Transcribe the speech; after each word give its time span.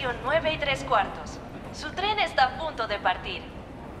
estación 0.00 0.16
9 0.24 0.54
y 0.54 0.58
3 0.58 0.84
cuartos. 0.84 1.38
Su 1.74 1.92
tren 1.92 2.18
está 2.20 2.44
a 2.44 2.58
punto 2.58 2.86
de 2.86 2.98
partir. 2.98 3.42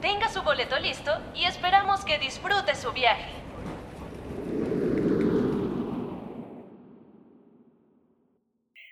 Tenga 0.00 0.30
su 0.30 0.40
boleto 0.42 0.78
listo 0.78 1.12
y 1.34 1.44
esperamos 1.44 2.06
que 2.06 2.18
disfrute 2.18 2.74
su 2.74 2.90
viaje. 2.92 3.30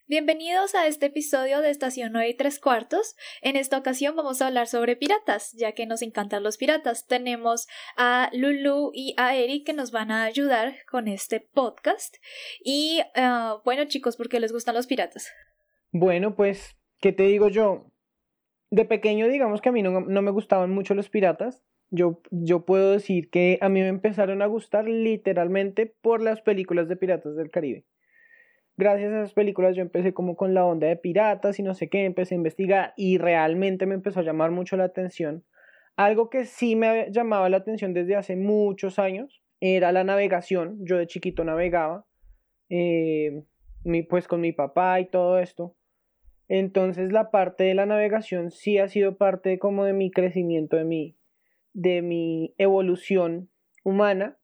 Bienvenidos 0.07 0.75
a 0.75 0.87
este 0.87 1.07
episodio 1.07 1.63
de 1.63 1.71
Estación 1.71 2.13
9 2.13 2.29
y 2.29 2.37
3 2.37 2.61
cuartos. 2.61 3.17
En 3.41 3.57
esta 3.57 3.79
ocasión 3.79 4.15
vamos 4.15 4.43
a 4.43 4.49
hablar 4.49 4.67
sobre 4.67 4.95
piratas, 4.95 5.53
ya 5.53 5.73
que 5.73 5.87
nos 5.87 6.03
encantan 6.03 6.43
los 6.43 6.59
piratas. 6.59 7.07
Tenemos 7.07 7.69
a 7.97 8.29
Lulu 8.35 8.91
y 8.93 9.15
a 9.17 9.35
Eric 9.35 9.65
que 9.65 9.73
nos 9.73 9.93
van 9.93 10.11
a 10.11 10.25
ayudar 10.25 10.75
con 10.91 11.09
este 11.09 11.41
podcast. 11.41 12.17
Y 12.63 13.01
ah, 13.15 13.63
bueno 13.65 13.87
chicos, 13.87 14.19
¿por 14.19 14.29
qué 14.29 14.41
les 14.41 14.53
gustan 14.53 14.75
los 14.75 14.87
piratas? 14.87 15.33
Bueno, 15.91 16.35
pues, 16.35 16.78
¿qué 17.01 17.13
te 17.13 17.25
digo 17.25 17.49
yo? 17.49 17.91
De 18.71 18.85
pequeño, 18.85 19.29
digamos 19.29 19.61
que 19.61 19.71
a 19.71 19.73
mí 19.73 19.83
no, 19.83 20.01
no 20.01 20.23
me 20.23 20.31
gustaban 20.31 20.71
mucho 20.71 20.95
los 20.95 21.09
piratas. 21.09 21.63
Yo, 21.91 22.21
yo 22.31 22.67
puedo 22.67 22.93
decir 22.93 23.31
que 23.31 23.59
a 23.63 23.69
mí 23.69 23.81
me 23.81 23.89
empezaron 23.89 24.43
a 24.43 24.47
gustar 24.47 24.87
literalmente 24.87 25.87
por 25.87 26.21
las 26.21 26.43
películas 26.43 26.87
de 26.89 26.97
Piratas 26.97 27.35
del 27.35 27.51
Caribe 27.51 27.87
gracias 28.79 29.13
a 29.13 29.19
esas 29.19 29.35
películas 29.35 29.77
yo 29.77 29.83
empecé 29.83 30.15
como 30.15 30.37
con 30.37 30.55
la 30.55 30.65
onda 30.65 30.87
de 30.87 30.97
piratas 30.97 31.59
y 31.59 31.63
no 31.63 31.75
sé 31.75 31.89
qué, 31.89 32.05
empecé 32.05 32.35
a 32.35 32.39
investigar 32.39 32.95
y 32.97 33.19
realmente 33.19 33.85
me 33.85 33.95
empezó 33.95 34.21
a 34.21 34.23
llamar 34.23 34.53
mucho 34.53 34.77
la 34.77 34.85
atención. 34.85 35.45
Algo 35.97 36.31
que 36.31 36.47
sí 36.47 36.77
me 36.77 37.11
llamaba 37.11 37.49
la 37.49 37.59
atención 37.59 37.93
desde 37.93 38.15
hace 38.15 38.37
muchos 38.37 39.01
años 39.01 39.43
era 39.61 39.91
la 39.91 40.05
navegación. 40.05 40.79
Yo 40.87 40.97
de 40.97 41.09
chiquito 41.09 41.43
navegaba, 41.43 42.07
eh, 42.71 43.43
pues 44.09 44.29
con 44.29 44.41
mi 44.41 44.53
papá 44.53 45.01
y 45.01 45.07
todo 45.07 45.41
esto. 45.41 45.75
Entonces 46.49 47.13
la 47.13 47.31
parte 47.31 47.65
de 47.65 47.75
la 47.75 47.87
navegación 47.87 48.51
sí 48.51 48.79
ha 48.79 48.89
sido 48.89 49.17
parte 49.17 49.59
como 49.59 49.85
de 49.85 49.93
mi 49.93 50.11
crecimiento, 50.11 50.77
de 50.77 50.85
mi, 50.85 51.17
de 51.75 52.03
mi 52.03 52.55
evolución 52.59 53.51
humana. 53.85 54.39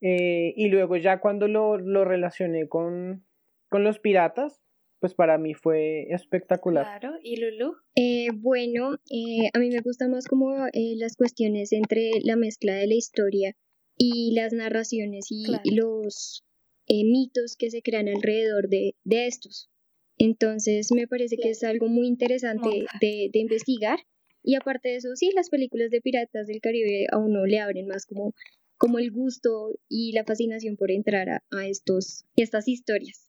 Eh, 0.00 0.54
y 0.56 0.68
luego 0.68 0.96
ya 0.96 1.20
cuando 1.20 1.48
lo, 1.48 1.76
lo 1.76 2.04
relacioné 2.04 2.68
con, 2.68 3.24
con 3.68 3.84
los 3.84 3.98
piratas, 3.98 4.62
pues 5.00 5.14
para 5.14 5.38
mí 5.38 5.54
fue 5.54 6.06
espectacular. 6.10 7.00
Claro, 7.00 7.16
¿y 7.22 7.36
Lulu? 7.36 7.76
Eh, 7.94 8.28
bueno, 8.34 8.94
eh, 9.10 9.48
a 9.52 9.58
mí 9.58 9.70
me 9.70 9.80
gusta 9.80 10.08
más 10.08 10.26
como 10.26 10.66
eh, 10.72 10.94
las 10.96 11.16
cuestiones 11.16 11.72
entre 11.72 12.10
la 12.24 12.36
mezcla 12.36 12.74
de 12.74 12.86
la 12.86 12.94
historia 12.94 13.56
y 13.96 14.32
las 14.34 14.52
narraciones 14.52 15.26
y, 15.30 15.46
los 15.74 16.44
mitos 16.88 17.56
que 17.56 17.70
se 17.70 17.82
crean 17.82 18.08
alrededor 18.08 18.68
de, 18.68 18.94
de, 19.04 19.26
estos. 19.26 19.70
Entonces 20.18 20.90
me 20.92 21.06
parece 21.06 21.36
que 21.36 21.50
es 21.50 21.62
algo 21.62 21.88
muy 21.88 22.06
interesante 22.06 22.86
de, 23.00 23.30
de, 23.32 23.38
investigar. 23.38 24.00
Y 24.42 24.54
aparte 24.54 24.90
de 24.90 24.96
eso, 24.96 25.14
sí, 25.14 25.30
las 25.34 25.50
películas 25.50 25.90
de 25.90 26.00
piratas 26.00 26.46
del 26.46 26.60
Caribe 26.60 27.06
a 27.12 27.18
uno 27.18 27.46
le 27.46 27.60
abren 27.60 27.86
más 27.86 28.06
como, 28.06 28.34
como 28.76 28.98
el 28.98 29.10
gusto 29.10 29.78
y 29.88 30.12
la 30.12 30.24
fascinación 30.24 30.76
por 30.76 30.90
entrar 30.90 31.28
a, 31.28 31.44
a 31.50 31.68
estos, 31.68 32.24
estas 32.36 32.66
historias. 32.68 33.27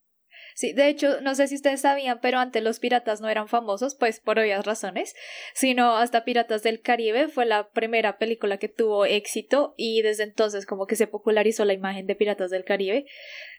Sí, 0.59 0.73
de 0.73 0.89
hecho, 0.89 1.21
no 1.21 1.35
sé 1.35 1.47
si 1.47 1.55
ustedes 1.55 1.79
sabían, 1.79 2.19
pero 2.19 2.37
antes 2.37 2.61
los 2.61 2.81
piratas 2.81 3.21
no 3.21 3.29
eran 3.29 3.47
famosos, 3.47 3.95
pues 3.95 4.19
por 4.19 4.39
obvias 4.39 4.65
razones, 4.65 5.15
sino 5.53 5.95
hasta 5.95 6.25
Piratas 6.25 6.63
del 6.63 6.81
Caribe 6.81 7.29
fue 7.29 7.45
la 7.45 7.69
primera 7.69 8.17
película 8.17 8.57
que 8.57 8.67
tuvo 8.67 9.05
éxito 9.05 9.73
y 9.77 10.01
desde 10.01 10.23
entonces 10.23 10.65
como 10.65 10.85
que 10.85 10.97
se 10.97 11.07
popularizó 11.07 11.63
la 11.63 11.71
imagen 11.71 12.07
de 12.07 12.15
Piratas 12.15 12.51
del 12.51 12.65
Caribe. 12.65 13.05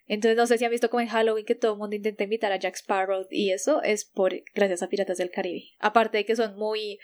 Entonces 0.08 0.36
no 0.36 0.46
sé 0.46 0.58
si 0.58 0.66
han 0.66 0.70
visto 0.70 0.90
como 0.90 1.00
en 1.00 1.08
Halloween 1.08 1.46
que 1.46 1.54
todo 1.54 1.72
el 1.72 1.78
mundo 1.78 1.96
intenta 1.96 2.24
invitar 2.24 2.52
a 2.52 2.58
Jack 2.58 2.74
Sparrow 2.74 3.26
y 3.30 3.52
eso 3.52 3.82
es 3.82 4.04
por 4.04 4.34
gracias 4.54 4.82
a 4.82 4.90
Piratas 4.90 5.16
del 5.16 5.30
Caribe. 5.30 5.70
Aparte 5.78 6.18
de 6.18 6.26
que 6.26 6.36
son 6.36 6.54
muy 6.58 6.98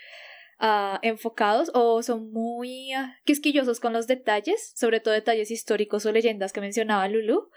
uh, 0.61 0.99
enfocados 1.01 1.71
o 1.73 2.03
son 2.03 2.31
muy 2.31 2.95
uh, 2.95 3.07
quisquillosos 3.25 3.79
con 3.79 3.93
los 3.93 4.05
detalles, 4.05 4.73
sobre 4.75 4.99
todo 4.99 5.15
detalles 5.15 5.49
históricos 5.49 6.05
o 6.05 6.11
leyendas 6.11 6.53
que 6.53 6.61
mencionaba 6.61 7.07
Lulu 7.07 7.49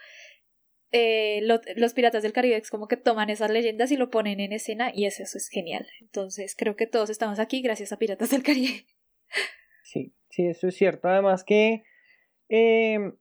eh, 0.93 1.41
los 1.77 1.95
piratas 1.95 2.23
del 2.23 2.33
Caribe 2.33 2.57
es 2.57 2.71
como 2.71 2.89
que 2.89 2.97
toman 2.97 3.31
esas 3.31 3.51
leyendas 3.51 3.93
y 3.93 3.97
lo 3.97 4.11
ponen 4.11 4.41
en 4.41 4.53
escena 4.53 4.91
y 4.95 5.07
eso, 5.07 5.23
es 5.23 5.49
genial. 5.49 5.87
Entonces 6.01 6.57
creo 6.57 6.77
que 6.77 6.87
todos 6.87 7.11
estamos 7.11 7.39
aquí 7.39 7.63
gracias 7.63 7.93
a 7.93 7.99
Piratas 7.99 8.31
del 8.31 8.43
Caribe. 8.43 8.85
Sí, 9.83 10.15
sí, 10.29 10.47
eso 10.47 10.69
es 10.69 10.77
cierto. 10.77 11.09
Además 11.09 11.45
que, 11.45 11.85
em, 12.49 13.17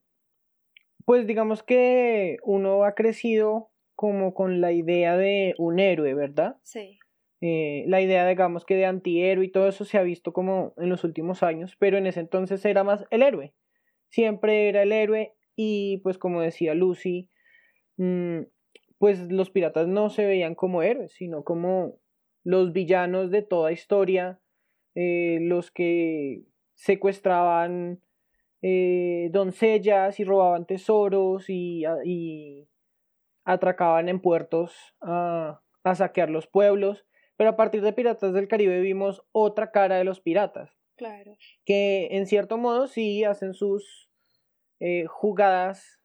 pues 1.05 1.27
digamos 1.27 1.63
que 1.63 2.37
uno 2.43 2.83
ha 2.83 2.95
crecido 2.95 3.71
como 3.95 4.33
con 4.33 4.61
la 4.61 4.71
idea 4.71 5.17
de 5.17 5.53
un 5.57 5.79
héroe, 5.79 6.13
¿verdad? 6.13 6.57
Sí. 6.63 6.99
Eh, 7.41 7.85
la 7.87 8.01
idea, 8.01 8.27
digamos 8.27 8.65
que 8.65 8.75
de 8.75 8.85
antihéroe 8.85 9.45
y 9.45 9.51
todo 9.51 9.67
eso 9.67 9.85
se 9.85 9.97
ha 9.97 10.03
visto 10.03 10.33
como 10.33 10.73
en 10.77 10.89
los 10.89 11.03
últimos 11.03 11.43
años, 11.43 11.75
pero 11.79 11.97
en 11.97 12.07
ese 12.07 12.19
entonces 12.19 12.63
era 12.65 12.83
más 12.83 13.05
el 13.11 13.23
héroe. 13.23 13.53
Siempre 14.09 14.69
era 14.69 14.83
el 14.83 14.91
héroe 14.91 15.33
y 15.55 15.97
pues 15.97 16.17
como 16.17 16.41
decía 16.41 16.73
Lucy, 16.73 17.29
pues 18.97 19.31
los 19.31 19.49
piratas 19.49 19.87
no 19.87 20.09
se 20.09 20.25
veían 20.25 20.55
como 20.55 20.83
héroes, 20.83 21.13
sino 21.13 21.43
como 21.43 21.95
los 22.43 22.73
villanos 22.73 23.31
de 23.31 23.41
toda 23.41 23.71
historia, 23.71 24.39
eh, 24.95 25.39
los 25.41 25.71
que 25.71 26.43
secuestraban 26.75 28.01
eh, 28.61 29.29
doncellas 29.31 30.19
y 30.19 30.23
robaban 30.23 30.65
tesoros 30.65 31.49
y, 31.49 31.83
y 32.05 32.67
atracaban 33.45 34.09
en 34.09 34.19
puertos 34.19 34.75
a, 35.01 35.61
a, 35.83 35.95
saquear 35.95 36.29
los 36.29 36.47
pueblos. 36.47 37.05
Pero 37.37 37.51
a 37.51 37.55
partir 37.55 37.81
de 37.81 37.93
Piratas 37.93 38.33
del 38.33 38.49
Caribe 38.49 38.81
vimos 38.81 39.23
otra 39.31 39.71
cara 39.71 39.97
de 39.97 40.03
los 40.03 40.19
piratas. 40.19 40.77
Claro. 40.97 41.37
Que 41.63 42.09
en 42.11 42.27
cierto 42.27 42.57
modo 42.57 42.87
sí 42.87 43.23
hacen 43.23 43.53
sus 43.53 44.09
eh, 44.81 45.05
jugadas 45.07 46.01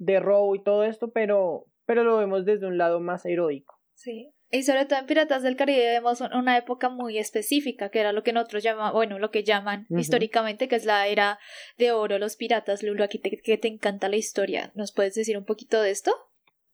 de 0.00 0.18
robo 0.18 0.56
y 0.56 0.62
todo 0.62 0.82
esto, 0.82 1.12
pero, 1.12 1.66
pero 1.84 2.02
lo 2.02 2.16
vemos 2.16 2.44
desde 2.44 2.66
un 2.66 2.78
lado 2.78 3.00
más 3.00 3.24
heroico. 3.26 3.78
Sí. 3.94 4.32
Y 4.50 4.64
sobre 4.64 4.86
todo 4.86 4.98
en 4.98 5.06
Piratas 5.06 5.44
del 5.44 5.54
Caribe 5.54 5.84
vemos 5.84 6.20
una 6.20 6.56
época 6.56 6.88
muy 6.88 7.18
específica, 7.18 7.90
que 7.90 8.00
era 8.00 8.12
lo 8.12 8.24
que 8.24 8.32
nosotros 8.32 8.64
llamamos, 8.64 8.94
bueno, 8.94 9.20
lo 9.20 9.30
que 9.30 9.44
llaman 9.44 9.86
históricamente, 9.90 10.66
que 10.66 10.74
es 10.74 10.86
la 10.86 11.06
era 11.06 11.38
de 11.78 11.92
oro, 11.92 12.18
los 12.18 12.34
piratas. 12.34 12.82
Lulu, 12.82 13.04
aquí 13.04 13.18
te, 13.18 13.30
que 13.30 13.58
te 13.58 13.68
encanta 13.68 14.08
la 14.08 14.16
historia. 14.16 14.72
¿Nos 14.74 14.92
puedes 14.92 15.14
decir 15.14 15.38
un 15.38 15.44
poquito 15.44 15.80
de 15.80 15.90
esto? 15.90 16.12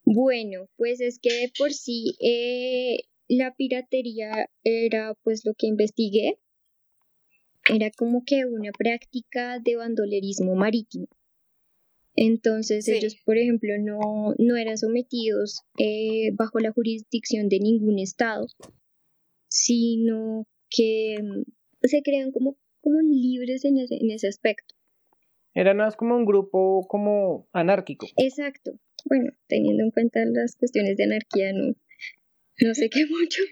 Bueno, 0.05 0.69
pues 0.77 1.01
es 1.01 1.19
que 1.21 1.51
por 1.59 1.73
sí 1.73 2.17
eh, 2.21 3.09
la 3.29 3.55
piratería 3.55 4.49
era 4.65 5.15
pues 5.23 5.45
lo 5.45 5.53
que 5.53 5.67
investigué. 5.67 6.39
Era 7.69 7.91
como 7.91 8.23
que 8.25 8.47
una 8.47 8.71
práctica 8.73 9.59
de 9.59 9.77
bandolerismo 9.77 10.55
marítimo. 10.55 11.09
Entonces 12.17 12.89
ellos, 12.89 13.15
por 13.25 13.37
ejemplo, 13.37 13.75
no, 13.79 14.35
no 14.39 14.57
eran 14.57 14.79
sometidos 14.79 15.61
eh, 15.79 16.31
bajo 16.33 16.59
la 16.61 16.73
jurisdicción 16.73 17.51
de 17.51 17.61
ningún 17.61 17.99
estado, 17.99 18.47
sino 19.49 20.47
que 20.71 21.19
mm, 21.23 21.43
se 21.83 22.03
crean 22.03 22.33
como, 22.33 22.57
como 22.81 23.01
libres 23.03 23.67
en 23.67 23.79
ese, 23.79 23.97
en 23.97 24.11
ese 24.11 24.29
aspecto. 24.29 24.75
Era 25.55 25.75
más 25.75 25.97
como 25.97 26.17
un 26.17 26.25
grupo 26.25 26.87
como 26.89 27.49
anárquico. 27.53 28.07
Exacto. 28.17 28.79
Bueno, 29.05 29.33
teniendo 29.47 29.85
en 29.85 29.91
cuenta 29.91 30.25
las 30.25 30.57
cuestiones 30.57 30.97
de 30.97 31.05
anarquía, 31.05 31.53
no, 31.53 31.75
no 32.61 32.75
sé 32.75 32.89
qué 32.89 33.05
mucho. 33.11 33.43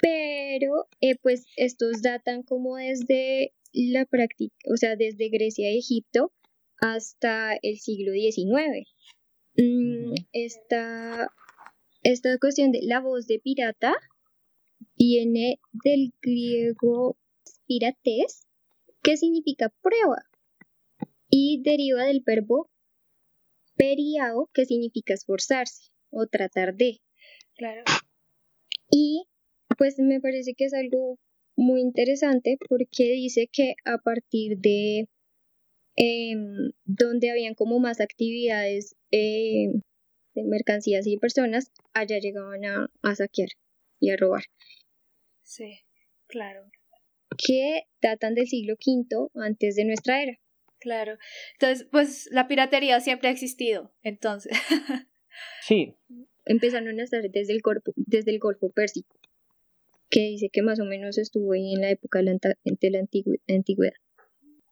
Pero 0.00 0.86
eh, 1.00 1.16
pues 1.16 1.46
estos 1.56 2.02
datan 2.02 2.42
como 2.42 2.76
desde 2.76 3.54
la 3.72 4.04
práctica, 4.04 4.54
o 4.70 4.76
sea, 4.76 4.96
desde 4.96 5.30
Grecia 5.30 5.72
y 5.72 5.78
Egipto, 5.78 6.32
hasta 6.80 7.56
el 7.62 7.78
siglo 7.78 8.12
XIX. 8.12 8.88
Mm, 9.56 10.14
esta, 10.32 11.28
esta 12.02 12.38
cuestión 12.38 12.72
de 12.72 12.80
la 12.82 13.00
voz 13.00 13.26
de 13.26 13.38
pirata 13.38 13.94
viene 14.96 15.58
del 15.72 16.12
griego 16.20 17.16
pirates, 17.66 18.46
que 19.02 19.16
significa 19.16 19.72
prueba, 19.82 20.22
y 21.28 21.62
deriva 21.62 22.04
del 22.04 22.22
verbo 22.24 22.70
periao, 23.76 24.50
que 24.52 24.64
significa 24.64 25.14
esforzarse 25.14 25.90
o 26.10 26.26
tratar 26.26 26.74
de. 26.74 27.00
Claro. 27.56 27.82
Y 28.90 29.26
pues 29.76 29.96
me 29.98 30.20
parece 30.20 30.54
que 30.54 30.64
es 30.64 30.74
algo 30.74 31.18
muy 31.56 31.80
interesante 31.80 32.56
porque 32.68 33.04
dice 33.12 33.48
que 33.50 33.74
a 33.84 33.98
partir 33.98 34.58
de 34.58 35.08
Em, 35.96 36.72
donde 36.84 37.30
habían 37.30 37.54
como 37.54 37.78
más 37.78 38.00
actividades 38.00 38.96
eh, 39.10 39.72
de 40.34 40.44
mercancías 40.44 41.06
y 41.06 41.16
personas, 41.16 41.72
allá 41.94 42.18
llegaban 42.18 42.66
a, 42.66 43.14
saquear 43.14 43.48
y 43.98 44.10
a 44.10 44.16
robar. 44.16 44.44
Sí, 45.42 45.80
claro. 46.26 46.70
Que 47.38 47.84
datan 48.02 48.34
del 48.34 48.46
siglo 48.46 48.74
V 48.74 49.28
antes 49.34 49.76
de 49.76 49.86
nuestra 49.86 50.22
era. 50.22 50.38
Claro. 50.80 51.16
Entonces, 51.54 51.88
pues 51.90 52.28
la 52.30 52.46
piratería 52.46 53.00
siempre 53.00 53.28
ha 53.28 53.32
existido, 53.32 53.94
entonces. 54.02 54.52
sí. 55.62 55.94
empezaron 56.44 57.00
a 57.00 57.04
estar 57.04 57.22
desde 57.22 57.54
el, 57.54 57.62
Golfo, 57.62 57.94
desde 57.96 58.32
el 58.32 58.38
Golfo 58.38 58.68
Pérsico, 58.70 59.18
que 60.10 60.20
dice 60.20 60.50
que 60.52 60.60
más 60.60 60.78
o 60.78 60.84
menos 60.84 61.16
estuvo 61.16 61.52
ahí 61.52 61.72
en 61.72 61.80
la 61.80 61.90
época 61.90 62.18
de 62.18 62.38
la, 62.90 62.98
antigüedad. 63.48 63.94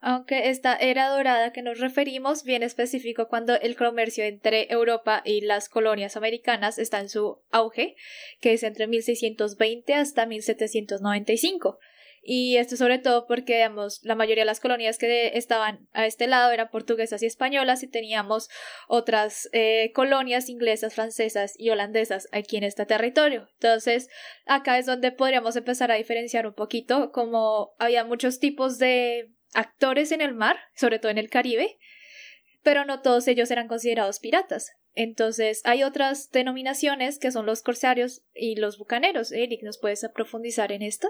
Aunque 0.06 0.50
esta 0.50 0.76
era 0.76 1.08
dorada 1.08 1.50
que 1.54 1.62
nos 1.62 1.80
referimos 1.80 2.44
bien 2.44 2.62
específico 2.62 3.26
cuando 3.26 3.58
el 3.58 3.74
comercio 3.74 4.22
entre 4.24 4.70
Europa 4.70 5.22
y 5.24 5.40
las 5.40 5.70
colonias 5.70 6.18
americanas 6.18 6.78
está 6.78 7.00
en 7.00 7.08
su 7.08 7.40
auge, 7.50 7.96
que 8.38 8.52
es 8.52 8.64
entre 8.64 8.86
1620 8.86 9.94
hasta 9.94 10.26
1795. 10.26 11.78
Y 12.20 12.58
esto 12.58 12.76
sobre 12.76 12.98
todo 12.98 13.26
porque, 13.26 13.54
digamos, 13.54 14.00
la 14.02 14.14
mayoría 14.14 14.42
de 14.42 14.46
las 14.46 14.60
colonias 14.60 14.98
que 14.98 15.38
estaban 15.38 15.88
a 15.92 16.04
este 16.04 16.26
lado 16.26 16.52
eran 16.52 16.68
portuguesas 16.68 17.22
y 17.22 17.26
españolas 17.26 17.82
y 17.82 17.88
teníamos 17.88 18.50
otras 18.88 19.48
eh, 19.52 19.90
colonias 19.94 20.50
inglesas, 20.50 20.94
francesas 20.94 21.54
y 21.56 21.70
holandesas 21.70 22.28
aquí 22.30 22.58
en 22.58 22.64
este 22.64 22.84
territorio. 22.84 23.48
Entonces, 23.54 24.10
acá 24.44 24.76
es 24.76 24.84
donde 24.84 25.12
podríamos 25.12 25.56
empezar 25.56 25.90
a 25.90 25.96
diferenciar 25.96 26.46
un 26.46 26.54
poquito, 26.54 27.10
como 27.10 27.74
había 27.78 28.04
muchos 28.04 28.38
tipos 28.38 28.76
de 28.78 29.30
actores 29.54 30.12
en 30.12 30.20
el 30.20 30.34
mar, 30.34 30.56
sobre 30.74 30.98
todo 30.98 31.10
en 31.10 31.18
el 31.18 31.30
Caribe, 31.30 31.78
pero 32.62 32.84
no 32.84 33.02
todos 33.02 33.28
ellos 33.28 33.50
eran 33.50 33.68
considerados 33.68 34.20
piratas. 34.20 34.72
Entonces, 34.94 35.60
hay 35.64 35.82
otras 35.82 36.30
denominaciones 36.30 37.18
que 37.18 37.32
son 37.32 37.46
los 37.46 37.62
corsarios 37.62 38.22
y 38.34 38.56
los 38.56 38.78
bucaneros. 38.78 39.32
Eric, 39.32 39.62
¿nos 39.62 39.78
puedes 39.78 40.06
profundizar 40.14 40.70
en 40.72 40.82
esto? 40.82 41.08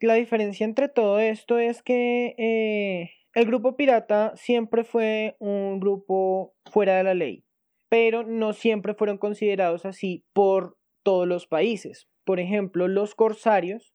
La 0.00 0.14
diferencia 0.14 0.64
entre 0.64 0.88
todo 0.88 1.20
esto 1.20 1.58
es 1.58 1.82
que 1.82 2.34
eh, 2.38 3.10
el 3.34 3.46
grupo 3.46 3.76
pirata 3.76 4.32
siempre 4.36 4.84
fue 4.84 5.36
un 5.38 5.80
grupo 5.80 6.54
fuera 6.70 6.96
de 6.96 7.04
la 7.04 7.14
ley, 7.14 7.44
pero 7.88 8.24
no 8.24 8.52
siempre 8.52 8.94
fueron 8.94 9.18
considerados 9.18 9.86
así 9.86 10.24
por 10.32 10.76
todos 11.02 11.28
los 11.28 11.46
países. 11.46 12.08
Por 12.24 12.40
ejemplo, 12.40 12.88
los 12.88 13.14
corsarios, 13.14 13.94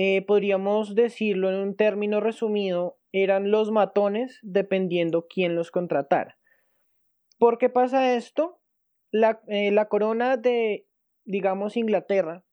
eh, 0.00 0.22
podríamos 0.22 0.94
decirlo 0.94 1.48
en 1.48 1.56
un 1.56 1.74
término 1.74 2.20
resumido, 2.20 3.00
eran 3.10 3.50
los 3.50 3.72
matones 3.72 4.38
dependiendo 4.42 5.26
quién 5.28 5.56
los 5.56 5.72
contratara. 5.72 6.38
¿Por 7.36 7.58
qué 7.58 7.68
pasa 7.68 8.14
esto? 8.14 8.60
La, 9.10 9.40
eh, 9.48 9.74
corona 9.88 10.36
de, 10.36 10.86
digamos, 11.24 11.76
Inglaterra 11.76 12.44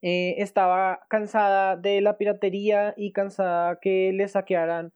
eh, 0.00 0.36
estaba 0.38 1.00
cansada 1.10 1.76
de 1.76 2.00
la 2.00 2.16
piratería 2.16 2.94
y 2.96 3.12
cansada 3.12 3.78
que 3.78 4.14
le 4.14 4.26
saquearan 4.26 4.94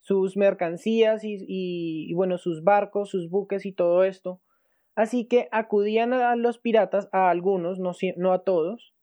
sus 0.00 0.36
mercancías 0.36 1.20
y, 1.22 2.12
bueno, 2.14 2.38
sus 2.38 2.64
barcos, 2.64 3.10
sus 3.10 3.30
buques 3.30 3.66
y 3.66 3.72
todo 3.72 4.02
esto. 4.02 4.42
Así 4.96 5.28
que 5.28 5.48
acudían 5.52 6.12
a 6.12 6.34
los 6.34 6.58
piratas, 6.58 7.08
a 7.12 7.30
algunos, 7.30 7.78
no, 7.78 7.92
no 8.16 8.32
a 8.32 8.42
todos, 8.42 8.93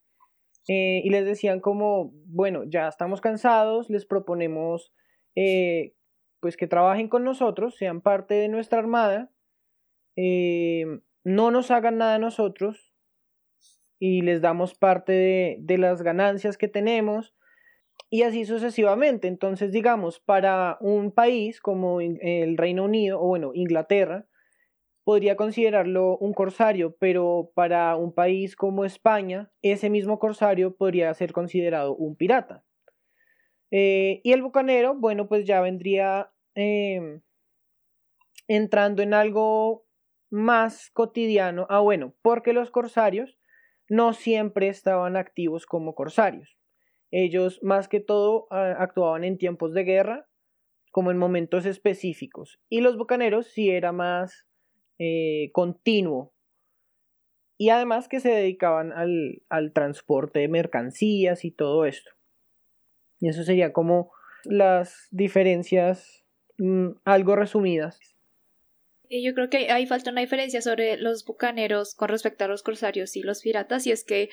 eh, 0.67 1.01
y 1.03 1.09
les 1.09 1.25
decían 1.25 1.59
como, 1.59 2.11
bueno, 2.25 2.63
ya 2.65 2.87
estamos 2.87 3.21
cansados, 3.21 3.89
les 3.89 4.05
proponemos 4.05 4.93
eh, 5.35 5.93
pues 6.39 6.57
que 6.57 6.67
trabajen 6.67 7.07
con 7.07 7.23
nosotros, 7.23 7.75
sean 7.77 8.01
parte 8.01 8.33
de 8.33 8.49
nuestra 8.49 8.79
armada, 8.79 9.31
no 11.23 11.51
nos 11.51 11.71
hagan 11.71 11.97
nada 11.97 12.15
a 12.15 12.19
nosotros, 12.19 12.91
y 14.01 14.21
les 14.21 14.41
damos 14.41 14.73
parte 14.73 15.59
de, 15.59 15.77
las 15.77 16.01
ganancias 16.01 16.57
que 16.57 16.67
tenemos 16.67 17.35
y 18.09 18.23
así 18.23 18.45
sucesivamente. 18.45 19.27
Entonces, 19.27 19.71
digamos, 19.71 20.19
para 20.19 20.77
un 20.81 21.11
país 21.11 21.61
como 21.61 22.01
el 22.01 22.57
Reino 22.57 22.85
Unido 22.85 23.21
o 23.21 23.27
bueno, 23.27 23.51
Inglaterra, 23.53 24.25
podría 25.11 25.35
considerarlo 25.35 26.17
un 26.19 26.31
corsario, 26.31 26.95
pero 26.97 27.51
para 27.53 27.97
un 27.97 28.13
país 28.13 28.55
como 28.55 28.85
España, 28.85 29.51
ese 29.61 29.89
mismo 29.89 30.19
corsario 30.19 30.77
podría 30.77 31.13
ser 31.13 31.33
considerado 31.33 31.93
un 31.97 32.15
pirata. 32.15 32.63
Eh, 33.71 34.21
y 34.23 34.31
el 34.31 34.41
bucanero, 34.41 34.95
bueno, 34.95 35.27
pues 35.27 35.45
ya 35.45 35.59
vendría 35.59 36.31
em, 36.55 37.19
entrando 38.47 39.03
en 39.03 39.13
algo 39.13 39.85
más 40.29 40.89
cotidiano. 40.91 41.67
Ah, 41.69 41.81
bueno, 41.81 42.13
porque 42.21 42.53
los 42.53 42.71
corsarios 42.71 43.37
no 43.89 44.13
siempre 44.13 44.69
estaban 44.69 45.17
activos 45.17 45.65
como 45.65 45.93
corsarios. 45.93 46.57
Ellos 47.11 47.59
más 47.63 47.89
que 47.89 47.99
todo 47.99 48.47
actuaban 48.49 49.25
en 49.25 49.37
tiempos 49.37 49.73
de 49.73 49.83
guerra, 49.83 50.29
como 50.89 51.11
en 51.11 51.17
momentos 51.17 51.65
específicos. 51.65 52.61
Y 52.69 52.79
los 52.79 52.95
bucaneros 52.95 53.47
sí 53.47 53.71
era 53.71 53.91
más 53.91 54.47
eh, 55.03 55.49
continuo. 55.51 56.31
Y 57.57 57.69
además 57.69 58.07
que 58.07 58.19
se 58.19 58.29
dedicaban 58.29 58.91
al, 58.91 59.41
al 59.49 59.73
transporte 59.73 60.39
de 60.39 60.47
mercancías 60.47 61.43
y 61.43 61.51
todo 61.51 61.85
esto. 61.85 62.11
Y 63.19 63.29
eso 63.29 63.43
sería 63.43 63.73
como 63.73 64.11
las 64.43 65.07
diferencias 65.11 66.23
mm, 66.57 66.89
algo 67.03 67.35
resumidas 67.35 67.99
yo 69.19 69.33
creo 69.33 69.49
que 69.49 69.71
ahí 69.71 69.85
falta 69.85 70.11
una 70.11 70.21
diferencia 70.21 70.61
sobre 70.61 70.95
los 70.95 71.25
bucaneros 71.25 71.95
con 71.95 72.07
respecto 72.07 72.45
a 72.45 72.47
los 72.47 72.63
corsarios 72.63 73.17
y 73.17 73.23
los 73.23 73.41
piratas, 73.41 73.85
y 73.85 73.91
es 73.91 74.05
que 74.05 74.29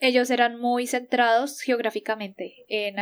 ellos 0.00 0.30
eran 0.30 0.58
muy 0.58 0.86
centrados 0.86 1.60
geográficamente 1.60 2.64
en 2.68 2.96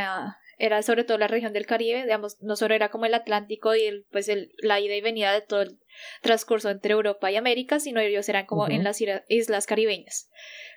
era 0.57 0.83
sobre 0.83 1.03
todo 1.03 1.19
la 1.19 1.27
región 1.27 1.53
del 1.53 1.67
Caribe, 1.67 2.03
digamos, 2.03 2.41
no 2.43 2.57
solo 2.57 2.75
era 2.75 2.91
como 2.91 3.07
el 3.07 3.15
Atlántico 3.15 3.75
y 3.75 3.83
el, 3.85 4.07
pues 4.13 4.29
el, 4.29 4.53
la 4.59 4.79
ida 4.81 4.95
y 4.95 5.01
venida 5.01 5.33
de 5.33 5.41
todo 5.41 5.63
el 5.63 5.79
transcurso 6.23 6.71
entre 6.71 6.93
Europa 6.93 7.31
y 7.31 7.37
América, 7.37 7.81
sino 7.81 8.01
ellos 8.01 8.29
eran 8.29 8.47
como 8.47 8.69
en 8.69 8.85
las 8.85 9.03
islas 9.29 9.67
caribeñas. 9.67 10.31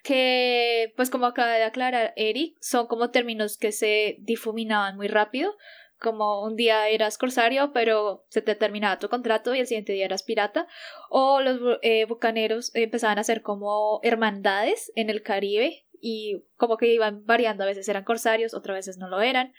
Que, 0.03 0.93
pues 0.95 1.09
como 1.09 1.25
acaba 1.25 1.53
de 1.53 1.63
aclarar 1.63 2.13
Eric, 2.15 2.55
son 2.61 2.87
como 2.87 3.09
términos 3.11 3.57
que 3.57 3.71
se 3.71 4.17
difuminaban 4.19 4.95
muy 4.95 5.07
rápido, 5.07 5.55
como 5.99 6.43
un 6.43 6.55
día 6.55 6.87
eras 6.89 7.17
corsario, 7.17 7.71
pero 7.73 8.25
se 8.29 8.41
te 8.41 8.55
terminaba 8.55 8.99
tu 8.99 9.09
contrato 9.09 9.55
y 9.55 9.59
el 9.59 9.67
siguiente 9.67 9.93
día 9.93 10.05
eras 10.05 10.23
pirata, 10.23 10.67
o 11.09 11.41
los 11.41 11.79
eh, 11.81 12.05
bucaneros 12.05 12.73
empezaban 12.75 13.19
a 13.19 13.23
ser 13.23 13.41
como 13.41 13.99
hermandades 14.03 14.91
en 14.95 15.09
el 15.09 15.23
Caribe 15.23 15.85
y 15.99 16.43
como 16.55 16.77
que 16.77 16.93
iban 16.93 17.25
variando, 17.25 17.63
a 17.63 17.67
veces 17.67 17.89
eran 17.89 18.03
corsarios, 18.03 18.53
otras 18.53 18.75
veces 18.75 18.97
no 18.97 19.09
lo 19.09 19.21
eran, 19.21 19.53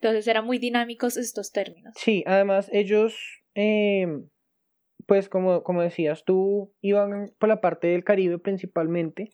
entonces 0.00 0.26
eran 0.28 0.44
muy 0.44 0.58
dinámicos 0.58 1.16
estos 1.16 1.50
términos. 1.50 1.94
Sí, 1.96 2.22
además 2.26 2.68
ellos, 2.72 3.14
em, 3.54 4.28
pues 5.12 5.28
como, 5.28 5.62
como 5.62 5.82
decías, 5.82 6.24
tú 6.24 6.72
iban 6.80 7.34
por 7.38 7.50
la 7.50 7.60
parte 7.60 7.88
del 7.88 8.02
Caribe 8.02 8.38
principalmente, 8.38 9.28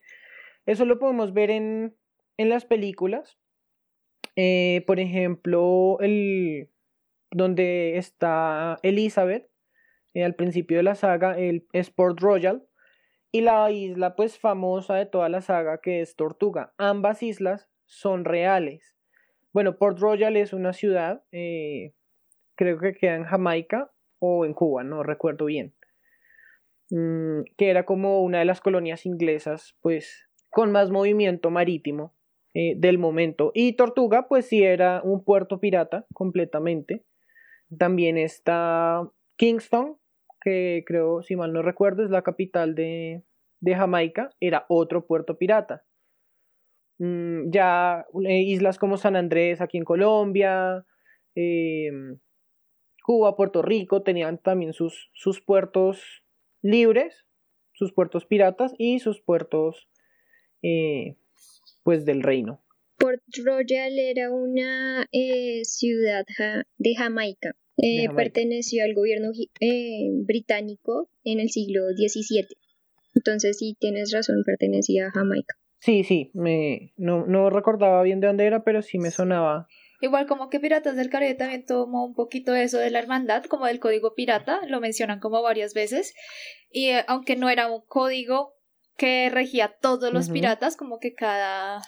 eso 0.67 0.85
lo 0.85 0.99
podemos 0.99 1.33
ver 1.33 1.53
en, 1.53 1.95
en 2.37 2.49
las 2.49 2.65
películas, 2.65 3.39
eh, 4.35 4.83
por 4.89 4.99
ejemplo, 4.99 5.99
el, 6.01 6.69
donde 7.31 7.97
está 7.97 8.81
Elizabeth, 8.83 9.49
eh, 10.15 10.25
al 10.25 10.35
principio 10.35 10.79
de 10.79 10.83
la 10.83 10.97
saga, 10.97 11.39
el 11.39 11.69
Sport 11.73 12.19
Royal, 12.19 12.67
y 13.31 13.43
la 13.43 13.71
isla 13.71 14.17
pues 14.17 14.37
famosa 14.37 14.97
de 14.97 15.07
toda 15.07 15.29
la 15.29 15.43
saga 15.43 15.79
que 15.81 16.01
es 16.01 16.17
Tortuga. 16.17 16.75
Ambas 16.77 17.23
islas 17.23 17.71
son 17.85 18.25
reales. 18.25 18.97
Bueno, 19.53 19.79
Port 19.79 20.01
Royal 20.01 20.37
es 20.37 20.53
una 20.53 20.73
ciudad, 20.73 21.23
eh, 21.31 21.93
creo 22.57 22.81
que 22.81 22.95
queda 22.95 23.15
en 23.15 23.23
Jamaica 23.23 23.93
o 24.19 24.45
en 24.45 24.55
Cuba, 24.55 24.85
no 24.85 25.03
recuerdo 25.03 25.47
bien, 25.47 25.75
mm, 26.91 27.43
que 27.57 27.71
era 27.71 27.85
como 27.85 28.23
una 28.23 28.41
de 28.41 28.45
las 28.45 28.61
colonias 28.61 29.07
inglesas 29.07 29.77
pues 29.81 30.29
con 30.51 30.73
más 30.73 30.91
movimiento 30.91 31.51
marítimo 31.51 32.15
eh, 32.55 32.75
del 32.77 32.99
momento. 32.99 33.53
Y 33.55 33.75
Tortuga, 33.75 34.27
pues 34.29 34.47
sí 34.47 34.63
era 34.65 35.03
un 35.05 35.23
puerto 35.23 35.61
pirata 35.61 36.07
completamente. 36.15 37.05
También 37.77 38.17
está 38.17 39.09
Kingston, 39.37 39.99
que 40.41 40.83
creo, 40.87 41.23
si 41.23 41.37
mal 41.37 41.53
no 41.53 41.63
recuerdo, 41.63 42.05
es 42.05 42.11
la 42.11 42.23
capital 42.23 42.75
de, 42.75 43.23
Jamaica, 43.65 44.31
era 44.41 44.65
otro 44.69 45.07
puerto 45.07 45.37
pirata. 45.37 45.85
Mm, 46.99 47.51
ya 47.51 48.07
eh, 48.27 48.41
islas 48.41 48.79
como 48.79 48.97
San 48.97 49.15
Andrés 49.15 49.61
aquí 49.61 49.79
en 49.79 49.85
Colombia, 49.85 50.85
em, 51.35 52.19
Cuba, 53.09 53.37
Puerto 53.37 53.63
Rico 53.63 54.03
tenían 54.03 54.37
también 54.37 54.75
sus, 54.75 55.09
sus 55.15 55.41
puertos 55.41 56.23
libres, 56.61 57.25
sus 57.73 57.95
puertos 57.95 58.27
piratas 58.27 58.75
y 58.77 58.99
sus 58.99 59.23
puertos 59.23 59.89
eh, 60.61 61.17
pues 61.85 62.05
del 62.05 62.23
reino. 62.23 62.63
Port 62.99 63.23
Royal 63.43 63.99
era 63.99 64.31
una 64.31 65.07
eh, 65.11 65.65
ciudad 65.65 66.27
de 66.77 66.95
Jamaica. 66.97 67.57
Eh, 67.79 68.11
perteneció 68.15 68.85
al 68.85 68.93
gobierno 68.93 69.31
británico 70.27 71.09
en 71.25 71.41
el 71.41 71.49
siglo 71.49 71.85
XVII. 71.97 72.47
Entonces 73.15 73.57
sí, 73.57 73.75
tienes 73.81 74.13
razón, 74.13 74.43
pertenecía 74.45 75.07
a 75.07 75.13
Jamaica. 75.13 75.55
Sí, 75.81 76.05
sí, 76.05 76.31
me, 76.35 76.93
no, 76.99 77.25
no 77.25 77.49
recordaba 77.49 78.03
bien 78.03 78.21
de 78.21 78.27
dónde 78.27 78.45
era, 78.45 78.65
pero 78.65 78.83
sí 78.83 78.99
me 78.99 79.11
sonaba. 79.11 79.67
Igual 80.01 80.27
como 80.27 80.49
que 80.49 80.61
Piratas 80.61 80.97
del 80.97 81.11
Caribe 81.11 81.35
también 81.35 81.65
tomó 81.65 82.05
un 82.05 82.15
poquito 82.15 82.55
eso 82.55 82.79
de 82.79 82.91
la 82.91 83.01
hermandad, 83.01 83.45
como 83.45 83.67
del 83.67 83.81
código 83.81 84.15
pirata, 84.15 84.61
lo 84.69 84.81
mencionan 84.81 85.21
como 85.21 85.43
varias 85.43 85.75
veces, 85.75 86.15
y 86.71 86.91
aunque 87.07 87.37
no 87.37 87.49
era 87.49 87.71
un 87.71 87.83
código 87.87 88.55
que 88.97 89.31
regía 89.31 89.77
todos 89.81 90.13
los 90.13 90.31
piratas, 90.31 90.77
como 90.77 90.99
que 90.99 91.15
cada 91.15 91.81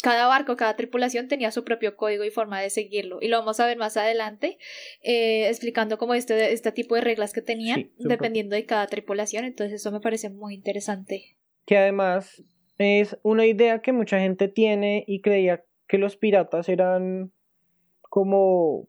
cada 0.00 0.28
barco, 0.28 0.56
cada 0.56 0.76
tripulación 0.76 1.26
tenía 1.26 1.50
su 1.50 1.64
propio 1.64 1.96
código 1.96 2.24
y 2.24 2.30
forma 2.30 2.60
de 2.60 2.70
seguirlo. 2.70 3.18
Y 3.20 3.28
lo 3.28 3.38
vamos 3.38 3.58
a 3.58 3.66
ver 3.66 3.76
más 3.78 3.96
adelante, 3.96 4.58
eh, 5.02 5.48
explicando 5.48 5.98
como 5.98 6.14
este, 6.14 6.52
este 6.52 6.70
tipo 6.72 6.94
de 6.94 7.00
reglas 7.00 7.32
que 7.32 7.42
tenían, 7.42 7.80
Sí, 7.80 7.92
dependiendo 7.98 8.54
de 8.54 8.64
cada 8.64 8.86
tripulación. 8.86 9.44
Entonces 9.44 9.80
eso 9.80 9.90
me 9.90 10.00
parece 10.00 10.30
muy 10.30 10.54
interesante. 10.54 11.36
que 11.66 11.76
además 11.76 12.42
es 12.78 13.18
una 13.22 13.44
idea 13.44 13.80
que 13.80 13.92
mucha 13.92 14.20
gente 14.20 14.48
tiene 14.48 15.04
y 15.06 15.20
creía 15.20 15.64
que 15.88 15.98
los 15.98 16.16
piratas 16.16 16.68
eran 16.68 17.32
como 18.02 18.88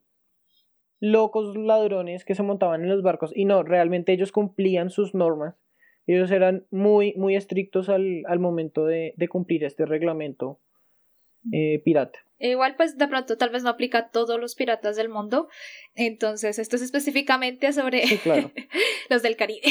locos 1.00 1.56
ladrones 1.56 2.26
que 2.26 2.36
se 2.36 2.44
montaban 2.44 2.84
en 2.84 2.90
los 2.90 3.02
barcos 3.02 3.32
y 3.34 3.46
no, 3.46 3.64
realmente 3.64 4.12
ellos 4.12 4.32
cumplían 4.32 4.90
sus 4.90 5.16
normas. 5.16 5.56
Ellos 6.08 6.32
eran 6.32 6.66
muy, 6.72 7.14
muy 7.16 7.36
estrictos 7.36 7.88
al, 7.88 8.24
al 8.28 8.40
momento 8.40 8.86
de, 8.86 9.14
de 9.16 9.28
cumplir 9.28 9.64
este 9.64 9.86
reglamento 9.86 10.60
eh, 11.52 11.82
pirata. 11.86 12.20
Igual, 12.40 12.76
pues 12.76 12.98
de 12.98 13.08
pronto 13.08 13.38
tal 13.38 13.50
vez 13.50 13.64
no 13.64 13.70
aplica 13.70 13.98
a 13.98 14.10
todos 14.10 14.40
los 14.40 14.56
piratas 14.56 14.96
del 14.96 15.10
mundo. 15.10 15.50
Entonces, 15.94 16.58
esto 16.58 16.78
es 16.78 16.82
específicamente 16.82 17.72
sobre 17.74 18.08
Sí, 18.08 18.18
claro. 18.18 18.52
los 19.10 19.22
del 19.22 19.36
Caribe. 19.36 19.62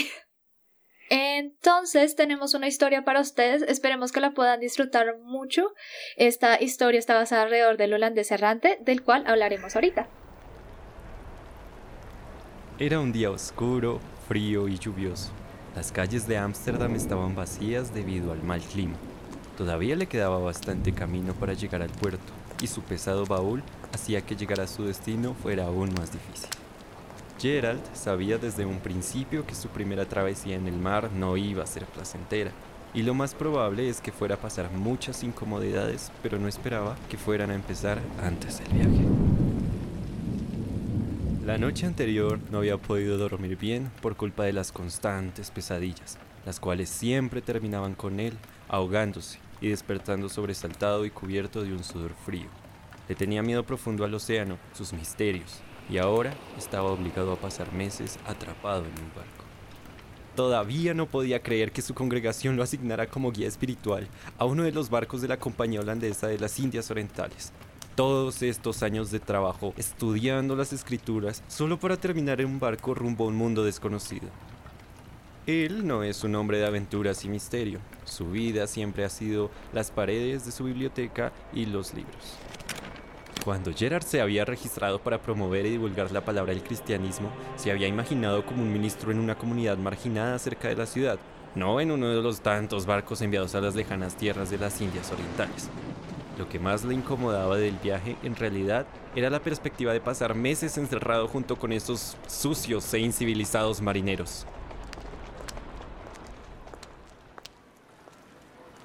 Entonces, 1.11 2.17
tenemos 2.17 2.55
una 2.55 2.69
historia 2.69 3.05
para 3.05 3.21
ustedes. 3.21 3.63
Esperemos 3.63 4.13
que 4.13 4.21
la 4.21 4.33
puedan 4.33 4.61
disfrutar 4.61 5.19
mucho. 5.19 5.75
Esta 6.17 6.61
historia 6.61 6.99
está 6.99 7.15
basada 7.15 7.43
alrededor 7.43 7.77
del 7.77 7.95
holandés 7.95 8.31
errante, 8.31 8.79
del 8.83 9.03
cual 9.03 9.25
hablaremos 9.27 9.75
ahorita. 9.75 10.09
Era 12.79 13.01
un 13.01 13.13
día 13.13 13.31
oscuro, 13.31 14.01
frío 14.29 14.69
y 14.69 14.79
lluvioso. 14.79 15.33
Las 15.75 15.93
calles 15.93 16.29
de 16.29 16.39
Ámsterdam 16.39 16.95
estaban 16.95 17.35
vacías 17.35 17.93
debido 17.95 18.33
al 18.33 18.43
mal 18.43 18.61
clima. 18.61 18.97
Todavía 19.57 19.97
le 19.97 20.07
quedaba 20.07 20.39
bastante 20.39 20.93
camino 20.93 21.35
para 21.35 21.55
llegar 21.55 21.83
al 21.83 21.91
puerto, 21.91 22.33
y 22.63 22.69
su 22.69 22.83
pesado 22.83 23.27
baúl 23.27 23.63
hacía 23.93 24.21
que 24.21 24.37
llegar 24.37 24.61
a 24.61 24.69
su 24.69 24.85
destino 24.85 25.35
fuera 25.35 25.65
aún 25.67 25.93
más 25.95 26.13
difícil. 26.13 26.51
Gerald 27.39 27.81
sabía 27.95 28.37
desde 28.37 28.67
un 28.67 28.81
principio 28.81 29.47
que 29.47 29.55
su 29.55 29.69
primera 29.69 30.07
travesía 30.07 30.57
en 30.57 30.67
el 30.67 30.77
mar 30.77 31.11
no 31.13 31.37
iba 31.37 31.63
a 31.63 31.67
ser 31.67 31.85
placentera, 31.87 32.51
y 32.95 33.03
lo 33.03 33.15
más 33.15 33.35
probable 33.35 33.89
es 33.89 34.01
que 34.01 34.11
fuera 34.11 34.35
a 34.35 34.41
pasar 34.41 34.71
muchas 34.73 35.23
incomodidades, 35.23 36.11
pero 36.23 36.39
no 36.39 36.49
esperaba 36.49 36.97
que 37.09 37.17
fueran 37.17 37.51
a 37.51 37.55
empezar 37.55 38.01
antes 38.21 38.59
del 38.59 38.69
viaje. 38.73 39.05
La 41.47 41.59
noche 41.59 41.87
anterior 41.87 42.41
no 42.51 42.59
había 42.59 42.77
podido 42.77 43.17
dormir 43.19 43.57
bien 43.57 43.91
por 44.03 44.17
culpa 44.17 44.45
de 44.45 44.53
las 44.53 44.73
constantes 44.73 45.51
pesadillas, 45.51 46.19
las 46.45 46.59
cuales 46.59 46.89
siempre 46.89 47.41
terminaban 47.41 47.95
con 47.95 48.21
él 48.21 48.37
ahogándose 48.69 49.39
y 49.61 49.69
despertando 49.69 50.29
sobresaltado 50.29 51.07
y 51.07 51.11
cubierto 51.11 51.63
de 51.63 51.73
un 51.73 51.85
sudor 51.85 52.13
frío. 52.27 52.49
Le 53.09 53.15
tenía 53.15 53.43
miedo 53.43 53.65
profundo 53.65 54.05
al 54.05 54.13
océano, 54.13 54.59
sus 54.75 54.93
misterios, 54.93 55.63
y 55.89 55.99
ahora 55.99 56.35
estaba 56.57 56.91
obligado 56.91 57.33
a 57.33 57.37
pasar 57.37 57.73
meses 57.73 58.19
atrapado 58.27 58.85
en 58.85 58.93
un 58.93 59.11
barco. 59.15 59.45
Todavía 60.35 60.95
no 60.95 61.07
podía 61.07 61.43
creer 61.43 61.73
que 61.73 61.83
su 61.83 61.95
congregación 61.95 62.57
lo 62.57 62.63
asignara 62.63 63.09
como 63.09 63.33
guía 63.33 63.49
espiritual 63.49 64.07
a 64.39 64.45
uno 64.45 64.63
de 64.63 64.73
los 64.73 64.89
barcos 64.89 65.21
de 65.21 65.29
la 65.29 65.39
Compañía 65.39 65.81
Holandesa 65.81 66.29
de 66.29 66.39
las 66.39 66.59
Indias 66.61 66.91
Orientales. 66.91 67.53
Todos 67.97 68.43
estos 68.43 68.85
años 68.85 69.11
de 69.11 69.19
trabajo 69.19 69.75
estudiando 69.77 70.55
las 70.55 70.73
escrituras 70.73 71.43
solo 71.49 71.81
para 71.81 71.97
terminar 71.97 72.41
en 72.41 72.47
un 72.47 72.61
barco 72.61 72.95
rumbo 72.95 73.25
a 73.25 73.29
un 73.29 73.35
mundo 73.35 73.65
desconocido. 73.65 74.29
Él 75.49 75.87
no 75.87 76.05
es 76.05 76.23
un 76.23 76.37
hombre 76.37 76.59
de 76.59 76.67
aventuras 76.67 77.25
y 77.25 77.29
misterio. 77.29 77.81
Su 78.05 78.31
vida 78.31 78.67
siempre 78.67 79.05
ha 79.05 79.09
sido 79.09 79.51
las 79.73 79.91
paredes 79.91 80.45
de 80.45 80.53
su 80.53 80.65
biblioteca 80.65 81.33
y 81.53 81.67
los 81.67 81.95
libros. 81.95 82.39
Cuando 83.45 83.73
Gerard 83.73 84.03
se 84.03 84.21
había 84.21 84.45
registrado 84.45 84.99
para 84.99 85.23
promover 85.23 85.65
y 85.65 85.71
divulgar 85.71 86.11
la 86.11 86.25
palabra 86.25 86.53
del 86.53 86.63
cristianismo, 86.63 87.31
se 87.57 87.71
había 87.71 87.87
imaginado 87.87 88.45
como 88.45 88.63
un 88.63 88.73
ministro 88.73 89.11
en 89.11 89.19
una 89.19 89.37
comunidad 89.37 89.79
marginada 89.79 90.39
cerca 90.39 90.69
de 90.69 90.77
la 90.77 90.87
ciudad, 90.87 91.19
no 91.55 91.81
en 91.81 91.91
uno 91.91 92.09
de 92.09 92.21
los 92.21 92.41
tantos 92.41 92.85
barcos 92.85 93.23
enviados 93.23 93.55
a 93.55 93.61
las 93.61 93.75
lejanas 93.75 94.17
tierras 94.17 94.51
de 94.51 94.59
las 94.59 94.81
Indias 94.81 95.11
Orientales. 95.13 95.71
Lo 96.39 96.49
que 96.49 96.59
más 96.59 96.85
le 96.85 96.95
incomodaba 96.95 97.57
del 97.57 97.77
viaje, 97.77 98.17
en 98.23 98.37
realidad, 98.37 98.87
era 99.17 99.31
la 99.31 99.41
perspectiva 99.41 99.93
de 99.93 100.01
pasar 100.01 100.35
meses 100.35 100.77
encerrado 100.77 101.27
junto 101.27 101.57
con 101.57 101.73
esos 101.73 102.17
sucios 102.27 102.93
e 102.93 102.99
incivilizados 102.99 103.81
marineros. 103.81 104.47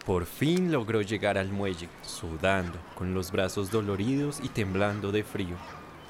Por 0.05 0.25
fin 0.25 0.69
logró 0.69 1.01
llegar 1.01 1.37
al 1.37 1.47
muelle, 1.49 1.87
sudando, 2.01 2.77
con 2.93 3.13
los 3.13 3.31
brazos 3.31 3.71
doloridos 3.71 4.41
y 4.43 4.49
temblando 4.49 5.13
de 5.13 5.23
frío. 5.23 5.55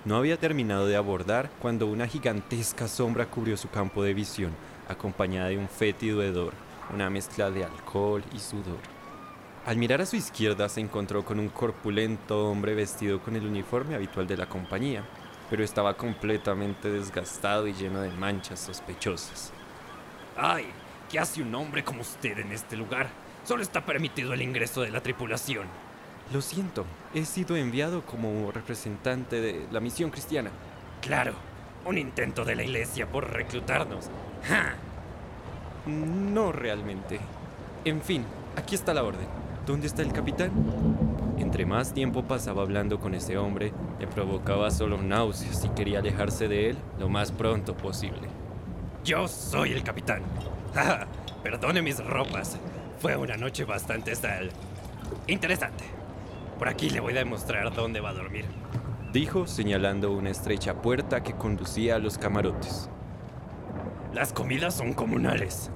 No 0.03 0.15
había 0.17 0.38
terminado 0.38 0.88
de 0.88 0.95
abordar 0.95 1.51
cuando 1.59 1.85
una 1.85 2.07
gigantesca 2.07 2.88
sombra 2.88 3.27
cubrió 3.27 3.55
su 3.55 3.69
campo 3.69 4.01
de 4.01 4.15
visión, 4.15 4.51
acompañada 4.89 5.50
de 5.50 5.59
un 5.59 5.69
fétido 5.69 6.23
hedor, 6.23 6.53
una 6.91 7.12
mezcla 7.12 7.51
de 7.51 7.65
alcohol 7.65 8.23
y 8.33 8.39
sudor. 8.39 8.79
Al 9.65 9.77
mirar 9.77 10.01
a 10.01 10.07
su 10.07 10.15
izquierda 10.15 10.67
se 10.69 10.81
encontró 10.81 11.23
con 11.23 11.39
un 11.39 11.50
corpulento 11.50 12.50
hombre 12.50 12.73
vestido 12.73 13.21
con 13.21 13.35
el 13.35 13.45
uniforme 13.45 13.93
habitual 13.93 14.25
de 14.25 14.38
la 14.38 14.50
compañía, 14.50 15.05
pero 15.51 15.63
estaba 15.63 15.95
completamente 15.95 16.89
desgastado 16.89 17.67
y 17.67 17.73
lleno 17.73 18.01
de 18.01 18.09
manchas 18.09 18.59
sospechosas. 18.59 19.53
¡Ay! 20.35 20.65
¿Qué 21.12 21.19
hace 21.19 21.43
un 21.43 21.53
hombre 21.53 21.83
como 21.83 22.01
usted 22.01 22.39
en 22.39 22.51
este 22.51 22.75
lugar? 22.75 23.23
Solo 23.43 23.62
está 23.62 23.85
permitido 23.85 24.33
el 24.33 24.41
ingreso 24.41 24.81
de 24.81 24.91
la 24.91 25.01
tripulación. 25.01 25.67
Lo 26.31 26.41
siento, 26.41 26.85
he 27.13 27.25
sido 27.25 27.57
enviado 27.57 28.05
como 28.05 28.51
representante 28.51 29.41
de 29.41 29.67
la 29.69 29.81
misión 29.81 30.12
cristiana. 30.12 30.50
Claro, 31.01 31.33
un 31.85 31.97
intento 31.97 32.45
de 32.45 32.55
la 32.55 32.63
iglesia 32.63 33.05
por 33.12 33.29
reclutarnos. 33.31 34.09
¡Ja! 34.47 34.75
No 35.85 36.53
realmente. 36.53 37.19
En 37.83 38.01
fin, 38.01 38.23
aquí 38.55 38.75
está 38.75 38.93
la 38.93 39.03
orden. 39.03 39.27
¿Dónde 39.65 39.88
está 39.88 40.01
el 40.01 40.13
capitán? 40.13 40.51
Entre 41.38 41.65
más 41.65 41.93
tiempo 41.93 42.23
pasaba 42.23 42.62
hablando 42.62 43.01
con 43.01 43.13
ese 43.13 43.38
hombre, 43.38 43.73
le 44.00 44.07
provocaba 44.07 44.71
solo 44.71 45.01
náuseas 45.01 45.65
y 45.65 45.69
quería 45.69 46.00
alejarse 46.00 46.47
de 46.47 46.69
él 46.69 46.77
lo 46.97 47.09
más 47.09 47.33
pronto 47.33 47.75
posible. 47.75 48.29
Yo 49.03 49.27
soy 49.27 49.73
el 49.73 49.83
capitán. 49.83 50.21
¡Ja! 50.73 51.07
Perdone 51.43 51.81
mis 51.81 52.01
ropas. 52.03 52.57
Fue 53.03 53.17
una 53.17 53.36
noche 53.36 53.65
bastante 53.65 54.15
sal. 54.15 54.50
Interesante. 55.27 55.83
Por 56.57 56.69
aquí 56.69 56.89
le 56.89 57.01
voy 57.01 57.12
a 57.12 57.19
demostrar 57.19 57.75
dónde 57.75 58.00
va 58.00 58.12
a 58.12 58.13
dormir. 58.13 58.45
Dijo 59.12 59.45
señalando 59.45 60.13
una 60.13 60.29
estrecha 60.29 60.81
puerta 60.81 61.22
que 61.22 61.33
conducía 61.33 61.98
a 61.98 62.00
los 62.00 62.17
camarotes. 62.17 62.89
Las 64.13 64.31
comidas 64.31 64.75
son 64.75 64.93
comunales. 64.93 65.69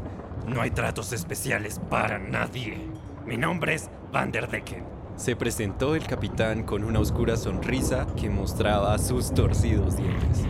No 0.47 0.61
hay 0.61 0.71
tratos 0.71 1.11
especiales 1.11 1.81
para 1.89 2.17
nadie. 2.17 2.77
Mi 3.25 3.35
nombre 3.35 3.73
es 3.73 3.89
Van 4.13 4.31
der 4.31 4.47
Decken. 4.47 4.85
Se 5.17 5.35
presentó 5.35 5.95
el 5.95 6.07
capitán 6.07 6.63
con 6.63 6.85
una 6.85 7.01
oscura 7.01 7.35
sonrisa 7.35 8.07
que 8.15 8.29
mostraba 8.29 8.97
sus 8.99 9.33
torcidos 9.33 9.97
dientes. 9.97 10.45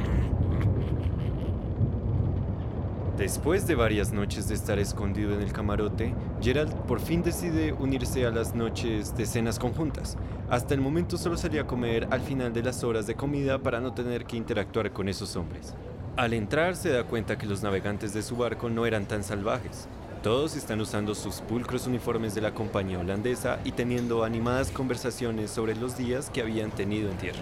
Después 3.17 3.65
de 3.65 3.73
varias 3.73 4.13
noches 4.13 4.47
de 4.47 4.53
estar 4.53 4.77
escondido 4.77 5.33
en 5.33 5.41
el 5.41 5.51
camarote, 5.51 6.13
Gerald 6.39 6.71
por 6.83 6.99
fin 6.99 7.23
decide 7.23 7.73
unirse 7.73 8.27
a 8.27 8.29
las 8.29 8.53
noches 8.53 9.17
de 9.17 9.25
cenas 9.25 9.57
conjuntas. 9.57 10.15
Hasta 10.51 10.75
el 10.75 10.81
momento 10.81 11.17
solo 11.17 11.35
salía 11.35 11.61
a 11.61 11.67
comer 11.67 12.07
al 12.11 12.21
final 12.21 12.53
de 12.53 12.61
las 12.61 12.83
horas 12.83 13.07
de 13.07 13.15
comida 13.15 13.57
para 13.57 13.79
no 13.79 13.91
tener 13.91 14.25
que 14.25 14.37
interactuar 14.37 14.93
con 14.93 15.09
esos 15.09 15.35
hombres. 15.35 15.73
Al 16.15 16.33
entrar 16.33 16.75
se 16.75 16.89
da 16.89 17.05
cuenta 17.05 17.39
que 17.39 17.47
los 17.47 17.63
navegantes 17.63 18.13
de 18.13 18.21
su 18.21 18.37
barco 18.37 18.69
no 18.69 18.85
eran 18.85 19.07
tan 19.07 19.23
salvajes. 19.23 19.87
Todos 20.21 20.55
están 20.55 20.79
usando 20.79 21.15
sus 21.15 21.41
pulcros 21.41 21.87
uniformes 21.87 22.35
de 22.35 22.41
la 22.41 22.53
compañía 22.53 22.99
holandesa 22.99 23.57
y 23.63 23.71
teniendo 23.71 24.25
animadas 24.25 24.69
conversaciones 24.69 25.49
sobre 25.49 25.75
los 25.75 25.97
días 25.97 26.29
que 26.29 26.41
habían 26.41 26.69
tenido 26.69 27.09
en 27.09 27.17
tierra. 27.17 27.41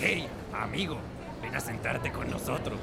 ¡Hey, 0.00 0.26
amigo! 0.52 0.96
Ven 1.40 1.54
a 1.54 1.60
sentarte 1.60 2.10
con 2.10 2.28
nosotros. 2.28 2.80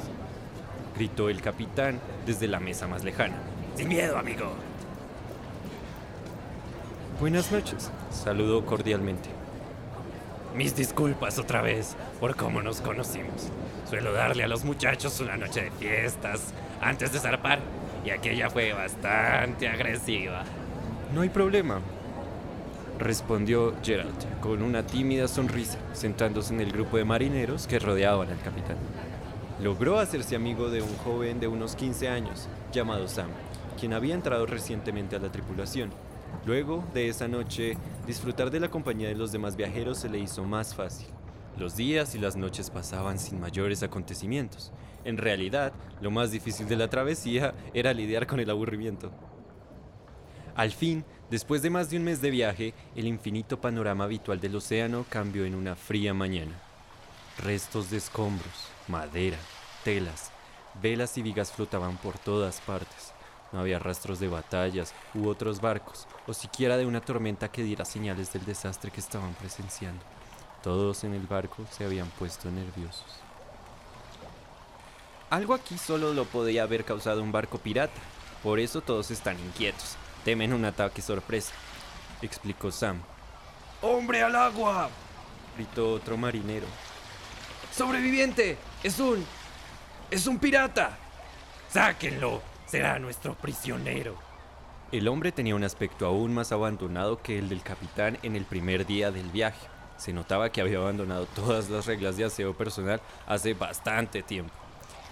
Gritó 1.01 1.29
el 1.29 1.41
capitán 1.41 1.99
desde 2.27 2.47
la 2.47 2.59
mesa 2.59 2.87
más 2.87 3.03
lejana. 3.03 3.33
Sin 3.75 3.87
miedo, 3.87 4.19
amigo. 4.19 4.51
Buenas 7.19 7.51
noches, 7.51 7.89
saludó 8.11 8.63
cordialmente. 8.67 9.27
Mis 10.55 10.75
disculpas 10.75 11.39
otra 11.39 11.63
vez 11.63 11.95
por 12.19 12.35
cómo 12.35 12.61
nos 12.61 12.81
conocimos. 12.81 13.49
Suelo 13.89 14.13
darle 14.13 14.43
a 14.43 14.47
los 14.47 14.63
muchachos 14.63 15.19
una 15.21 15.37
noche 15.37 15.63
de 15.63 15.71
fiestas 15.71 16.53
antes 16.79 17.11
de 17.11 17.17
zarpar 17.17 17.61
y 18.05 18.11
aquella 18.11 18.51
fue 18.51 18.71
bastante 18.71 19.67
agresiva. 19.67 20.43
No 21.15 21.21
hay 21.21 21.29
problema, 21.29 21.79
respondió 22.99 23.73
Gerald 23.81 24.39
con 24.39 24.61
una 24.61 24.85
tímida 24.85 25.27
sonrisa, 25.27 25.79
sentándose 25.93 26.53
en 26.53 26.61
el 26.61 26.71
grupo 26.71 26.97
de 26.97 27.05
marineros 27.05 27.65
que 27.65 27.79
rodeaban 27.79 28.29
al 28.29 28.39
capitán. 28.41 28.77
Logró 29.61 29.99
hacerse 29.99 30.35
amigo 30.35 30.69
de 30.69 30.81
un 30.81 30.95
joven 30.97 31.39
de 31.39 31.47
unos 31.47 31.75
15 31.75 32.09
años 32.09 32.47
llamado 32.73 33.07
Sam, 33.07 33.29
quien 33.79 33.93
había 33.93 34.15
entrado 34.15 34.47
recientemente 34.47 35.15
a 35.15 35.19
la 35.19 35.31
tripulación. 35.31 35.91
Luego 36.45 36.83
de 36.93 37.09
esa 37.09 37.27
noche, 37.27 37.77
disfrutar 38.07 38.49
de 38.49 38.59
la 38.59 38.71
compañía 38.71 39.09
de 39.09 39.15
los 39.15 39.31
demás 39.31 39.55
viajeros 39.55 39.99
se 39.99 40.09
le 40.09 40.17
hizo 40.17 40.43
más 40.43 40.73
fácil. 40.73 41.07
Los 41.57 41.75
días 41.75 42.15
y 42.15 42.17
las 42.17 42.35
noches 42.35 42.71
pasaban 42.71 43.19
sin 43.19 43.39
mayores 43.39 43.83
acontecimientos. 43.83 44.71
En 45.03 45.17
realidad, 45.17 45.73
lo 46.01 46.09
más 46.09 46.31
difícil 46.31 46.67
de 46.67 46.77
la 46.77 46.89
travesía 46.89 47.53
era 47.73 47.93
lidiar 47.93 48.25
con 48.25 48.39
el 48.39 48.49
aburrimiento. 48.49 49.11
Al 50.55 50.71
fin, 50.71 51.05
después 51.29 51.61
de 51.61 51.69
más 51.69 51.89
de 51.89 51.97
un 51.97 52.03
mes 52.03 52.21
de 52.21 52.31
viaje, 52.31 52.73
el 52.95 53.05
infinito 53.05 53.61
panorama 53.61 54.05
habitual 54.05 54.39
del 54.39 54.55
océano 54.55 55.05
cambió 55.07 55.45
en 55.45 55.53
una 55.53 55.75
fría 55.75 56.13
mañana. 56.13 56.70
Restos 57.37 57.89
de 57.89 57.97
escombros, 57.97 58.67
madera, 58.87 59.37
telas, 59.83 60.31
velas 60.81 61.17
y 61.17 61.21
vigas 61.21 61.51
flotaban 61.51 61.97
por 61.97 62.17
todas 62.17 62.59
partes. 62.61 63.13
No 63.51 63.59
había 63.59 63.79
rastros 63.79 64.19
de 64.19 64.27
batallas 64.27 64.93
u 65.13 65.27
otros 65.27 65.59
barcos, 65.59 66.07
o 66.27 66.33
siquiera 66.33 66.77
de 66.77 66.85
una 66.85 67.01
tormenta 67.01 67.51
que 67.51 67.63
diera 67.63 67.83
señales 67.83 68.31
del 68.31 68.45
desastre 68.45 68.91
que 68.91 68.99
estaban 68.99 69.33
presenciando. 69.33 70.03
Todos 70.63 71.03
en 71.03 71.13
el 71.13 71.25
barco 71.25 71.65
se 71.71 71.83
habían 71.83 72.07
puesto 72.11 72.49
nerviosos. 72.51 73.19
Algo 75.29 75.53
aquí 75.53 75.77
solo 75.77 76.13
lo 76.13 76.25
podía 76.25 76.63
haber 76.63 76.85
causado 76.85 77.23
un 77.23 77.31
barco 77.31 77.57
pirata, 77.57 77.99
por 78.43 78.59
eso 78.59 78.81
todos 78.81 79.11
están 79.11 79.39
inquietos, 79.39 79.95
temen 80.23 80.53
un 80.53 80.65
ataque 80.65 81.01
sorpresa, 81.01 81.53
explicó 82.21 82.71
Sam. 82.71 83.01
¡Hombre 83.81 84.21
al 84.21 84.35
agua! 84.35 84.89
Gritó 85.55 85.93
otro 85.93 86.17
marinero. 86.17 86.67
¡Sobreviviente! 87.71 88.57
¡Es 88.83 88.99
un... 88.99 89.25
es 90.09 90.27
un 90.27 90.39
pirata! 90.39 90.97
¡Sáquenlo! 91.69 92.41
Será 92.65 92.99
nuestro 92.99 93.33
prisionero. 93.35 94.15
El 94.91 95.07
hombre 95.07 95.31
tenía 95.31 95.55
un 95.55 95.63
aspecto 95.63 96.05
aún 96.05 96.33
más 96.33 96.51
abandonado 96.51 97.21
que 97.21 97.39
el 97.39 97.47
del 97.47 97.63
capitán 97.63 98.17
en 98.23 98.35
el 98.35 98.43
primer 98.43 98.85
día 98.85 99.09
del 99.09 99.29
viaje. 99.29 99.67
Se 99.97 100.11
notaba 100.11 100.51
que 100.51 100.59
había 100.59 100.79
abandonado 100.79 101.27
todas 101.27 101.69
las 101.69 101.85
reglas 101.85 102.17
de 102.17 102.25
aseo 102.25 102.53
personal 102.53 102.99
hace 103.25 103.53
bastante 103.53 104.21
tiempo. 104.21 104.53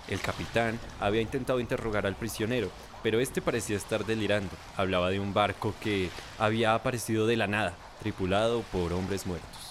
El 0.09 0.19
capitán 0.19 0.79
había 0.99 1.21
intentado 1.21 1.59
interrogar 1.59 2.05
al 2.05 2.15
prisionero, 2.15 2.69
pero 3.03 3.19
este 3.19 3.41
parecía 3.41 3.77
estar 3.77 4.05
delirando. 4.05 4.51
Hablaba 4.75 5.11
de 5.11 5.19
un 5.19 5.33
barco 5.33 5.73
que 5.81 6.09
había 6.37 6.73
aparecido 6.73 7.25
de 7.25 7.37
la 7.37 7.47
nada, 7.47 7.73
tripulado 8.01 8.63
por 8.71 8.91
hombres 8.91 9.25
muertos. 9.27 9.68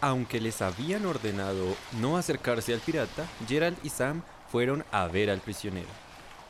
Aunque 0.00 0.40
les 0.40 0.60
habían 0.62 1.06
ordenado 1.06 1.76
no 2.00 2.16
acercarse 2.16 2.74
al 2.74 2.80
pirata, 2.80 3.26
Gerald 3.48 3.78
y 3.82 3.88
Sam 3.88 4.22
fueron 4.50 4.84
a 4.92 5.06
ver 5.06 5.30
al 5.30 5.40
prisionero. 5.40 5.88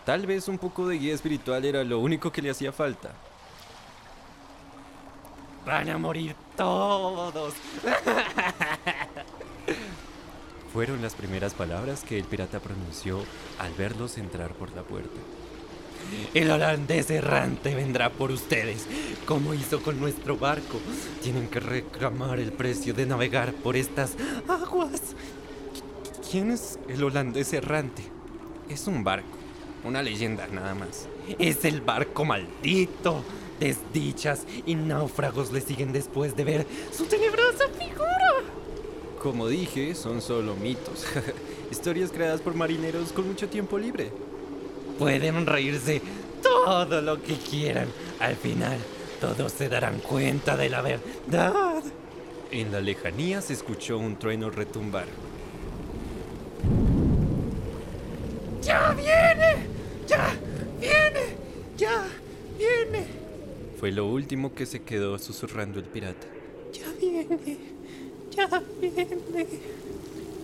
Tal 0.05 0.27
vez 0.27 0.49
un 0.49 0.59
poco 0.59 0.87
de 0.87 0.99
guía 0.99 1.15
espiritual 1.15 1.65
era 1.65 1.83
lo 1.85 1.99
único 2.01 2.31
que 2.31 2.43
le 2.43 2.51
hacía 2.51 2.73
falta. 2.73 3.13
Van 5.65 5.89
a 5.89 5.99
morir 5.99 6.37
todos. 6.57 7.55
Fueron 10.73 11.03
las 11.03 11.15
primeras 11.15 11.55
palabras 11.55 12.05
que 12.05 12.19
el 12.19 12.25
pirata 12.25 12.61
pronunció 12.61 13.25
al 13.59 13.73
verlos 13.73 14.19
entrar 14.19 14.53
por 14.53 14.71
la 14.77 14.83
puerta. 14.83 15.19
El 16.35 16.51
holandés 16.51 17.11
errante 17.11 17.75
vendrá 17.75 18.11
por 18.11 18.31
ustedes, 18.31 18.87
como 19.27 19.55
hizo 19.55 19.83
con 19.83 19.99
nuestro 20.01 20.37
barco. 20.37 20.79
Tienen 21.23 21.49
que 21.49 21.61
reclamar 21.61 22.39
el 22.39 22.53
precio 22.53 22.95
de 22.95 23.07
navegar 23.07 23.53
por 23.53 23.77
estas 23.77 24.13
aguas. 24.49 25.01
¿Quién 26.31 26.51
es 26.51 26.79
el 26.89 27.03
holandés 27.05 27.53
errante? 27.53 28.03
Es 28.69 28.87
un 28.87 29.05
barco, 29.05 29.39
una 29.85 30.03
leyenda 30.03 30.47
nada 30.49 30.75
más. 30.75 31.09
Es 31.39 31.65
el 31.65 31.81
barco 31.81 32.25
maldito. 32.25 33.23
Desdichas 33.59 34.45
y 34.67 34.75
náufragos 34.75 35.51
le 35.51 35.63
siguen 35.63 35.91
después 35.93 36.37
de 36.37 36.45
ver 36.45 36.67
su 36.93 37.05
tenebrosa 37.07 37.69
figura. 37.79 38.43
Como 39.23 39.49
dije, 39.49 39.95
son 39.95 40.21
solo 40.21 40.55
mitos. 40.57 41.07
Historias 41.71 42.13
creadas 42.13 42.43
por 42.43 42.55
marineros 42.55 43.13
con 43.13 43.27
mucho 43.27 43.49
tiempo 43.49 43.79
libre. 43.79 44.13
Pueden 44.99 45.47
reírse 45.47 46.01
todo 46.43 47.03
lo 47.03 47.23
que 47.23 47.35
quieran. 47.35 47.89
Al 48.19 48.37
final, 48.37 48.79
todos 49.21 49.53
se 49.53 49.69
darán 49.69 49.99
cuenta 50.01 50.57
de 50.57 50.69
la 50.69 50.83
verdad. 50.83 51.83
En 52.51 52.73
la 52.73 52.81
lejanía 52.81 53.41
se 53.43 53.53
escuchó 53.53 53.99
un 53.99 54.19
trueno 54.19 54.51
retumbar. 54.51 55.07
¡Ya 58.63 58.93
viene! 58.93 59.67
¡Ya 60.07 60.35
viene! 60.81 61.37
¡Ya 61.77 62.05
viene! 62.59 63.07
Fue 63.79 63.93
lo 63.93 64.07
último 64.07 64.55
que 64.55 64.65
se 64.67 64.83
quedó 64.83 65.19
susurrando 65.19 65.79
el 65.79 65.85
pirata. 65.85 66.27
¡Ya 66.73 66.87
viene! 67.01 67.59
¡Ya 68.31 68.63
viene! 68.81 69.76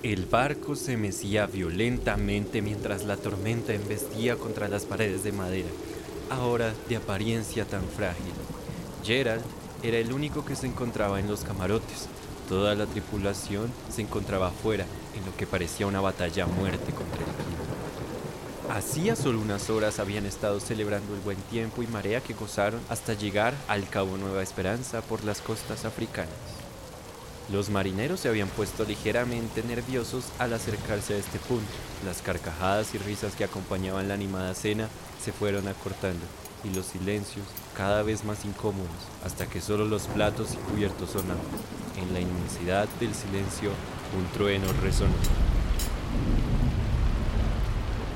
El 0.02 0.26
barco 0.26 0.74
se 0.74 0.96
mecía 0.96 1.46
violentamente 1.46 2.60
mientras 2.60 3.04
la 3.04 3.16
tormenta 3.16 3.72
embestía 3.72 4.34
contra 4.34 4.66
las 4.66 4.84
paredes 4.84 5.22
de 5.22 5.30
madera, 5.30 5.68
ahora 6.28 6.74
de 6.88 6.96
apariencia 6.96 7.64
tan 7.66 7.84
frágil. 7.84 8.32
Gerald 9.04 9.44
era 9.84 9.98
el 9.98 10.12
único 10.12 10.44
que 10.44 10.56
se 10.56 10.66
encontraba 10.66 11.20
en 11.20 11.28
los 11.28 11.44
camarotes. 11.44 12.08
Toda 12.48 12.74
la 12.74 12.86
tripulación 12.86 13.70
se 13.90 14.02
encontraba 14.02 14.48
afuera, 14.48 14.86
en 15.16 15.24
lo 15.24 15.36
que 15.36 15.46
parecía 15.46 15.86
una 15.86 16.00
batalla 16.00 16.44
a 16.44 16.48
muerte 16.48 16.92
contra 16.92 17.18
el 17.20 17.24
clima. 17.24 18.76
Hacía 18.76 19.14
solo 19.14 19.38
unas 19.38 19.70
horas 19.70 20.00
habían 20.00 20.26
estado 20.26 20.58
celebrando 20.58 21.14
el 21.14 21.20
buen 21.20 21.38
tiempo 21.42 21.80
y 21.80 21.86
marea 21.86 22.20
que 22.20 22.34
gozaron 22.34 22.80
hasta 22.88 23.14
llegar 23.14 23.54
al 23.68 23.88
Cabo 23.88 24.16
Nueva 24.16 24.42
Esperanza 24.42 25.00
por 25.00 25.22
las 25.22 25.40
costas 25.40 25.84
africanas. 25.84 26.61
Los 27.52 27.68
marineros 27.68 28.20
se 28.20 28.30
habían 28.30 28.48
puesto 28.48 28.84
ligeramente 28.84 29.62
nerviosos 29.62 30.24
al 30.38 30.54
acercarse 30.54 31.12
a 31.12 31.18
este 31.18 31.38
punto. 31.38 31.70
Las 32.06 32.22
carcajadas 32.22 32.94
y 32.94 32.98
risas 32.98 33.34
que 33.34 33.44
acompañaban 33.44 34.08
la 34.08 34.14
animada 34.14 34.54
cena 34.54 34.88
se 35.22 35.32
fueron 35.32 35.68
acortando 35.68 36.24
y 36.64 36.74
los 36.74 36.86
silencios 36.86 37.44
cada 37.76 38.02
vez 38.02 38.24
más 38.24 38.46
incómodos 38.46 38.88
hasta 39.22 39.46
que 39.46 39.60
solo 39.60 39.84
los 39.84 40.04
platos 40.04 40.54
y 40.54 40.56
cubiertos 40.56 41.10
sonaban. 41.10 41.42
En 42.00 42.14
la 42.14 42.20
inmensidad 42.20 42.88
del 42.98 43.14
silencio 43.14 43.68
un 44.16 44.26
trueno 44.32 44.72
resonó. 44.82 45.12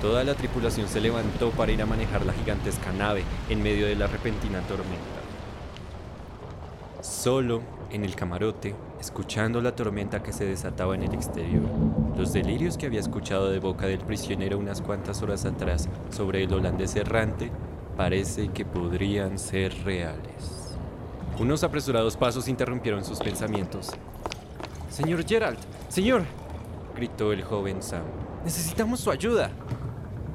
Toda 0.00 0.24
la 0.24 0.34
tripulación 0.34 0.88
se 0.88 1.02
levantó 1.02 1.50
para 1.50 1.72
ir 1.72 1.82
a 1.82 1.86
manejar 1.86 2.24
la 2.24 2.32
gigantesca 2.32 2.90
nave 2.92 3.22
en 3.50 3.62
medio 3.62 3.86
de 3.86 3.96
la 3.96 4.06
repentina 4.06 4.62
tormenta. 4.62 5.16
Solo 7.02 7.62
en 7.90 8.04
el 8.04 8.16
camarote, 8.16 8.74
escuchando 9.06 9.60
la 9.60 9.76
tormenta 9.76 10.20
que 10.20 10.32
se 10.32 10.44
desataba 10.44 10.96
en 10.96 11.04
el 11.04 11.14
exterior, 11.14 11.62
los 12.16 12.32
delirios 12.32 12.76
que 12.76 12.86
había 12.86 12.98
escuchado 12.98 13.50
de 13.50 13.60
boca 13.60 13.86
del 13.86 14.00
prisionero 14.00 14.58
unas 14.58 14.82
cuantas 14.82 15.22
horas 15.22 15.44
atrás 15.44 15.88
sobre 16.10 16.42
el 16.42 16.52
holandés 16.52 16.96
errante, 16.96 17.52
parece 17.96 18.48
que 18.48 18.64
podrían 18.64 19.38
ser 19.38 19.72
reales. 19.84 20.76
Unos 21.38 21.62
apresurados 21.62 22.16
pasos 22.16 22.48
interrumpieron 22.48 23.04
sus 23.04 23.20
pensamientos. 23.20 23.92
Señor 24.90 25.24
Gerald, 25.24 25.58
señor, 25.88 26.24
gritó 26.96 27.32
el 27.32 27.44
joven 27.44 27.84
Sam. 27.84 28.02
Necesitamos 28.44 28.98
su 28.98 29.12
ayuda. 29.12 29.52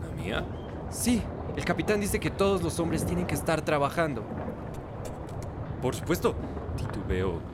¿La 0.01 0.23
mía? 0.23 0.45
Sí, 0.89 1.21
el 1.57 1.65
capitán 1.65 1.99
dice 1.99 2.21
que 2.21 2.31
todos 2.31 2.63
los 2.63 2.79
hombres 2.79 3.05
tienen 3.05 3.27
que 3.27 3.35
estar 3.35 3.61
trabajando. 3.63 4.23
Por 5.81 5.93
supuesto, 5.93 6.35
titubeó. 6.77 7.50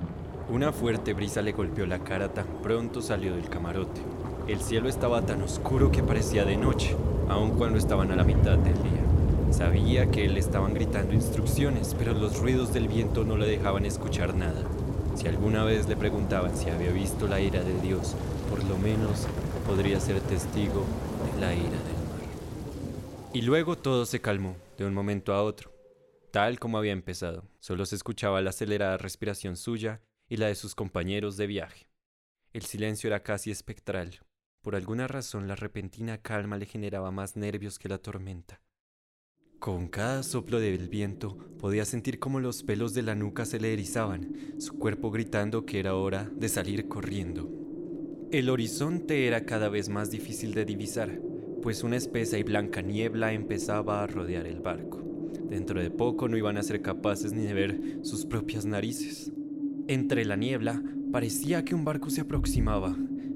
Una 0.50 0.72
fuerte 0.72 1.14
brisa 1.14 1.42
le 1.42 1.52
golpeó 1.52 1.86
la 1.86 2.00
cara 2.00 2.34
tan 2.34 2.48
pronto 2.62 3.02
salió 3.02 3.36
del 3.36 3.50
camarote. 3.50 4.00
El 4.48 4.62
cielo 4.62 4.88
estaba 4.88 5.26
tan 5.26 5.42
oscuro 5.42 5.92
que 5.92 6.02
parecía 6.02 6.46
de 6.46 6.56
noche, 6.56 6.96
aun 7.28 7.58
cuando 7.58 7.78
estaban 7.78 8.14
a 8.14 8.16
la 8.16 8.24
mitad 8.24 8.58
del 8.58 8.82
día. 8.82 9.04
Sabía 9.52 10.10
que 10.10 10.30
le 10.30 10.40
estaban 10.40 10.74
gritando 10.74 11.14
instrucciones, 11.14 11.94
pero 12.00 12.14
los 12.14 12.40
ruidos 12.40 12.74
del 12.74 12.88
viento 12.88 13.26
no 13.26 13.36
le 13.36 13.46
dejaban 13.46 13.86
escuchar 13.86 14.36
nada. 14.36 14.64
Si 15.16 15.28
alguna 15.28 15.66
vez 15.66 15.90
le 15.90 15.98
preguntaban 15.98 16.56
si 16.56 16.70
había 16.70 16.92
visto 16.92 17.28
la 17.28 17.42
ira 17.42 17.62
de 17.62 17.82
Dios, 17.82 18.16
por 18.50 18.64
lo 18.64 18.78
menos 18.78 19.28
podría 19.68 20.00
ser 20.00 20.22
testigo 20.22 20.86
de 21.26 21.42
la 21.42 21.54
ira 21.54 21.66
del 21.66 21.72
mar. 21.72 23.34
Y 23.34 23.42
luego 23.42 23.78
todo 23.78 24.06
se 24.06 24.22
calmó, 24.22 24.56
de 24.78 24.86
un 24.86 24.94
momento 24.94 25.34
a 25.34 25.44
otro, 25.44 25.74
tal 26.32 26.58
como 26.58 26.78
había 26.78 26.94
empezado. 26.94 27.44
Solo 27.60 27.86
se 27.86 27.96
escuchaba 27.96 28.42
la 28.42 28.52
acelerada 28.52 28.96
respiración 28.96 29.58
suya 29.58 30.00
y 30.30 30.38
la 30.38 30.48
de 30.48 30.56
sus 30.56 30.76
compañeros 30.76 31.38
de 31.38 31.48
viaje. 31.48 31.90
El 32.54 32.64
silencio 32.64 33.08
era 33.08 33.24
casi 33.24 33.52
espectral. 33.52 34.20
Por 34.62 34.76
alguna 34.76 35.08
razón 35.08 35.48
la 35.48 35.56
repentina 35.56 36.18
calma 36.18 36.58
le 36.58 36.66
generaba 36.66 37.12
más 37.12 37.36
nervios 37.36 37.80
que 37.80 37.90
la 37.90 37.98
tormenta. 37.98 38.62
Con 39.60 39.88
cada 39.88 40.22
soplo 40.22 40.60
del 40.60 40.88
viento 40.88 41.38
podía 41.60 41.84
sentir 41.84 42.20
como 42.20 42.40
los 42.40 42.64
pelos 42.64 42.94
de 42.94 43.02
la 43.02 43.16
nuca 43.16 43.46
se 43.46 43.60
le 43.60 43.74
erizaban, 43.74 44.36
su 44.60 44.78
cuerpo 44.78 45.10
gritando 45.10 45.66
que 45.66 45.80
era 45.80 45.96
hora 45.96 46.30
de 46.36 46.48
salir 46.48 46.88
corriendo. 46.88 47.50
El 48.32 48.50
horizonte 48.50 49.26
era 49.26 49.46
cada 49.46 49.70
vez 49.70 49.90
más 49.90 50.12
difícil 50.12 50.54
de 50.54 50.66
divisar, 50.66 51.20
pues 51.62 51.84
una 51.84 51.96
espesa 51.96 52.38
y 52.38 52.44
blanca 52.44 52.82
niebla 52.82 53.34
empezaba 53.34 54.04
a 54.04 54.08
rodear 54.08 54.46
el 54.46 54.60
barco. 54.60 55.02
Dentro 55.50 55.82
de 55.82 55.90
poco 55.90 56.28
no 56.28 56.38
iban 56.38 56.58
a 56.58 56.64
ser 56.64 56.82
capaces 56.82 57.34
ni 57.34 57.44
de 57.44 57.54
ver 57.54 58.00
sus 58.04 58.26
propias 58.26 58.66
narices. 58.66 59.32
Entre 59.88 60.26
la 60.26 60.36
niebla 60.36 60.82
parecía 61.14 61.64
que 61.64 61.74
un 61.74 61.86
barco 61.86 62.10
se 62.10 62.22
aproximaba. 62.22 62.96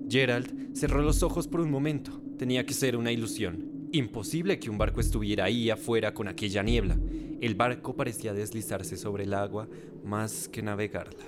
Gerald 0.10 0.76
cerró 0.76 1.02
los 1.02 1.24
ojos 1.24 1.48
por 1.48 1.62
un 1.62 1.72
momento. 1.72 2.22
Tenía 2.38 2.66
que 2.66 2.74
ser 2.74 2.98
una 2.98 3.14
ilusión. 3.14 3.88
Imposible 3.94 4.60
que 4.60 4.70
un 4.70 4.78
barco 4.78 5.00
estuviera 5.00 5.46
ahí 5.46 5.70
afuera 5.70 6.14
con 6.14 6.28
aquella 6.28 6.62
niebla. 6.62 6.98
El 7.40 7.56
barco 7.56 7.96
parecía 7.96 8.34
deslizarse 8.34 8.98
sobre 8.98 9.24
el 9.24 9.34
agua 9.34 9.70
más 10.04 10.50
que 10.50 10.62
navegarla. 10.62 11.24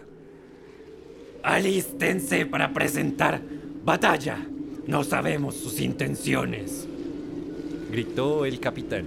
¡Alístense 1.41 2.45
para 2.45 2.73
presentar 2.73 3.41
batalla! 3.85 4.45
No 4.87 5.05
sabemos 5.05 5.55
sus 5.55 5.79
intenciones. 5.79 6.85
Gritó 7.89 8.43
el 8.43 8.59
capitán. 8.59 9.05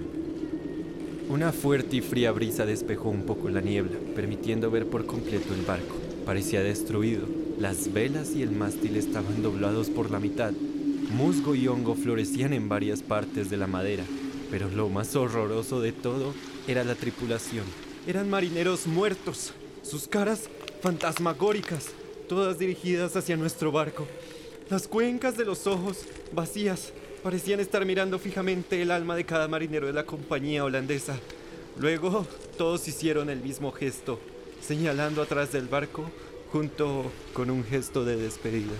Una 1.29 1.51
fuerte 1.51 1.97
y 1.97 2.01
fría 2.01 2.31
brisa 2.31 2.65
despejó 2.65 3.09
un 3.09 3.23
poco 3.23 3.49
la 3.49 3.61
niebla, 3.61 3.97
permitiendo 4.15 4.71
ver 4.71 4.87
por 4.87 5.05
completo 5.05 5.53
el 5.53 5.61
barco. 5.61 6.06
Parecía 6.27 6.61
destruido. 6.61 7.25
Las 7.57 7.93
velas 7.93 8.35
y 8.35 8.41
el 8.41 8.51
mástil 8.51 8.97
estaban 8.97 9.41
doblados 9.41 9.89
por 9.89 10.11
la 10.11 10.19
mitad. 10.19 10.51
Musgo 11.09 11.55
y 11.55 11.69
hongo 11.69 11.95
florecían 11.95 12.51
en 12.51 12.67
varias 12.67 13.01
partes 13.01 13.49
de 13.49 13.55
la 13.55 13.65
madera, 13.65 14.03
pero 14.51 14.67
lo 14.69 14.89
más 14.89 15.15
horroroso 15.15 15.79
de 15.79 15.93
todo 15.93 16.33
era 16.67 16.83
la 16.83 16.95
tripulación. 16.95 17.63
Eran 18.05 18.29
marineros 18.29 18.87
muertos, 18.87 19.53
sus 19.83 20.09
caras 20.09 20.49
fantasmagóricas, 20.81 21.91
todas 22.27 22.59
dirigidas 22.59 23.15
hacia 23.15 23.37
nuestro 23.37 23.71
barco. 23.71 24.05
Las 24.69 24.89
cuencas 24.89 25.37
de 25.37 25.45
los 25.45 25.65
ojos, 25.65 25.99
vacías, 26.33 26.91
parecían 27.23 27.61
estar 27.61 27.85
mirando 27.85 28.19
fijamente 28.19 28.81
el 28.81 28.91
alma 28.91 29.15
de 29.15 29.23
cada 29.23 29.47
marinero 29.47 29.87
de 29.87 29.93
la 29.93 30.05
compañía 30.05 30.65
holandesa. 30.65 31.17
Luego, 31.79 32.27
todos 32.57 32.85
hicieron 32.89 33.29
el 33.29 33.39
mismo 33.39 33.71
gesto, 33.71 34.19
señalando 34.67 35.21
atrás 35.21 35.53
del 35.53 35.69
barco, 35.69 36.11
junto 36.51 37.09
con 37.31 37.49
un 37.49 37.63
gesto 37.63 38.03
de 38.03 38.17
despedida. 38.17 38.73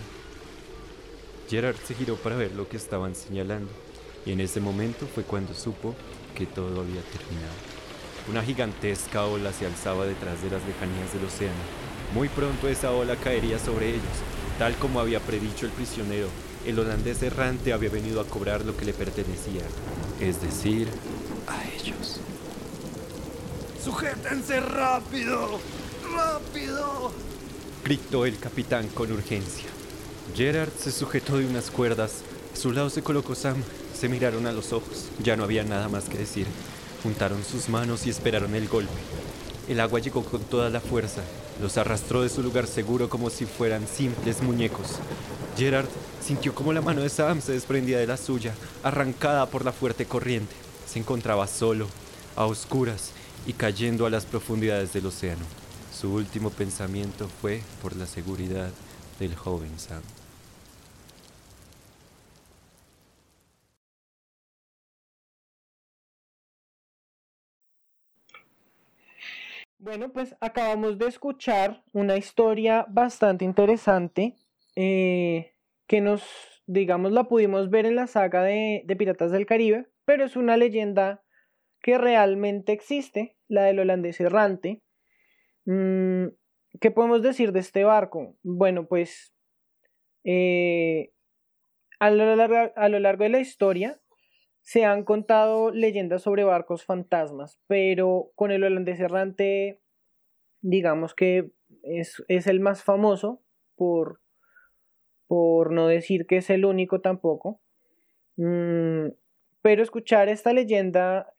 Gerard 1.50 1.78
se 1.78 1.94
giró 1.94 2.16
para 2.18 2.36
ver 2.36 2.52
lo 2.52 2.68
que 2.68 2.76
estaban 2.76 3.16
señalando, 3.16 3.72
y 4.26 4.34
en 4.34 4.42
ese 4.42 4.60
momento 4.60 5.08
fue 5.08 5.24
cuando 5.24 5.54
supo 5.54 5.96
que 6.36 6.46
todo 6.46 6.82
había 6.82 7.02
terminado. 7.04 7.56
Una 8.30 8.44
gigantesca 8.44 9.24
ola 9.24 9.54
se 9.54 9.66
alzaba 9.66 10.06
detrás 10.06 10.44
de 10.44 10.50
las 10.50 10.62
lejanías 10.66 11.14
del 11.14 11.24
océano. 11.24 11.56
Muy 12.14 12.28
pronto 12.28 12.68
esa 12.68 12.92
ola 12.92 13.16
caería 13.16 13.58
sobre 13.58 13.92
ellos, 13.92 14.18
tal 14.60 14.76
como 14.76 15.00
había 15.00 15.22
predicho 15.22 15.66
el 15.66 15.72
prisionero. 15.72 16.28
El 16.66 16.78
holandés 16.80 17.24
errante 17.24 17.72
había 17.72 17.90
venido 17.90 18.20
a 18.20 18.26
cobrar 18.26 18.66
lo 18.66 18.76
que 18.76 18.84
le 18.84 18.94
pertenecía, 18.94 19.64
es 20.20 20.42
decir, 20.42 20.90
a 21.48 21.64
ellos. 21.82 22.20
¡Sujétense 23.82 24.60
rápido! 24.60 25.62
¡Rápido! 26.16 27.12
gritó 27.84 28.26
el 28.26 28.38
capitán 28.38 28.88
con 28.90 29.12
urgencia. 29.12 29.66
Gerard 30.36 30.72
se 30.78 30.92
sujetó 30.92 31.38
de 31.38 31.46
unas 31.46 31.72
cuerdas. 31.72 32.22
A 32.54 32.58
su 32.58 32.72
lado 32.72 32.90
se 32.90 33.02
colocó 33.02 33.34
Sam. 33.34 33.64
Se 33.98 34.10
miraron 34.10 34.46
a 34.46 34.52
los 34.52 34.74
ojos. 34.74 35.06
Ya 35.24 35.38
no 35.38 35.44
había 35.44 35.64
nada 35.64 35.88
más 35.88 36.10
que 36.10 36.18
decir. 36.18 36.48
Juntaron 37.02 37.44
sus 37.44 37.70
manos 37.70 38.06
y 38.06 38.10
esperaron 38.10 38.56
el 38.56 38.68
golpe. 38.68 38.92
El 39.70 39.80
agua 39.80 40.00
llegó 40.00 40.24
con 40.24 40.42
toda 40.42 40.70
la 40.70 40.82
fuerza. 40.82 41.22
Los 41.62 41.78
arrastró 41.78 42.22
de 42.24 42.30
su 42.30 42.44
lugar 42.44 42.68
seguro 42.68 43.10
como 43.10 43.30
si 43.30 43.46
fueran 43.46 43.88
simples 43.88 44.42
muñecos. 44.42 45.00
Gerard 45.58 45.88
sintió 46.22 46.54
como 46.54 46.74
la 46.74 46.82
mano 46.82 47.02
de 47.02 47.10
Sam 47.10 47.42
se 47.42 47.54
desprendía 47.54 48.00
de 48.00 48.08
la 48.08 48.18
suya, 48.18 48.54
arrancada 48.84 49.46
por 49.46 49.66
la 49.66 49.72
fuerte 49.72 50.06
corriente. 50.06 50.54
Se 50.86 51.00
encontraba 51.00 51.48
solo, 51.48 51.88
a 52.36 52.46
oscuras 52.46 53.12
y 53.46 53.54
cayendo 53.54 54.06
a 54.06 54.10
las 54.10 54.26
profundidades 54.26 54.94
del 54.94 55.08
océano. 55.08 55.46
Su 56.00 56.14
último 56.14 56.52
pensamiento 56.52 57.28
fue 57.28 57.62
por 57.82 57.96
la 57.96 58.06
seguridad 58.06 58.70
del 59.20 59.34
joven 59.34 59.80
Sam. 59.80 60.04
Bueno, 69.80 70.12
pues 70.12 70.36
acabamos 70.40 71.00
de 71.00 71.08
escuchar 71.08 71.84
una 71.94 72.16
historia 72.16 72.86
bastante 72.88 73.44
interesante 73.44 74.36
eh, 74.76 75.56
que 75.88 76.02
nos, 76.02 76.22
digamos, 76.68 77.12
la 77.12 77.24
pudimos 77.24 77.72
ver 77.72 77.88
en 77.88 77.96
la 77.96 78.06
saga 78.06 78.44
de, 78.44 78.84
de 78.86 78.96
Piratas 78.96 79.32
del 79.32 79.48
Caribe, 79.48 79.88
pero 80.06 80.26
es 80.26 80.36
una 80.36 80.58
leyenda 80.58 81.24
que 81.82 81.98
realmente 81.98 82.72
existe, 82.72 83.36
la 83.48 83.64
del 83.64 83.80
holandés 83.80 84.20
errante. 84.20 84.84
Mm, 85.68 86.30
¿Qué 86.80 86.92
podemos 86.92 87.22
decir 87.22 87.52
de 87.52 87.60
este 87.60 87.84
barco? 87.84 88.38
Bueno, 88.42 88.88
pues 88.88 89.34
eh, 90.24 91.12
a, 92.00 92.10
lo 92.10 92.36
largo, 92.36 93.24
de 93.24 93.30
la 93.30 93.40
historia 93.40 94.00
se 94.62 94.86
han 94.86 95.04
contado 95.04 95.72
leyendas 95.72 96.22
sobre 96.22 96.46
barcos 96.46 96.86
fantasmas, 96.86 97.60
pero 97.68 98.32
con 98.36 98.52
el 98.52 98.64
holandés 98.64 99.00
errante, 99.02 99.82
digamos 100.62 101.14
que 101.14 101.52
es, 101.84 102.24
es 102.30 102.48
el 102.48 102.62
más 102.62 102.84
famoso, 102.84 103.42
por, 103.76 104.22
por 105.28 105.74
no 105.74 105.88
decir 105.88 106.28
que 106.28 106.38
es 106.38 106.50
el 106.50 106.64
único 106.64 107.02
tampoco. 107.02 107.60
Mm, 108.38 109.10
pero 109.62 109.84
escuchar 109.84 110.30
esta 110.30 110.54
leyenda 110.54 111.34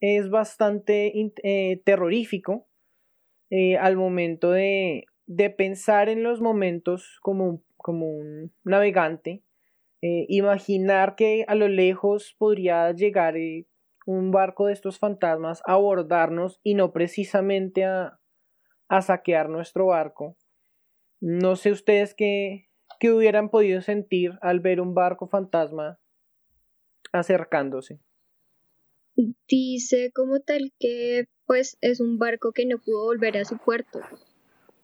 es 0.00 0.28
bastante 0.28 1.12
eh, 1.44 1.82
terrorífico 1.84 2.69
eh, 3.50 3.76
al 3.76 3.96
momento 3.96 4.52
de, 4.52 5.04
de, 5.26 5.50
pensar 5.50 6.08
en 6.08 6.22
los 6.22 6.40
momentos 6.40 7.18
como 7.20 7.46
un, 7.46 7.64
como 7.76 8.06
un 8.06 8.52
navegante, 8.64 9.42
eh, 10.02 10.24
imaginar 10.28 11.14
que 11.14 11.44
a 11.46 11.54
lo 11.54 11.68
lejos 11.68 12.34
podría 12.38 12.90
llegar 12.92 13.34
un 14.06 14.30
barco 14.30 14.66
de 14.66 14.72
estos 14.72 14.98
fantasmas 14.98 15.62
a 15.66 15.72
abordarnos 15.72 16.60
y 16.62 16.74
no 16.74 16.92
precisamente 16.92 17.84
a, 17.84 18.18
a 18.88 19.02
saquear 19.02 19.48
nuestro 19.48 19.86
barco. 19.86 20.36
No 21.20 21.56
sé 21.56 21.70
ustedes 21.70 22.14
qué, 22.14 22.70
qué 22.98 23.12
hubieran 23.12 23.50
podido 23.50 23.82
sentir 23.82 24.38
al 24.40 24.60
ver 24.60 24.80
un 24.80 24.94
barco 24.94 25.26
fantasma 25.26 25.98
acercándose. 27.12 28.00
Dice 29.48 30.12
como 30.14 30.40
tal 30.40 30.72
que 30.78 31.24
pues 31.50 31.78
es 31.80 31.98
un 31.98 32.16
barco 32.16 32.52
que 32.52 32.64
no 32.64 32.78
pudo 32.78 33.06
volver 33.06 33.36
a 33.36 33.44
su 33.44 33.58
puerto 33.58 33.98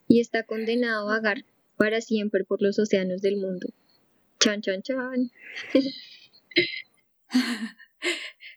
y 0.09 0.19
está 0.19 0.43
condenado 0.43 1.09
a 1.09 1.13
vagar 1.13 1.45
para 1.77 2.01
siempre 2.01 2.43
por 2.43 2.61
los 2.61 2.77
océanos 2.81 3.23
del 3.23 3.37
mundo. 3.37 3.69
Chan, 4.41 4.63
chan, 4.63 4.83
chan. 4.83 5.31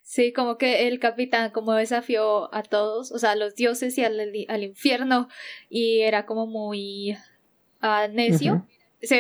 Sí, 0.02 0.34
como 0.34 0.58
que 0.58 0.88
el 0.88 1.00
capitán 1.00 1.52
como 1.52 1.74
desafió 1.74 2.52
a 2.52 2.64
todos, 2.64 3.12
o 3.12 3.20
sea, 3.20 3.32
a 3.32 3.36
los 3.36 3.54
dioses 3.54 3.96
y 4.00 4.04
al, 4.04 4.20
al 4.48 4.64
infierno, 4.64 5.30
y 5.70 6.00
era 6.00 6.26
como 6.26 6.48
muy 6.48 7.16
uh, 7.84 8.12
necio 8.12 8.68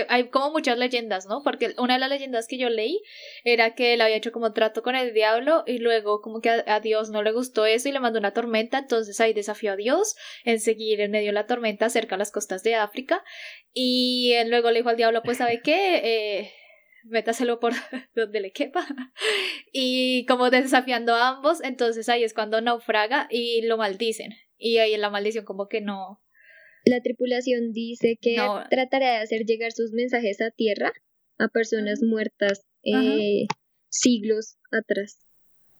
hay 0.10 0.30
como 0.30 0.52
muchas 0.52 0.78
leyendas, 0.78 1.26
¿no? 1.26 1.42
Porque 1.44 1.74
una 1.78 1.94
de 1.94 2.00
las 2.00 2.10
leyendas 2.10 2.48
que 2.48 2.58
yo 2.58 2.70
leí 2.70 3.02
era 3.44 3.76
que 3.76 3.94
él 3.94 4.02
había 4.02 4.18
hecho 4.18 4.32
como 4.32 4.52
trato 4.52 4.82
con 4.84 4.96
el 4.96 5.13
diablo 5.13 5.63
y 5.65 5.78
luego 5.78 6.22
como 6.22 6.42
que 6.42 6.50
a, 6.50 6.80
Dios 6.80 7.10
no 7.10 7.24
le 7.24 7.32
gustó 7.32 7.65
eso 7.65 7.88
y 7.88 7.92
le 7.92 8.00
mandó 8.00 8.20
una 8.20 8.34
tormenta, 8.34 8.80
entonces 8.80 9.20
ahí 9.22 9.34
desafió 9.34 9.74
a 9.74 9.76
Dios 9.76 10.15
en 10.44 10.60
seguir 10.60 11.00
en 11.02 11.12
medio 11.12 11.28
de 11.28 11.34
la 11.34 11.48
tormenta 11.48 11.89
cerca 11.89 12.15
a 12.15 12.18
las 12.18 12.32
costas 12.32 12.63
de 12.63 12.76
África 12.76 13.24
y 13.74 14.34
él 14.34 14.50
luego 14.50 14.72
le 14.72 14.80
dijo 14.80 14.89
al 14.89 14.98
diablo, 14.98 15.22
pues 15.24 15.38
¿sabe 15.38 15.62
qué? 15.63 16.02
Eh, 16.04 16.52
métaselo 17.04 17.60
por 17.60 17.74
donde 18.15 18.42
le 18.42 18.52
quepa. 18.52 18.86
Y 19.72 20.26
como 20.26 20.50
desafiando 20.50 21.13
a 21.13 21.30
ambos, 21.30 21.62
entonces 21.63 22.10
ahí 22.10 22.24
es 22.24 22.34
cuando 22.34 22.60
naufraga 22.60 23.28
y 23.30 23.62
lo 23.62 23.78
maldicen. 23.78 24.34
Y 24.58 24.80
ahí 24.80 24.94
en 24.94 25.02
la 25.02 25.12
maldición 25.12 25.46
como 25.46 25.68
que 25.68 25.80
no, 25.80 26.22
la 26.86 27.02
tripulación 27.02 27.72
dice 27.72 28.18
que 28.22 28.38
tratará 28.70 29.12
de 29.12 29.18
hacer 29.18 29.46
llegar 29.46 29.72
sus 29.72 29.92
mensajes 29.92 30.42
a 30.42 30.52
tierra 30.52 30.94
a 31.38 31.48
personas 31.48 32.02
muertas 32.02 32.65
eh, 32.84 33.48
siglos 33.89 34.58
atrás. 34.72 35.20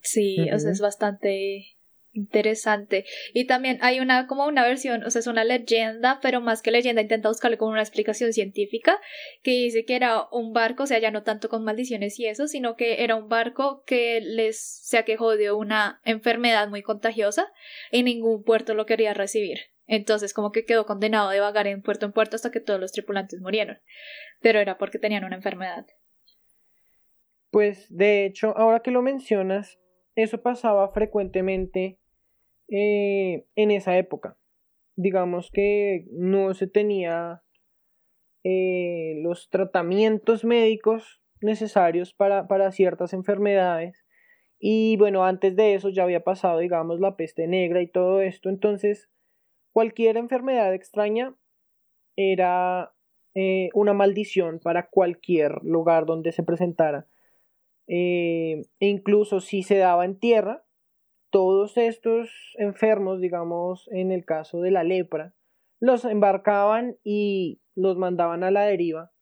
Sí, 0.00 0.50
o 0.50 0.58
sea, 0.58 0.70
es 0.70 0.80
bastante 0.80 1.76
interesante. 2.12 3.04
Y 3.34 3.46
también 3.46 3.78
hay 3.82 4.00
una, 4.00 4.26
como 4.26 4.46
una 4.46 4.64
versión, 4.64 5.04
o 5.04 5.10
sea, 5.10 5.20
es 5.20 5.26
una 5.26 5.44
leyenda, 5.44 6.18
pero 6.22 6.40
más 6.40 6.62
que 6.62 6.70
leyenda, 6.70 7.02
intenta 7.02 7.28
buscarle 7.28 7.58
como 7.58 7.72
una 7.72 7.82
explicación 7.82 8.32
científica, 8.32 8.98
que 9.42 9.52
dice 9.52 9.84
que 9.84 9.96
era 9.96 10.26
un 10.32 10.52
barco, 10.52 10.84
o 10.84 10.86
sea, 10.86 10.98
ya 10.98 11.10
no 11.10 11.22
tanto 11.22 11.48
con 11.48 11.64
maldiciones 11.64 12.18
y 12.18 12.26
eso, 12.26 12.48
sino 12.48 12.76
que 12.76 13.04
era 13.04 13.16
un 13.16 13.28
barco 13.28 13.84
que 13.86 14.20
les 14.20 14.60
se 14.60 14.98
aquejó 14.98 15.36
de 15.36 15.52
una 15.52 16.00
enfermedad 16.04 16.68
muy 16.68 16.82
contagiosa 16.82 17.52
y 17.90 18.02
ningún 18.02 18.42
puerto 18.42 18.74
lo 18.74 18.86
quería 18.86 19.14
recibir. 19.14 19.69
Entonces 19.90 20.32
como 20.32 20.52
que 20.52 20.64
quedó 20.64 20.86
condenado 20.86 21.30
de 21.30 21.40
vagar 21.40 21.66
en 21.66 21.82
puerto 21.82 22.06
en 22.06 22.12
puerto 22.12 22.36
hasta 22.36 22.52
que 22.52 22.60
todos 22.60 22.78
los 22.78 22.92
tripulantes 22.92 23.40
murieron. 23.40 23.78
Pero 24.40 24.60
era 24.60 24.78
porque 24.78 25.00
tenían 25.00 25.24
una 25.24 25.34
enfermedad. 25.34 25.84
Pues 27.50 27.88
de 27.90 28.24
hecho, 28.24 28.56
ahora 28.56 28.82
que 28.82 28.92
lo 28.92 29.02
mencionas, 29.02 29.80
eso 30.14 30.40
pasaba 30.42 30.92
frecuentemente 30.92 31.98
eh, 32.68 33.48
en 33.56 33.70
esa 33.72 33.98
época. 33.98 34.38
Digamos 34.94 35.50
que 35.50 36.06
no 36.12 36.54
se 36.54 36.68
tenía 36.68 37.42
eh, 38.44 39.20
los 39.24 39.50
tratamientos 39.50 40.44
médicos 40.44 41.20
necesarios 41.40 42.14
para, 42.14 42.46
para 42.46 42.70
ciertas 42.70 43.12
enfermedades. 43.12 44.06
Y 44.60 44.96
bueno, 44.98 45.24
antes 45.24 45.56
de 45.56 45.74
eso 45.74 45.88
ya 45.88 46.04
había 46.04 46.22
pasado, 46.22 46.60
digamos, 46.60 47.00
la 47.00 47.16
peste 47.16 47.48
negra 47.48 47.82
y 47.82 47.90
todo 47.90 48.20
esto. 48.20 48.50
Entonces, 48.50 49.10
cualquier 49.72 50.16
enfermedad 50.16 50.74
extraña 50.74 51.34
era 52.16 52.92
eh, 53.34 53.68
una 53.74 53.92
maldición 53.92 54.58
para 54.58 54.88
cualquier 54.88 55.62
lugar 55.62 56.06
donde 56.06 56.32
se 56.32 56.42
presentara. 56.42 57.06
Eh, 57.86 58.62
e 58.78 58.86
incluso 58.86 59.40
si 59.40 59.62
se 59.62 59.76
daba 59.76 60.04
en 60.04 60.18
tierra, 60.18 60.64
todos 61.30 61.76
estos 61.76 62.30
enfermos, 62.58 63.20
digamos, 63.20 63.88
en 63.92 64.10
el 64.10 64.24
caso 64.24 64.60
de 64.60 64.72
la 64.72 64.84
lepra, 64.84 65.34
los 65.78 66.04
embarcaban 66.04 66.96
y 67.04 67.60
los 67.74 67.96
mandaban 67.96 68.42
a 68.42 68.50
la 68.50 68.64
deriva, 68.64 69.12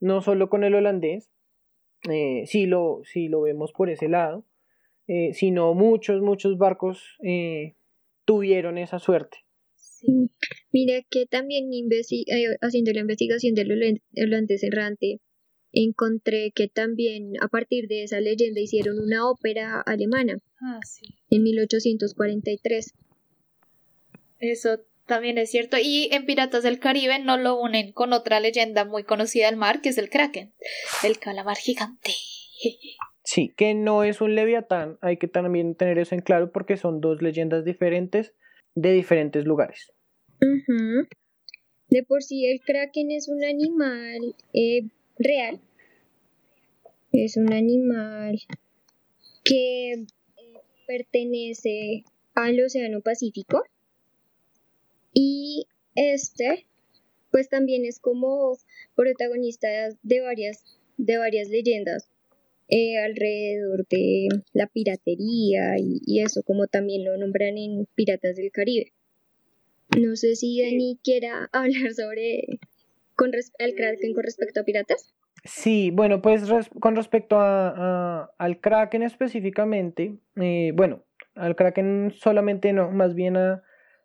no 0.00 0.22
solo 0.22 0.48
con 0.48 0.64
el 0.64 0.74
holandés, 0.74 1.32
eh, 2.08 2.44
si, 2.46 2.66
lo, 2.66 3.00
si 3.04 3.28
lo 3.28 3.42
vemos 3.42 3.72
por 3.72 3.90
ese 3.90 4.08
lado, 4.08 4.44
sino 5.32 5.74
muchos, 5.74 6.22
muchos 6.22 6.56
barcos 6.56 7.18
tuvieron 8.24 8.78
esa 8.78 9.00
suerte. 9.00 9.38
Sí. 10.00 10.30
Mira 10.72 11.02
que 11.10 11.26
también 11.26 11.68
haciendo 12.60 12.92
la 12.92 13.00
investigación 13.00 13.54
del 13.54 14.00
holandés 14.16 14.62
errante, 14.62 15.20
encontré 15.72 16.52
que 16.54 16.68
también 16.68 17.32
a 17.40 17.48
partir 17.48 17.86
de 17.86 18.04
esa 18.04 18.20
leyenda 18.20 18.60
hicieron 18.60 18.98
una 18.98 19.28
ópera 19.28 19.80
alemana 19.80 20.38
ah, 20.60 20.80
sí. 20.84 21.14
en 21.30 21.42
1843. 21.42 22.94
Eso 24.38 24.80
también 25.06 25.38
es 25.38 25.50
cierto. 25.50 25.76
Y 25.76 26.08
en 26.12 26.24
Piratas 26.24 26.62
del 26.62 26.80
Caribe 26.80 27.18
no 27.18 27.36
lo 27.36 27.60
unen 27.60 27.92
con 27.92 28.12
otra 28.12 28.40
leyenda 28.40 28.84
muy 28.84 29.04
conocida 29.04 29.46
del 29.46 29.56
mar, 29.56 29.80
que 29.80 29.90
es 29.90 29.98
el 29.98 30.08
Kraken, 30.08 30.52
el 31.04 31.18
calamar 31.18 31.56
gigante. 31.56 32.12
Sí, 33.22 33.52
que 33.56 33.74
no 33.74 34.02
es 34.02 34.20
un 34.20 34.34
leviatán, 34.34 34.98
hay 35.02 35.18
que 35.18 35.28
también 35.28 35.74
tener 35.76 35.98
eso 35.98 36.14
en 36.14 36.20
claro 36.20 36.50
porque 36.52 36.76
son 36.76 37.00
dos 37.00 37.22
leyendas 37.22 37.64
diferentes 37.64 38.34
de 38.74 38.92
diferentes 38.92 39.44
lugares. 39.44 39.92
De 41.88 42.02
por 42.04 42.22
sí 42.22 42.46
el 42.46 42.60
kraken 42.60 43.10
es 43.10 43.28
un 43.28 43.44
animal 43.44 44.34
eh, 44.52 44.88
real, 45.18 45.60
es 47.12 47.36
un 47.36 47.52
animal 47.52 48.38
que 49.44 49.92
eh, 49.92 50.06
pertenece 50.86 52.04
al 52.34 52.62
Océano 52.64 53.00
Pacífico. 53.00 53.64
Y 55.12 55.66
este, 55.96 56.66
pues 57.30 57.48
también 57.48 57.84
es 57.84 57.98
como 57.98 58.56
protagonista 58.94 59.68
de 60.02 60.20
varias, 60.20 60.64
de 60.96 61.18
varias 61.18 61.48
leyendas 61.48 62.09
eh, 62.70 62.98
alrededor 62.98 63.86
de 63.88 64.28
la 64.52 64.66
piratería 64.68 65.76
y, 65.78 66.20
eso, 66.20 66.42
como 66.44 66.66
también 66.66 67.04
lo 67.04 67.16
nombran 67.16 67.58
en 67.58 67.86
Piratas 67.94 68.36
del 68.36 68.52
Caribe. 68.52 68.92
No 69.98 70.14
sé 70.16 70.36
si 70.36 70.62
Dani 70.62 70.98
quiera 71.02 71.48
hablar 71.52 71.92
sobre 71.92 72.44
con 73.16 73.32
el 73.58 73.74
Kraken 73.74 74.14
con 74.14 74.24
respecto 74.24 74.60
a 74.60 74.64
piratas. 74.64 75.12
Sí, 75.44 75.90
bueno, 75.90 76.22
pues 76.22 76.42
con 76.80 76.96
respecto 76.96 77.36
a, 77.38 78.30
al 78.38 78.60
Kraken 78.60 79.02
específicamente, 79.02 80.18
eh, 80.36 80.72
bueno, 80.74 81.04
al 81.34 81.56
Kraken 81.56 82.12
solamente 82.14 82.72
no, 82.72 82.90
más 82.90 83.14
bien 83.14 83.36
a, 83.36 83.62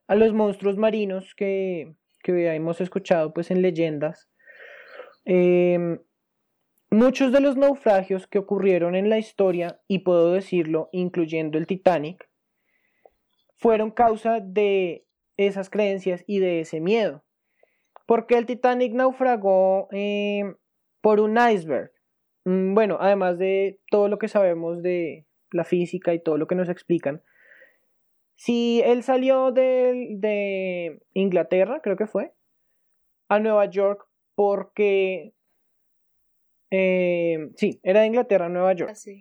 a 0.08 0.16
los 0.16 0.34
monstruos 0.34 0.78
marinos 0.78 1.34
que, 1.36 1.96
hemos 2.28 2.82
escuchado 2.82 3.34
pues 3.34 3.52
en 3.52 3.62
leyendas. 3.62 4.30
Em, 5.26 6.00
muchos 6.96 7.32
de 7.32 7.42
los 7.42 7.58
naufragios 7.58 8.26
que 8.26 8.40
ocurrieron 8.40 8.96
en 8.96 9.10
la 9.10 9.18
historia, 9.18 9.82
y 9.88 10.00
puedo 10.00 10.32
decirlo, 10.32 10.90
incluyendo 10.92 11.58
el 11.58 11.68
Titanic, 11.68 12.30
fueron 13.56 13.92
causa 13.92 14.40
de 14.40 15.06
esas 15.38 15.70
creencias 15.70 16.24
y 16.26 16.40
de 16.40 16.62
ese 16.62 16.80
miedo. 16.80 17.24
Porque 18.06 18.38
el 18.38 18.46
Titanic 18.46 18.94
naufragó 18.94 19.88
em, 19.92 20.56
por 21.02 21.20
un 21.20 21.38
iceberg. 21.38 21.92
Mm, 22.46 22.74
bueno, 22.74 22.98
además 23.00 23.38
de 23.38 23.80
todo 23.90 24.08
lo 24.08 24.18
que 24.18 24.28
sabemos 24.28 24.82
de 24.82 25.28
la 25.52 25.64
física 25.64 26.14
y 26.14 26.20
todo 26.20 26.38
lo 26.38 26.48
que 26.48 26.56
nos 26.56 26.70
explican, 26.70 27.24
si 28.36 28.82
él 28.86 29.04
salió 29.04 29.52
de, 29.52 31.00
Inglaterra, 31.14 31.82
creo 31.82 31.96
que 31.96 32.08
fue, 32.08 32.34
a 33.30 33.40
Nueva 33.40 33.66
York 33.66 34.08
porque... 34.36 35.35
Eh, 36.78 37.52
sí, 37.56 37.80
era 37.84 38.02
de 38.02 38.08
Inglaterra 38.08 38.48
a 38.48 38.50
Nueva 38.50 38.74
York. 38.74 38.92
Ah, 38.94 39.12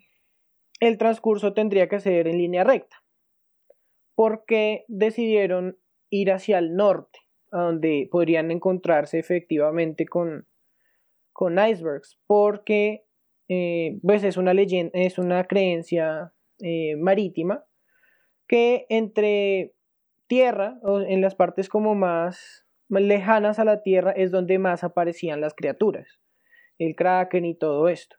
el 0.81 0.99
transcurso 0.99 1.53
tendría 1.53 1.89
que 1.89 2.01
ser 2.01 2.27
en 2.27 2.39
línea 2.39 2.65
recta. 2.65 2.97
Porque 4.17 4.85
decidieron 4.89 5.79
ir 6.11 6.33
hacia 6.33 6.59
el 6.59 6.75
norte, 6.75 7.21
a 7.53 7.63
donde 7.63 8.09
podrían 8.11 8.51
encontrarse 8.51 9.21
efectivamente 9.21 10.05
con, 10.07 10.49
con 11.33 11.59
icebergs, 11.59 12.19
porque 12.27 13.05
eh, 13.49 13.99
pues 14.03 14.25
es 14.25 14.37
una 14.37 14.53
leyenda, 14.53 14.91
es 14.95 15.19
una 15.19 15.45
creencia 15.45 16.33
eh, 16.61 16.97
marítima 16.97 17.65
que 18.49 18.87
entre 18.89 19.75
tierra, 20.27 20.79
o 20.83 21.01
en 21.01 21.21
las 21.21 21.35
partes 21.35 21.69
como 21.69 21.95
más, 21.95 22.67
lejanas 22.89 23.59
a 23.59 23.65
la 23.65 23.83
tierra, 23.83 24.11
es 24.13 24.31
donde 24.31 24.59
más 24.59 24.85
aparecían 24.85 25.41
las 25.41 25.55
criaturas, 25.55 26.21
el 26.79 26.95
kraken 26.95 27.45
y 27.45 27.55
todo 27.55 27.89
esto. 27.89 28.17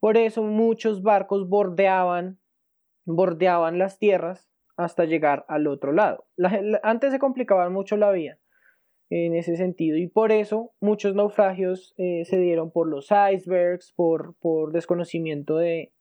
Por 0.00 0.16
eso 0.16 0.42
muchos 0.42 1.02
barcos 1.02 1.48
bordeaban, 1.48 2.38
bordeaban 3.04 3.78
las 3.78 3.98
tierras 3.98 4.50
hasta 4.76 5.04
llegar 5.04 5.44
al 5.48 5.66
otro 5.66 5.92
lado. 5.92 6.26
antes 6.82 7.12
se 7.12 7.18
complicaba 7.18 7.68
mucho 7.68 7.96
la 7.96 8.10
vida 8.10 8.38
en 9.10 9.34
ese 9.34 9.56
sentido 9.56 9.96
y 9.96 10.06
por 10.06 10.32
eso 10.32 10.72
muchos 10.80 11.14
naufragios 11.14 11.94
eh, 11.96 12.24
se 12.26 12.38
dieron 12.38 12.70
por 12.70 12.88
los 12.88 13.08
icebergs, 13.10 13.92
por, 13.96 14.36
por 14.38 14.72
desconocimiento 14.72 15.56
de, 15.56 15.92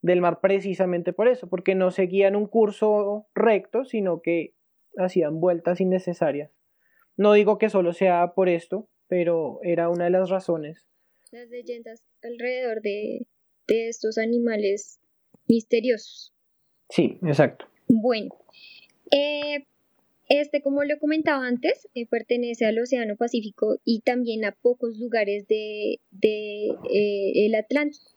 del 0.00 0.20
mar 0.20 0.40
precisamente 0.40 1.12
por 1.12 1.28
eso, 1.28 1.48
porque 1.48 1.74
no 1.74 1.90
seguían 1.90 2.36
un 2.36 2.46
curso 2.46 3.26
recto, 3.34 3.84
sino 3.84 4.20
que 4.20 4.54
hacían 4.96 5.40
vueltas 5.40 5.80
innecesarias. 5.80 6.52
No 7.16 7.32
digo 7.32 7.58
que 7.58 7.70
solo 7.70 7.92
sea 7.92 8.34
por 8.34 8.48
esto, 8.48 8.88
pero 9.08 9.60
era 9.62 9.88
una 9.88 10.04
de 10.04 10.10
las 10.10 10.30
razones. 10.30 10.86
Las 11.34 11.50
leyendas 11.50 12.00
alrededor 12.22 12.80
de, 12.80 13.26
estos 13.66 14.18
animales 14.18 15.00
misteriosos. 15.48 16.32
Sí, 16.90 17.18
exacto. 17.26 17.66
Bueno, 17.88 18.36
eh, 19.10 19.66
este, 20.28 20.62
como 20.62 20.84
lo 20.84 20.96
comentaba 21.00 21.44
antes, 21.44 21.88
eh, 21.96 22.06
pertenece 22.06 22.66
al 22.66 22.78
Océano 22.78 23.16
Pacífico 23.16 23.80
y 23.84 24.02
también 24.02 24.44
a 24.44 24.52
pocos 24.52 24.96
lugares 24.96 25.48
de, 25.48 25.98
eh, 26.22 27.46
el 27.46 27.56
Atlántico 27.56 28.12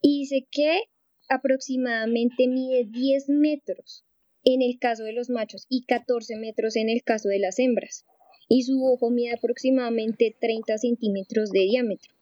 y 0.00 0.20
dice 0.20 0.46
que 0.50 0.84
aproximadamente 1.28 2.48
mide 2.48 2.86
10 2.86 3.28
metros 3.28 4.06
en 4.44 4.62
el 4.62 4.78
caso 4.78 5.04
de 5.04 5.12
los 5.12 5.28
machos 5.28 5.66
y 5.68 5.84
14 5.84 6.36
metros 6.36 6.76
en 6.76 6.88
el 6.88 7.02
caso 7.02 7.28
de 7.28 7.38
las 7.38 7.58
hembras, 7.58 8.06
y 8.48 8.62
su 8.62 8.84
ojo 8.84 9.10
mide 9.10 9.32
aproximadamente 9.32 10.34
30 10.40 10.78
centímetros 10.78 11.50
de 11.50 11.60
diámetro. 11.60 12.14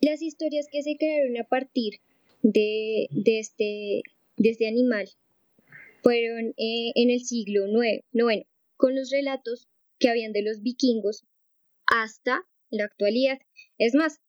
Las 0.00 0.22
historias 0.22 0.66
que 0.70 0.82
se 0.82 0.96
crearon 0.96 1.36
a 1.38 1.44
partir 1.44 2.00
de, 2.42 3.08
este, 3.24 4.02
este, 4.38 4.66
animal 4.66 5.08
fueron 6.02 6.54
eh, 6.56 6.92
en 6.94 7.10
el 7.10 7.20
siglo 7.20 7.66
IX, 7.66 8.46
con 8.76 8.96
los 8.96 9.10
relatos 9.10 9.68
que 9.98 10.08
habían 10.08 10.32
de 10.32 10.42
los 10.42 10.62
vikingos 10.62 11.24
hasta 11.86 12.44
la 12.70 12.84
actualidad. 12.84 13.38
Es 13.78 13.94
más, 13.94 14.20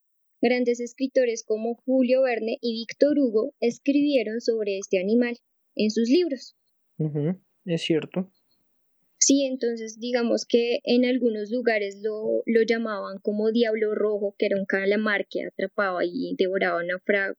Grandes 0.44 0.82
escritores 0.82 1.46
como 1.46 1.76
Julio 1.86 2.24
Verne 2.24 2.58
y 2.60 2.74
Víctor 2.74 3.18
Hugo 3.18 3.54
escribieron 3.62 4.42
sobre 4.42 4.78
este 4.78 5.00
animal 5.00 5.38
en 5.74 5.90
sus 5.90 6.10
libros. 6.10 6.58
Es 7.64 7.82
cierto. 7.82 8.30
Sí, 9.26 9.46
entonces 9.46 10.00
digamos 10.02 10.44
que 10.46 10.80
en 10.84 11.06
algunos 11.06 11.50
lugares 11.50 12.02
lo, 12.04 12.44
lo, 12.46 12.62
llamaban 12.64 13.20
como 13.22 13.54
diablo 13.54 13.96
rojo, 13.96 14.36
que 14.38 14.48
era 14.48 14.58
un 14.58 14.66
calamar 14.66 15.28
que 15.30 15.44
atrapaba 15.44 16.04
y 16.04 16.36
devoraba 16.38 16.82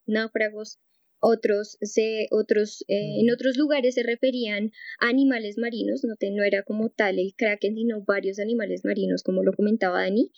náufragos. 0.07 0.79
Otros, 1.21 1.77
se, 1.83 2.27
otros 2.31 2.85
eh, 2.89 3.21
en 3.21 3.31
otros 3.31 3.59
lugares 3.59 3.97
se 3.97 4.03
referían 4.03 4.73
a 4.99 5.09
animales 5.09 5.59
marinos, 5.59 6.05
no, 6.05 6.15
no 6.19 6.43
era 6.43 6.63
como 6.63 6.89
tal 6.89 7.19
el 7.19 7.35
kraken, 7.37 7.75
sino 7.75 8.03
varios 8.03 8.39
animales 8.39 8.83
marinos, 8.85 9.23
como 9.23 9.43
lo 9.43 9.53
comentaba 9.53 10.01
Dani, 10.01 10.31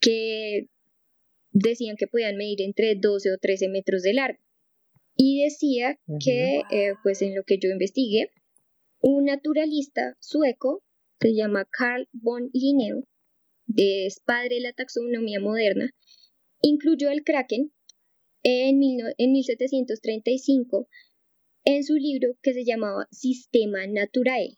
que 0.00 0.68
decían 1.52 1.96
que 1.96 2.06
podían 2.06 2.36
medir 2.36 2.62
entre 2.62 2.94
12 2.94 3.32
o 3.32 3.38
13 3.38 3.68
metros 3.68 4.02
de 4.02 4.14
largo. 4.14 4.40
Y 5.14 5.42
decía 5.44 5.98
que, 6.24 6.62
eh, 6.70 6.94
pues 7.02 7.20
en 7.20 7.34
lo 7.34 7.42
que 7.44 7.58
yo 7.58 7.68
investigué, 7.68 8.30
un 9.00 9.26
naturalista 9.26 10.16
sueco, 10.20 10.82
se 11.20 11.34
llama 11.34 11.66
Carl 11.70 12.08
von 12.12 12.50
Linneo, 12.52 13.04
es 13.76 14.20
padre 14.20 14.56
de 14.56 14.60
la 14.60 14.72
taxonomía 14.72 15.40
moderna, 15.40 15.90
incluyó 16.62 17.10
el 17.10 17.24
kraken 17.24 17.72
en, 18.42 18.80
en 19.18 19.32
1735 19.32 20.88
en 21.64 21.84
su 21.84 21.94
libro 21.96 22.38
que 22.42 22.54
se 22.54 22.64
llamaba 22.64 23.08
Sistema 23.10 23.86
Naturae. 23.86 24.56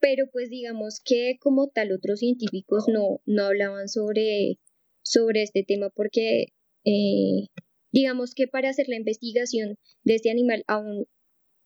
Pero 0.00 0.26
pues 0.32 0.50
digamos 0.50 1.00
que 1.04 1.36
como 1.40 1.68
tal 1.68 1.92
otros 1.92 2.20
científicos 2.20 2.84
no, 2.88 3.20
no 3.26 3.44
hablaban 3.44 3.88
sobre, 3.88 4.58
sobre 5.02 5.42
este 5.42 5.64
tema 5.64 5.90
porque 5.90 6.46
eh, 6.84 7.48
digamos 7.92 8.34
que 8.34 8.46
para 8.46 8.70
hacer 8.70 8.88
la 8.88 8.96
investigación 8.96 9.78
de 10.02 10.14
este 10.14 10.30
animal 10.30 10.64
aún 10.66 11.06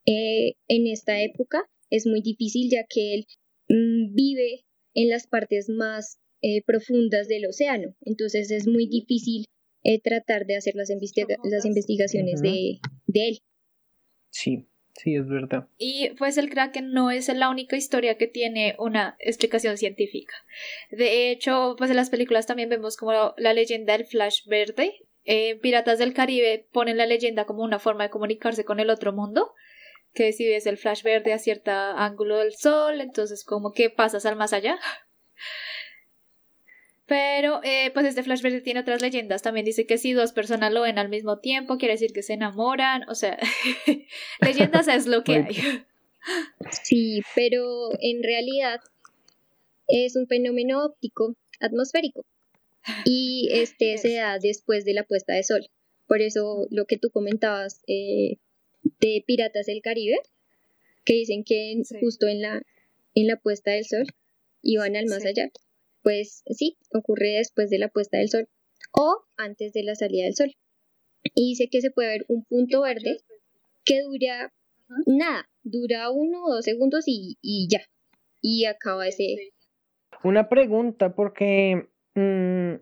eh, 0.07 0.55
en 0.69 0.87
esta 0.87 1.23
época 1.23 1.69
es 1.91 2.07
muy 2.07 2.21
difícil 2.21 2.69
ya 2.71 2.85
que 2.89 3.23
mm, 3.23 3.48
vive 3.69 4.65
en 4.95 5.09
las 5.09 5.27
partes 5.27 5.69
más 5.69 6.19
eh, 6.43 6.63
profundas 6.65 7.29
del 7.29 7.47
océano. 7.47 7.95
Entonces 8.01 8.51
es 8.51 8.67
muy 8.67 8.87
difícil 8.87 9.45
eh, 9.83 10.01
tratar 10.01 10.47
de 10.47 10.57
hacer 10.57 10.75
las, 10.75 10.89
las 10.89 11.65
investigaciones 11.65 12.41
de, 12.41 12.81
de 13.07 13.29
él. 13.29 13.39
Sí, 14.31 14.67
sí, 14.95 15.15
es 15.15 15.27
verdad. 15.27 15.69
Y 15.79 16.11
pues 16.19 16.39
el 16.39 16.51
Kraken 16.51 16.93
no 16.93 17.11
es 17.11 17.29
la 17.29 17.51
única 17.51 17.77
historia 17.77 18.17
que 18.17 18.27
tiene 18.27 18.77
una 18.79 19.17
explicación 19.19 19.79
científica. 19.79 20.35
De 20.91 21.31
hecho, 21.31 21.75
pues 21.79 21.91
en 21.91 21.97
las 21.97 22.11
películas 22.11 22.47
también 22.47 22.69
vemos 22.69 22.97
como 22.97 23.35
la 23.37 23.53
leyenda 23.53 23.97
del 23.97 24.07
Flash 24.07 24.47
Verde. 24.47 24.95
Eh, 25.25 25.57
Piratas 25.57 25.99
del 25.99 26.15
Caribe 26.15 26.67
ponen 26.73 26.97
la 26.97 27.07
leyenda 27.07 27.45
como 27.45 27.63
una 27.63 27.79
forma 27.79 28.05
de 28.05 28.11
comunicarse 28.11 28.65
con 28.65 28.81
el 28.81 28.89
otro 28.91 29.13
mundo 29.13 29.55
que 30.15 30.33
si 30.33 30.47
ves 30.49 30.67
el 30.67 30.79
flash 30.79 31.03
verde 31.03 31.33
a 31.33 31.39
cierto 31.39 31.71
ángulo 31.71 32.39
del 32.39 32.55
sol, 32.55 33.01
entonces 33.01 33.45
como 33.45 33.73
que 33.73 33.91
pasas 33.91 34.27
al 34.27 34.37
más 34.37 34.53
allá. 34.53 34.79
Pero, 37.09 37.61
eh, 37.65 37.91
pues 37.95 38.05
este 38.05 38.23
Flash 38.23 38.43
Verde 38.43 38.61
tiene 38.61 38.81
otras 38.81 39.01
leyendas. 39.01 39.41
También 39.41 39.65
dice 39.65 39.87
que 39.87 39.97
si 39.97 40.13
dos 40.13 40.33
personas 40.33 40.75
lo 40.75 40.83
ven 40.83 40.99
al 40.99 41.09
mismo 41.09 41.39
tiempo, 41.39 41.79
quiere 41.79 41.95
decir 41.95 42.13
que 42.13 42.23
se 42.23 42.35
enamoran. 42.35 43.09
O 43.09 43.15
sea, 43.15 43.39
leyendas 44.43 44.89
es 44.89 45.07
lo 45.07 45.25
que 45.25 45.37
hay. 45.37 45.57
Sí, 46.83 47.23
pero 47.35 47.91
en 48.01 48.23
realidad 48.23 48.81
es 49.87 50.17
un 50.17 50.27
fenómeno 50.27 50.85
óptico 50.85 51.35
atmosférico. 51.61 52.27
Y 53.07 53.49
este 53.53 53.97
se 53.97 54.17
da 54.17 54.39
después 54.39 54.85
de 54.85 54.93
la 54.93 55.05
puesta 55.05 55.33
de 55.33 55.45
sol. 55.45 55.67
Por 56.07 56.21
eso 56.21 56.67
lo 56.71 56.85
que 56.85 56.99
tú 56.99 57.11
comentabas 57.11 57.83
eh, 57.87 58.37
de 58.83 59.23
Piratas 59.27 59.67
del 59.67 59.83
Caribe, 59.83 60.19
que 61.05 61.15
dicen 61.15 61.45
que 61.45 61.83
justo 62.01 62.27
en 62.27 62.43
la, 62.43 62.63
en 63.15 63.27
la 63.27 63.37
puesta 63.37 63.73
del 63.73 63.85
sol 63.85 64.07
iban 64.63 64.97
al 64.97 65.07
más 65.07 65.25
allá 65.25 65.51
pues 66.09 66.43
sí, 66.47 66.79
ocurre 66.95 67.37
después 67.37 67.69
de 67.69 67.79
la 67.79 67.89
puesta 67.89 68.17
del 68.17 68.31
sol 68.31 68.49
o 68.93 69.25
antes 69.37 69.75
de 69.75 69.83
la 69.83 69.95
salida 69.95 70.25
del 70.25 70.35
sol. 70.35 70.55
Y 71.35 71.51
dice 71.51 71.69
que 71.71 71.83
se 71.83 71.91
puede 71.91 72.09
ver 72.09 72.25
un 72.29 72.45
punto 72.45 72.81
verde 72.81 73.19
que 73.85 74.01
dura 74.01 74.53
nada, 75.07 75.51
dura 75.63 76.11
uno 76.11 76.45
o 76.45 76.55
dos 76.55 76.65
segundos 76.65 77.05
y, 77.07 77.37
ya. 77.71 77.81
Y 78.41 78.65
acaba 78.65 79.07
ese. 79.07 79.53
Una 80.25 80.49
pregunta, 80.49 81.15
porque 81.15 81.89
mm, 82.15 82.75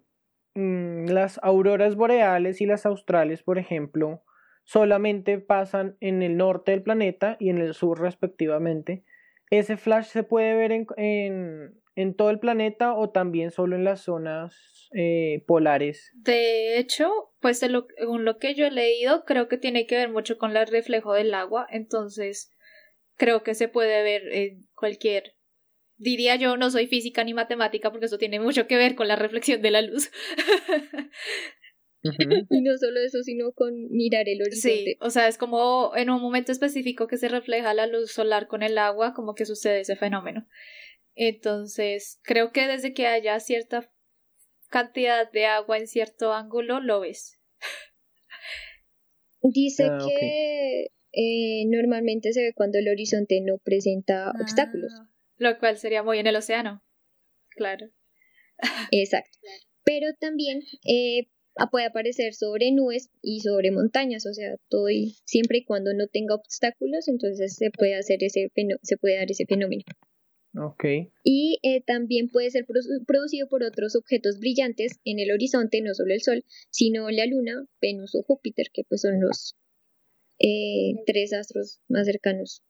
mm, 0.54 1.08
las 1.08 1.40
auroras 1.42 1.96
boreales 1.96 2.60
y 2.60 2.66
las 2.66 2.86
australes, 2.86 3.42
por 3.42 3.58
ejemplo, 3.58 4.22
solamente 4.66 5.38
pasan 5.38 5.96
en 6.00 6.22
el 6.22 6.36
norte 6.36 6.72
del 6.72 6.82
planeta 6.82 7.36
y 7.38 7.48
en 7.48 7.58
el 7.58 7.72
sur 7.72 8.00
respectivamente. 8.00 9.04
¿Ese 9.48 9.76
flash 9.76 10.06
se 10.06 10.24
puede 10.24 10.54
ver 10.54 10.72
en, 10.72 10.86
en 11.94 12.14
todo 12.14 12.30
el 12.30 12.40
planeta 12.40 12.94
o 12.94 13.10
también 13.10 13.52
solo 13.52 13.76
en 13.76 13.84
las 13.84 14.02
zonas 14.02 14.90
eh, 14.92 15.44
polares? 15.46 16.10
De 16.14 16.78
hecho, 16.78 17.32
pues 17.40 17.60
según 17.60 18.24
lo 18.24 18.38
que 18.38 18.54
yo 18.54 18.66
he 18.66 18.72
leído, 18.72 19.24
creo 19.24 19.46
que 19.46 19.56
tiene 19.56 19.86
que 19.86 19.96
ver 19.96 20.10
mucho 20.10 20.36
con 20.36 20.56
el 20.56 20.66
reflejo 20.66 21.14
del 21.14 21.32
agua, 21.32 21.66
entonces 21.70 22.52
creo 23.16 23.44
que 23.44 23.54
se 23.54 23.68
puede 23.68 24.02
ver 24.02 24.22
en 24.32 24.66
cualquier 24.74 25.36
diría 25.98 26.36
yo, 26.36 26.56
no 26.56 26.70
soy 26.70 26.86
física 26.86 27.24
ni 27.24 27.34
matemática 27.34 27.90
porque 27.90 28.06
eso 28.06 28.18
tiene 28.18 28.40
mucho 28.40 28.66
que 28.66 28.76
ver 28.76 28.94
con 28.94 29.08
la 29.08 29.16
reflexión 29.16 29.62
de 29.62 29.70
la 29.70 29.82
luz. 29.82 30.10
y 32.50 32.60
no 32.62 32.76
solo 32.78 33.00
eso, 33.00 33.22
sino 33.22 33.52
con 33.52 33.88
mirar 33.90 34.28
el 34.28 34.42
horizonte. 34.42 34.84
Sí, 34.84 34.96
o 35.00 35.10
sea, 35.10 35.28
es 35.28 35.38
como 35.38 35.92
en 35.96 36.10
un 36.10 36.20
momento 36.20 36.52
específico 36.52 37.06
que 37.06 37.18
se 37.18 37.28
refleja 37.28 37.74
la 37.74 37.86
luz 37.86 38.12
solar 38.12 38.46
con 38.46 38.62
el 38.62 38.78
agua, 38.78 39.14
como 39.14 39.34
que 39.34 39.46
sucede 39.46 39.80
ese 39.80 39.96
fenómeno. 39.96 40.46
Entonces, 41.14 42.20
creo 42.22 42.52
que 42.52 42.66
desde 42.66 42.92
que 42.92 43.06
haya 43.06 43.40
cierta 43.40 43.90
cantidad 44.68 45.30
de 45.30 45.46
agua 45.46 45.78
en 45.78 45.86
cierto 45.86 46.32
ángulo, 46.32 46.80
lo 46.80 47.00
ves. 47.00 47.40
Dice 49.42 49.84
ah, 49.90 49.98
que 49.98 50.88
eh, 51.12 51.64
normalmente 51.66 52.32
se 52.32 52.42
ve 52.42 52.52
cuando 52.54 52.78
el 52.78 52.88
horizonte 52.88 53.40
no 53.42 53.58
presenta 53.58 54.28
ah, 54.28 54.32
obstáculos. 54.40 54.92
Lo 55.38 55.58
cual 55.58 55.78
sería 55.78 56.02
muy 56.02 56.18
en 56.18 56.26
el 56.26 56.36
océano. 56.36 56.82
Claro. 57.50 57.88
Exacto. 58.90 59.38
Pero 59.84 60.08
también 60.18 60.62
eh, 60.84 61.28
puede 61.70 61.86
aparecer 61.86 62.34
sobre 62.34 62.70
nubes 62.72 63.08
y 63.22 63.40
sobre 63.40 63.70
montañas, 63.70 64.26
o 64.26 64.34
sea, 64.34 64.56
todo 64.68 64.90
y, 64.90 65.16
siempre 65.24 65.58
y 65.58 65.64
cuando 65.64 65.94
no 65.94 66.06
tenga 66.06 66.34
obstáculos, 66.34 67.08
entonces 67.08 67.56
se 67.56 67.70
puede 67.70 67.94
hacer 67.94 68.22
ese 68.22 68.50
se 68.82 68.96
puede 68.98 69.16
dar 69.16 69.30
ese 69.30 69.46
fenómeno. 69.46 69.82
Y 71.22 71.58
eh, 71.62 71.82
también 71.82 72.30
puede 72.30 72.50
ser 72.50 72.64
producido 73.06 73.48
por 73.48 73.62
otros 73.62 73.94
objetos 73.94 74.38
brillantes 74.38 74.98
en 75.04 75.18
el 75.18 75.30
horizonte, 75.30 75.82
no 75.82 75.92
solo 75.94 76.14
el 76.14 76.22
Sol, 76.22 76.44
sino 76.70 77.10
la 77.10 77.26
Luna, 77.26 77.66
Venus 77.80 78.14
o 78.14 78.22
Júpiter, 78.22 78.66
que 78.72 78.82
pues 78.88 79.02
son 79.02 79.20
los 79.20 79.54
eh, 80.38 80.94
tres 81.06 81.32
astros 81.34 81.80
más 81.88 82.06
cercanos. 82.06 82.62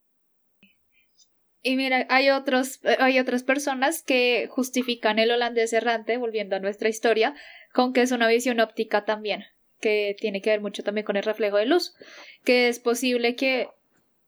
Y 1.62 1.74
mira, 1.74 2.06
hay 2.10 2.30
otros, 2.30 2.80
hay 3.00 3.18
otras 3.18 3.42
personas 3.42 4.04
que 4.04 4.46
justifican 4.48 5.18
el 5.18 5.32
holandés 5.32 5.72
errante, 5.72 6.16
volviendo 6.16 6.54
a 6.54 6.60
nuestra 6.60 6.88
historia, 6.88 7.34
con 7.76 7.92
que 7.92 8.00
es 8.00 8.10
una 8.10 8.26
visión 8.26 8.58
óptica 8.58 9.04
también, 9.04 9.44
que 9.82 10.16
tiene 10.18 10.40
que 10.40 10.48
ver 10.48 10.62
mucho 10.62 10.82
también 10.82 11.04
con 11.04 11.18
el 11.18 11.22
reflejo 11.22 11.58
de 11.58 11.66
luz, 11.66 11.94
que 12.42 12.68
es 12.68 12.80
posible 12.80 13.36
que 13.36 13.68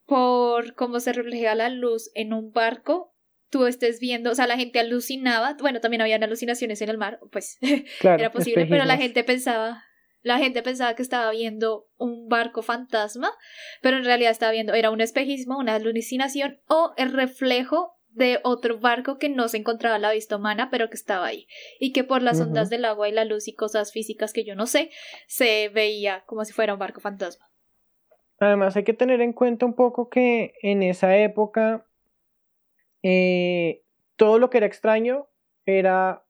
por 0.05 0.75
cómo 0.75 1.01
se 1.01 1.15
refleja 1.15 1.55
la 1.55 1.71
luz 1.71 2.11
en 2.15 2.35
un 2.35 2.53
barco, 2.53 3.15
tú 3.49 3.65
estés 3.65 4.01
viendo, 4.01 4.33
o 4.33 4.35
sea, 4.35 4.47
la 4.47 4.59
gente 4.59 4.81
alucinaba, 4.81 5.57
bueno, 5.59 5.81
también 5.81 6.03
habían 6.03 6.23
alucinaciones 6.23 6.83
en 6.83 6.91
el 6.91 6.99
mar, 6.99 7.21
pues 7.33 7.57
era 8.03 8.31
posible, 8.31 8.67
pero 8.67 8.85
la 8.85 8.99
gente 8.99 9.25
pensaba, 9.25 9.83
la 10.21 10.37
gente 10.37 10.63
pensaba 10.63 10.95
que 10.95 11.01
estaba 11.01 11.31
viendo 11.31 11.89
un 11.97 12.29
barco 12.29 12.61
fantasma, 12.61 13.33
pero 13.81 13.97
en 13.97 14.05
realidad 14.05 14.31
estaba 14.31 14.53
viendo, 14.53 14.75
era 14.75 14.91
un 14.91 15.01
espejismo, 15.01 15.57
una 15.57 15.77
alucinación 15.77 16.61
o 16.67 16.93
el 16.99 17.15
reflejo 17.15 17.98
de 18.11 18.41
otro 18.43 18.79
barco 18.79 19.19
que 19.19 19.29
no 19.29 19.49
se 19.49 19.59
encontraba 19.59 19.97
a 19.97 20.01
la 20.01 20.13
vista 20.13 20.37
humana, 20.37 20.69
pero 20.71 20.89
que 20.89 20.97
estaba 20.97 21.27
ahí, 21.27 21.47
y 21.79 21.93
que 21.93 22.05
por 22.05 22.23
las 22.23 22.41
ondas 22.41 22.71
del 22.71 22.85
agua 22.85 23.09
y 23.09 23.13
la 23.13 23.25
luz 23.25 23.49
y 23.49 23.55
cosas 23.55 23.93
físicas 23.93 24.33
que 24.33 24.45
yo 24.45 24.55
no 24.55 24.67
sé, 24.67 24.91
se 25.27 25.69
veía 25.69 26.25
como 26.27 26.45
si 26.45 26.53
fuera 26.53 26.73
un 26.73 26.79
barco 26.79 27.01
fantasma. 27.01 27.47
Además 28.41 28.77
hay 28.77 28.85
que 28.85 28.95
tener 28.95 29.21
en 29.21 29.33
cuenta 29.33 29.67
un 29.67 29.75
poco 29.75 30.09
que 30.09 30.55
en 30.63 30.83
esa 30.83 31.17
época 31.17 31.87
eh, 33.03 33.83
todo 34.17 34.39
lo 34.39 34.51
que 34.51 34.59
era 34.59 34.67
extraño 34.67 35.29
era 35.65 36.25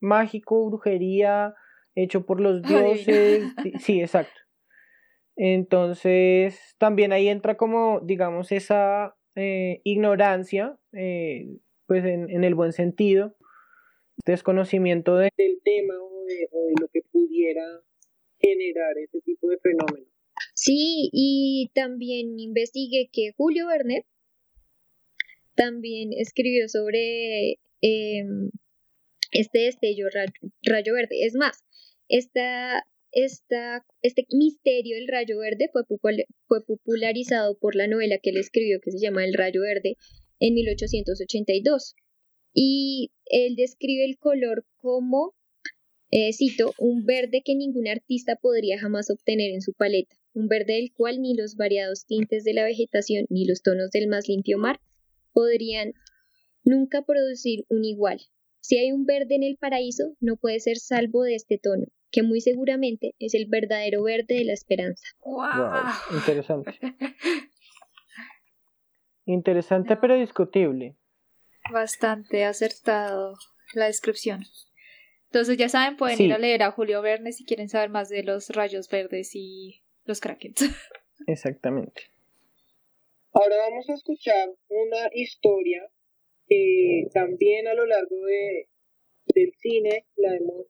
mágico, 0.00 0.64
brujería, 0.66 1.54
hecho 1.94 2.24
por 2.24 2.40
los 2.40 2.62
dioses. 2.62 3.52
sí, 3.80 4.00
exacto. 4.00 4.38
Entonces, 5.34 6.74
también 6.78 7.12
ahí 7.12 7.28
entra 7.28 7.56
como, 7.56 8.00
digamos, 8.00 8.52
esa 8.52 9.15
eh, 9.36 9.80
ignorancia, 9.84 10.78
eh, 10.92 11.58
pues 11.86 12.04
en, 12.04 12.42
el 12.42 12.54
buen 12.54 12.72
sentido, 12.72 13.36
desconocimiento 14.24 15.16
del 15.16 15.30
tema 15.62 15.94
o 16.00 16.24
de, 16.24 16.48
lo 16.80 16.88
que 16.88 17.02
pudiera 17.12 17.64
generar 18.40 18.98
ese 18.98 19.20
tipo 19.20 19.48
de 19.48 19.58
fenómeno. 19.58 20.06
Sí, 20.54 21.10
y 21.12 21.70
también 21.74 22.38
investigué 22.40 23.08
que 23.12 23.32
Julio 23.36 23.66
Verne 23.68 24.04
también 25.54 26.10
escribió 26.12 26.68
sobre 26.68 27.58
em, 27.80 28.50
este 29.32 29.60
destello 29.60 30.06
rayo, 30.62 30.94
verde. 30.94 31.24
Es 31.24 31.34
más, 31.34 31.64
esta, 32.08 32.86
este 33.16 34.26
misterio 34.30 34.96
del 34.96 35.08
rayo 35.08 35.38
verde 35.38 35.70
fue, 35.72 35.82
fue 36.46 36.64
popularizado 36.64 37.58
por 37.58 37.74
la 37.74 37.86
novela 37.86 38.18
que 38.22 38.30
él 38.30 38.36
escribió 38.36 38.78
que 38.80 38.90
se 38.90 38.98
llama 38.98 39.24
El 39.24 39.32
rayo 39.32 39.62
verde 39.62 39.96
en 40.38 40.54
1882. 40.54 41.94
Y 42.52 43.12
él 43.26 43.54
describe 43.56 44.04
el 44.04 44.18
color 44.18 44.66
como, 44.76 45.34
eh, 46.10 46.32
cito, 46.32 46.74
un 46.78 47.04
verde 47.04 47.42
que 47.44 47.54
ningún 47.54 47.88
artista 47.88 48.36
podría 48.36 48.78
jamás 48.78 49.10
obtener 49.10 49.50
en 49.50 49.62
su 49.62 49.72
paleta, 49.72 50.16
un 50.34 50.48
verde 50.48 50.74
del 50.74 50.92
cual 50.92 51.20
ni 51.20 51.34
los 51.34 51.56
variados 51.56 52.04
tintes 52.06 52.44
de 52.44 52.52
la 52.54 52.64
vegetación 52.64 53.26
ni 53.30 53.46
los 53.46 53.62
tonos 53.62 53.90
del 53.90 54.08
más 54.08 54.28
limpio 54.28 54.58
mar 54.58 54.80
podrían 55.32 55.94
nunca 56.64 57.02
producir 57.02 57.64
un 57.68 57.84
igual. 57.84 58.20
Si 58.60 58.78
hay 58.78 58.92
un 58.92 59.06
verde 59.06 59.36
en 59.36 59.42
el 59.42 59.56
paraíso, 59.56 60.16
no 60.20 60.36
puede 60.36 60.60
ser 60.60 60.78
salvo 60.78 61.22
de 61.22 61.34
este 61.34 61.58
tono, 61.58 61.86
que 62.10 62.22
muy 62.22 62.40
seguramente 62.40 63.14
es 63.18 63.34
el 63.34 63.46
verdadero 63.48 64.02
verde 64.02 64.34
de 64.36 64.44
la 64.44 64.52
esperanza. 64.52 65.06
Wow, 65.24 66.16
interesante. 66.18 66.78
Interesante 69.28 69.96
pero 69.96 70.14
discutible. 70.14 70.94
Bastante 71.72 72.44
acertado 72.44 73.34
la 73.74 73.86
descripción. 73.86 74.44
Entonces 75.24 75.58
ya 75.58 75.68
saben, 75.68 75.96
pueden 75.96 76.22
ir 76.22 76.32
a 76.32 76.38
leer 76.38 76.62
a 76.62 76.70
Julio 76.70 77.02
Verne 77.02 77.32
si 77.32 77.44
quieren 77.44 77.68
saber 77.68 77.90
más 77.90 78.08
de 78.08 78.22
los 78.22 78.50
rayos 78.50 78.88
verdes 78.88 79.34
y 79.34 79.82
los 80.04 80.20
krakens. 80.20 80.60
Exactamente. 81.26 82.02
Ahora 83.32 83.56
vamos 83.68 83.90
a 83.90 83.94
escuchar 83.94 84.48
una 84.68 85.10
historia 85.12 85.90
que 86.48 87.08
también 87.12 87.66
a 87.66 87.74
lo 87.74 87.84
largo 87.84 88.24
de, 88.24 88.68
del 89.34 89.52
cine 89.58 90.06
la 90.16 90.36
hemos 90.36 90.66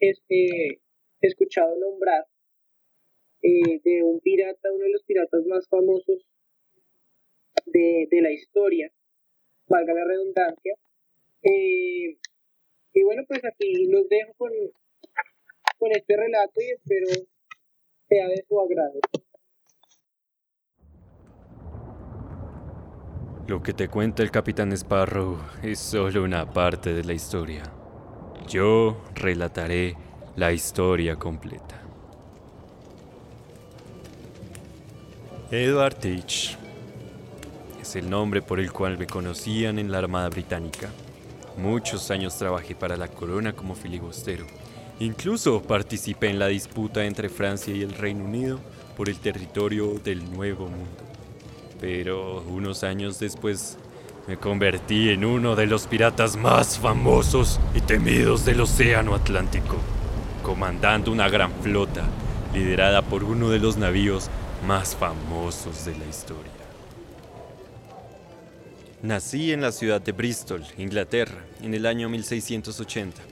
este, 0.00 0.80
escuchado 1.20 1.76
nombrar 1.78 2.26
eh, 3.42 3.80
de 3.84 4.02
un 4.02 4.20
pirata, 4.20 4.72
uno 4.72 4.84
de 4.84 4.92
los 4.92 5.02
piratas 5.04 5.44
más 5.46 5.68
famosos 5.68 6.26
de, 7.66 8.08
de 8.10 8.22
la 8.22 8.32
historia, 8.32 8.90
valga 9.66 9.94
la 9.94 10.04
redundancia. 10.04 10.74
Eh, 11.42 12.16
y 12.94 13.02
bueno, 13.04 13.22
pues 13.28 13.44
aquí 13.44 13.86
los 13.86 14.08
dejo 14.08 14.34
con, 14.36 14.50
con 15.78 15.92
este 15.92 16.16
relato 16.16 16.60
y 16.60 16.70
espero 16.70 17.06
sea 18.08 18.28
de 18.28 18.44
su 18.48 18.60
agrado. 18.60 19.00
Lo 23.46 23.62
que 23.62 23.72
te 23.72 23.88
cuenta 23.88 24.22
el 24.22 24.30
capitán 24.30 24.72
Sparrow 24.72 25.38
es 25.62 25.78
solo 25.78 26.22
una 26.22 26.50
parte 26.50 26.92
de 26.92 27.04
la 27.04 27.14
historia. 27.14 27.77
Yo 28.48 28.96
relataré 29.14 29.94
la 30.36 30.52
historia 30.52 31.16
completa. 31.16 31.82
Edward 35.50 35.96
Teach 35.96 36.56
es 37.78 37.96
el 37.96 38.08
nombre 38.08 38.40
por 38.40 38.58
el 38.58 38.72
cual 38.72 38.96
me 38.96 39.06
conocían 39.06 39.78
en 39.78 39.92
la 39.92 39.98
Armada 39.98 40.30
Británica. 40.30 40.88
Muchos 41.58 42.10
años 42.10 42.38
trabajé 42.38 42.74
para 42.74 42.96
la 42.96 43.08
corona 43.08 43.52
como 43.52 43.74
filibustero. 43.74 44.46
Incluso 44.98 45.62
participé 45.62 46.30
en 46.30 46.38
la 46.38 46.46
disputa 46.46 47.04
entre 47.04 47.28
Francia 47.28 47.74
y 47.74 47.82
el 47.82 47.92
Reino 47.92 48.24
Unido 48.24 48.60
por 48.96 49.10
el 49.10 49.18
territorio 49.18 49.98
del 49.98 50.30
Nuevo 50.32 50.68
Mundo. 50.68 51.02
Pero 51.82 52.42
unos 52.42 52.82
años 52.82 53.18
después 53.18 53.76
me 54.28 54.36
convertí 54.36 55.08
en 55.08 55.24
uno 55.24 55.56
de 55.56 55.66
los 55.66 55.86
piratas 55.86 56.36
más 56.36 56.78
famosos 56.78 57.58
y 57.74 57.80
temidos 57.80 58.44
del 58.44 58.60
Océano 58.60 59.14
Atlántico, 59.14 59.76
comandando 60.42 61.10
una 61.10 61.30
gran 61.30 61.50
flota 61.62 62.04
liderada 62.52 63.00
por 63.00 63.24
uno 63.24 63.48
de 63.48 63.58
los 63.58 63.78
navíos 63.78 64.28
más 64.66 64.94
famosos 64.94 65.86
de 65.86 65.96
la 65.96 66.04
historia. 66.04 66.52
Nací 69.00 69.50
en 69.50 69.62
la 69.62 69.72
ciudad 69.72 70.02
de 70.02 70.12
Bristol, 70.12 70.62
Inglaterra, 70.76 71.38
en 71.62 71.72
el 71.72 71.86
año 71.86 72.10
1680. 72.10 73.22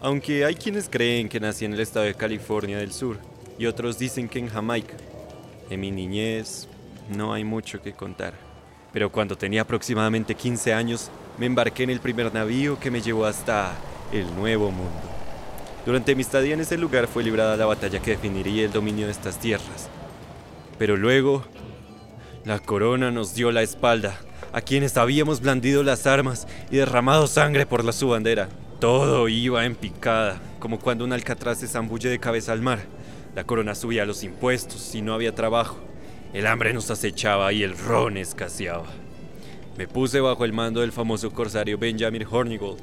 Aunque 0.00 0.44
hay 0.44 0.56
quienes 0.56 0.88
creen 0.88 1.28
que 1.28 1.38
nací 1.38 1.64
en 1.64 1.74
el 1.74 1.80
estado 1.80 2.06
de 2.06 2.14
California 2.14 2.78
del 2.78 2.90
Sur 2.90 3.18
y 3.56 3.66
otros 3.66 4.00
dicen 4.00 4.28
que 4.28 4.40
en 4.40 4.48
Jamaica. 4.48 4.96
En 5.68 5.78
mi 5.78 5.92
niñez 5.92 6.66
no 7.08 7.32
hay 7.32 7.44
mucho 7.44 7.80
que 7.80 7.92
contar. 7.92 8.49
Pero 8.92 9.10
cuando 9.10 9.36
tenía 9.36 9.62
aproximadamente 9.62 10.34
15 10.34 10.74
años, 10.74 11.10
me 11.38 11.46
embarqué 11.46 11.84
en 11.84 11.90
el 11.90 12.00
primer 12.00 12.32
navío 12.34 12.78
que 12.78 12.90
me 12.90 13.00
llevó 13.00 13.26
hasta 13.26 13.72
el 14.12 14.34
Nuevo 14.34 14.70
Mundo. 14.70 15.00
Durante 15.86 16.14
mi 16.14 16.22
estadía 16.22 16.54
en 16.54 16.60
ese 16.60 16.76
lugar 16.76 17.06
fue 17.06 17.22
librada 17.22 17.56
la 17.56 17.66
batalla 17.66 18.00
que 18.00 18.12
definiría 18.12 18.64
el 18.64 18.72
dominio 18.72 19.06
de 19.06 19.12
estas 19.12 19.38
tierras. 19.38 19.88
Pero 20.78 20.96
luego, 20.96 21.44
la 22.44 22.58
corona 22.58 23.10
nos 23.10 23.34
dio 23.34 23.52
la 23.52 23.62
espalda 23.62 24.18
a 24.52 24.60
quienes 24.60 24.96
habíamos 24.96 25.40
blandido 25.40 25.82
las 25.82 26.06
armas 26.06 26.46
y 26.70 26.76
derramado 26.76 27.26
sangre 27.26 27.66
por 27.66 27.84
la 27.84 27.92
su 27.92 28.08
bandera. 28.08 28.48
Todo 28.80 29.28
iba 29.28 29.64
en 29.64 29.76
picada, 29.76 30.40
como 30.58 30.80
cuando 30.80 31.04
un 31.04 31.12
alcatraz 31.12 31.58
se 31.58 31.68
zambulle 31.68 32.08
de 32.08 32.18
cabeza 32.18 32.52
al 32.52 32.62
mar. 32.62 32.80
La 33.34 33.44
corona 33.44 33.74
subía 33.74 34.06
los 34.06 34.24
impuestos 34.24 34.94
y 34.94 35.02
no 35.02 35.14
había 35.14 35.34
trabajo. 35.34 35.78
El 36.32 36.46
hambre 36.46 36.72
nos 36.72 36.90
acechaba 36.90 37.52
y 37.52 37.64
el 37.64 37.76
ron 37.76 38.16
escaseaba. 38.16 38.86
Me 39.76 39.88
puse 39.88 40.20
bajo 40.20 40.44
el 40.44 40.52
mando 40.52 40.80
del 40.80 40.92
famoso 40.92 41.32
corsario 41.32 41.76
Benjamin 41.76 42.24
Hornigold. 42.30 42.82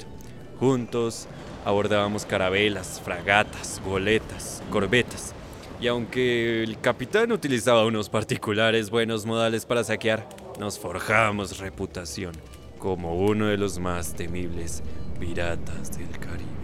Juntos 0.60 1.28
abordábamos 1.64 2.26
carabelas, 2.26 3.02
fragatas, 3.04 3.82
goletas, 3.86 4.62
corbetas. 4.70 5.34
Y 5.80 5.88
aunque 5.88 6.64
el 6.64 6.80
capitán 6.82 7.32
utilizaba 7.32 7.86
unos 7.86 8.10
particulares 8.10 8.90
buenos 8.90 9.26
modales 9.26 9.66
para 9.66 9.84
saquear, 9.84 10.28
nos 10.60 10.78
forjamos 10.78 11.60
reputación 11.60 12.34
como 12.80 13.16
uno 13.16 13.48
de 13.48 13.58
los 13.58 13.80
más 13.80 14.14
temibles 14.14 14.84
piratas 15.20 15.98
del 15.98 16.10
Caribe. 16.20 16.57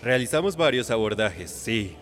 Realizamos 0.00 0.56
varios 0.56 0.92
abordajes, 0.92 1.50
sí, 1.50 1.96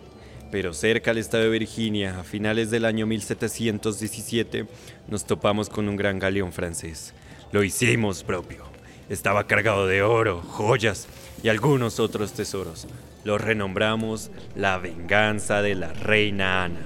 pero 0.51 0.75
cerca 0.75 1.09
al 1.09 1.17
estado 1.17 1.45
de 1.45 1.49
Virginia, 1.49 2.19
a 2.19 2.23
finales 2.23 2.69
del 2.69 2.85
año 2.85 3.07
1717, 3.07 4.67
nos 5.07 5.25
topamos 5.25 5.67
con 5.67 5.89
un 5.89 5.95
gran 5.95 6.19
galeón 6.19 6.53
francés. 6.53 7.15
Lo 7.51 7.63
hicimos 7.63 8.23
propio. 8.23 8.65
Estaba 9.09 9.47
cargado 9.47 9.87
de 9.87 10.03
oro, 10.03 10.41
joyas 10.41 11.07
y 11.41 11.49
algunos 11.49 11.99
otros 11.99 12.33
tesoros. 12.33 12.87
Lo 13.23 13.39
renombramos 13.39 14.29
La 14.55 14.77
venganza 14.77 15.63
de 15.63 15.73
la 15.73 15.91
reina 15.91 16.65
Ana. 16.65 16.85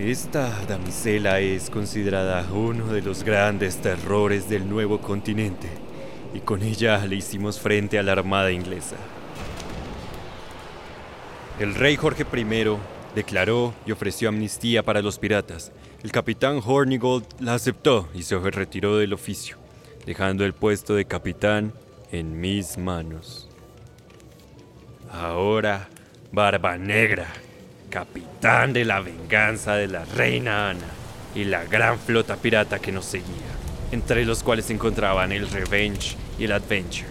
Esta 0.00 0.50
damisela 0.66 1.38
es 1.38 1.70
considerada 1.70 2.44
uno 2.52 2.92
de 2.92 3.02
los 3.02 3.22
grandes 3.22 3.76
terrores 3.76 4.48
del 4.48 4.68
nuevo 4.68 5.00
continente 5.00 5.85
y 6.36 6.40
con 6.40 6.62
ella 6.62 7.04
le 7.06 7.16
hicimos 7.16 7.58
frente 7.58 7.98
a 7.98 8.02
la 8.02 8.12
armada 8.12 8.52
inglesa. 8.52 8.96
El 11.58 11.74
rey 11.74 11.96
Jorge 11.96 12.26
I 12.30 12.76
declaró 13.14 13.72
y 13.86 13.92
ofreció 13.92 14.28
amnistía 14.28 14.82
para 14.82 15.00
los 15.00 15.18
piratas. 15.18 15.72
El 16.02 16.12
capitán 16.12 16.60
Hornigold 16.62 17.24
la 17.40 17.54
aceptó 17.54 18.10
y 18.14 18.22
se 18.22 18.38
retiró 18.38 18.98
del 18.98 19.14
oficio, 19.14 19.56
dejando 20.04 20.44
el 20.44 20.52
puesto 20.52 20.94
de 20.94 21.06
capitán 21.06 21.72
en 22.12 22.38
mis 22.38 22.76
manos. 22.76 23.48
Ahora, 25.10 25.88
Barba 26.32 26.76
Negra, 26.76 27.28
capitán 27.88 28.74
de 28.74 28.84
la 28.84 29.00
venganza 29.00 29.76
de 29.76 29.88
la 29.88 30.04
reina 30.04 30.68
Ana 30.68 30.88
y 31.34 31.44
la 31.44 31.64
gran 31.64 31.98
flota 31.98 32.36
pirata 32.36 32.78
que 32.78 32.92
nos 32.92 33.06
seguía, 33.06 33.24
entre 33.90 34.26
los 34.26 34.42
cuales 34.42 34.66
se 34.66 34.74
encontraban 34.74 35.32
el 35.32 35.48
Revenge 35.48 36.18
y 36.38 36.44
el 36.44 36.52
Adventure. 36.52 37.06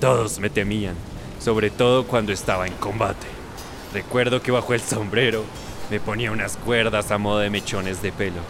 Todos 0.00 0.38
me 0.38 0.50
temían, 0.50 0.94
sobre 1.40 1.70
todo 1.70 2.06
cuando 2.06 2.32
estaba 2.32 2.66
en 2.66 2.74
combate. 2.74 3.26
Recuerdo 3.92 4.42
que 4.42 4.50
bajo 4.50 4.74
el 4.74 4.80
sombrero 4.80 5.44
me 5.90 6.00
ponía 6.00 6.32
unas 6.32 6.56
cuerdas 6.56 7.10
a 7.10 7.18
modo 7.18 7.38
de 7.38 7.50
mechones 7.50 8.02
de 8.02 8.12
pelo, 8.12 8.40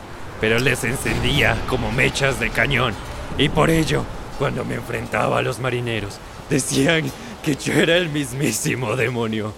pero 0.41 0.59
les 0.59 0.85
encendía 0.85 1.57
como 1.69 1.93
mechas 1.93 2.41
de 2.41 2.51
cañón, 2.51 2.95
y 3.39 3.49
por 3.49 3.71
ello, 3.71 4.05
cuando 4.39 4.65
me 4.65 4.77
enfrentaba 4.77 5.39
a 5.39 5.43
los 5.43 5.59
marineros, 5.59 6.19
decían 6.49 7.11
que 7.45 7.55
yo 7.55 7.75
era 7.75 7.97
el 7.97 8.09
mismísimo 8.09 8.97
demonio. 8.97 9.53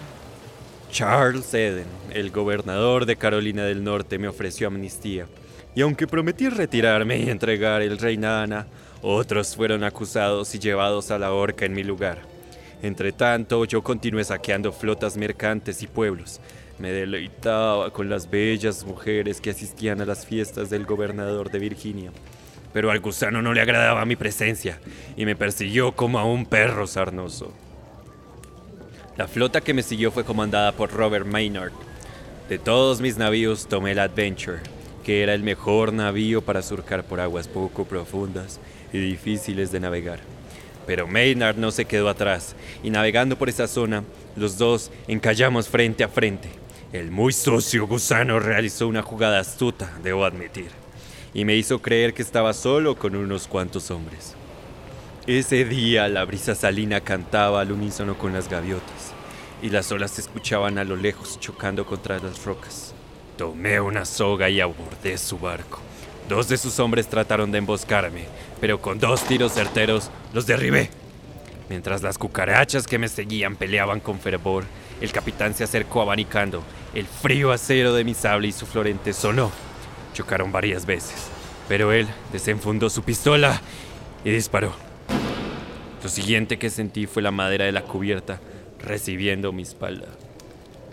Charles 0.90 1.52
Eden, 1.52 1.86
el 2.12 2.30
gobernador 2.30 3.04
de 3.04 3.16
Carolina 3.16 3.64
del 3.64 3.84
Norte, 3.84 4.18
me 4.18 4.28
ofreció 4.28 4.68
amnistía. 4.68 5.26
Y 5.74 5.82
aunque 5.82 6.06
prometí 6.06 6.48
retirarme 6.48 7.18
y 7.18 7.30
entregar 7.30 7.82
el 7.82 7.98
reina 7.98 8.42
Ana, 8.42 8.66
otros 9.04 9.54
fueron 9.54 9.84
acusados 9.84 10.54
y 10.54 10.58
llevados 10.58 11.10
a 11.10 11.18
la 11.18 11.32
horca 11.32 11.66
en 11.66 11.74
mi 11.74 11.84
lugar. 11.84 12.22
Entre 12.82 13.12
tanto, 13.12 13.66
yo 13.66 13.82
continué 13.82 14.24
saqueando 14.24 14.72
flotas 14.72 15.18
mercantes 15.18 15.82
y 15.82 15.86
pueblos. 15.86 16.40
Me 16.78 16.90
deleitaba 16.90 17.90
con 17.90 18.08
las 18.08 18.30
bellas 18.30 18.84
mujeres 18.84 19.42
que 19.42 19.50
asistían 19.50 20.00
a 20.00 20.06
las 20.06 20.24
fiestas 20.24 20.70
del 20.70 20.86
gobernador 20.86 21.50
de 21.50 21.58
Virginia. 21.58 22.10
pero 22.72 22.90
al 22.90 22.98
gusano 22.98 23.40
no 23.40 23.52
le 23.52 23.60
agradaba 23.60 24.04
mi 24.04 24.16
presencia 24.16 24.80
y 25.16 25.24
me 25.26 25.36
persiguió 25.36 25.92
como 25.92 26.18
a 26.18 26.24
un 26.24 26.44
perro 26.44 26.88
sarnoso. 26.88 27.52
La 29.16 29.28
flota 29.28 29.60
que 29.60 29.74
me 29.74 29.84
siguió 29.84 30.10
fue 30.10 30.24
comandada 30.24 30.72
por 30.72 30.90
Robert 30.90 31.24
Maynard. 31.24 31.70
De 32.48 32.58
todos 32.58 33.00
mis 33.00 33.16
navíos 33.16 33.68
tomé 33.68 33.92
el 33.92 34.00
Adventure, 34.00 34.58
que 35.04 35.22
era 35.22 35.34
el 35.34 35.44
mejor 35.44 35.92
navío 35.92 36.42
para 36.42 36.62
surcar 36.62 37.04
por 37.04 37.20
aguas 37.20 37.46
poco 37.46 37.84
profundas 37.84 38.58
y 38.94 39.00
difíciles 39.00 39.72
de 39.72 39.80
navegar. 39.80 40.20
Pero 40.86 41.06
Maynard 41.06 41.56
no 41.56 41.70
se 41.70 41.84
quedó 41.84 42.08
atrás, 42.08 42.54
y 42.82 42.90
navegando 42.90 43.36
por 43.36 43.48
esa 43.48 43.66
zona, 43.66 44.04
los 44.36 44.56
dos 44.56 44.90
encallamos 45.08 45.68
frente 45.68 46.04
a 46.04 46.08
frente. 46.08 46.48
El 46.92 47.10
muy 47.10 47.32
sucio 47.32 47.88
gusano 47.88 48.38
realizó 48.38 48.86
una 48.86 49.02
jugada 49.02 49.40
astuta, 49.40 49.90
debo 50.02 50.24
admitir, 50.24 50.68
y 51.34 51.44
me 51.44 51.56
hizo 51.56 51.82
creer 51.82 52.14
que 52.14 52.22
estaba 52.22 52.52
solo 52.52 52.96
con 52.96 53.16
unos 53.16 53.48
cuantos 53.48 53.90
hombres. 53.90 54.34
Ese 55.26 55.64
día 55.64 56.08
la 56.08 56.24
brisa 56.24 56.54
salina 56.54 57.00
cantaba 57.00 57.62
al 57.62 57.72
unísono 57.72 58.16
con 58.16 58.32
las 58.32 58.48
gaviotas, 58.48 59.12
y 59.60 59.70
las 59.70 59.90
olas 59.90 60.12
se 60.12 60.20
escuchaban 60.20 60.78
a 60.78 60.84
lo 60.84 60.94
lejos 60.94 61.40
chocando 61.40 61.84
contra 61.84 62.20
las 62.20 62.44
rocas. 62.44 62.94
Tomé 63.36 63.80
una 63.80 64.04
soga 64.04 64.48
y 64.48 64.60
abordé 64.60 65.18
su 65.18 65.38
barco. 65.38 65.80
Dos 66.28 66.48
de 66.48 66.56
sus 66.56 66.78
hombres 66.78 67.08
trataron 67.08 67.50
de 67.50 67.58
emboscarme, 67.58 68.26
pero 68.64 68.80
con 68.80 68.98
dos 68.98 69.22
tiros 69.24 69.52
certeros 69.52 70.10
los 70.32 70.46
derribé. 70.46 70.88
Mientras 71.68 72.02
las 72.02 72.16
cucarachas 72.16 72.86
que 72.86 72.98
me 72.98 73.08
seguían 73.08 73.56
peleaban 73.56 74.00
con 74.00 74.18
fervor, 74.18 74.64
el 75.02 75.12
capitán 75.12 75.52
se 75.52 75.64
acercó 75.64 76.00
abanicando. 76.00 76.62
El 76.94 77.04
frío 77.04 77.52
acero 77.52 77.92
de 77.92 78.04
mi 78.04 78.14
sable 78.14 78.48
y 78.48 78.52
su 78.52 78.64
florente 78.64 79.12
sonó. 79.12 79.52
Chocaron 80.14 80.50
varias 80.50 80.86
veces, 80.86 81.26
pero 81.68 81.92
él 81.92 82.08
desenfundó 82.32 82.88
su 82.88 83.02
pistola 83.02 83.60
y 84.24 84.30
disparó. 84.30 84.72
Lo 86.02 86.08
siguiente 86.08 86.58
que 86.58 86.70
sentí 86.70 87.04
fue 87.04 87.20
la 87.20 87.32
madera 87.32 87.66
de 87.66 87.72
la 87.72 87.82
cubierta 87.82 88.40
recibiendo 88.80 89.52
mi 89.52 89.64
espalda. 89.64 90.06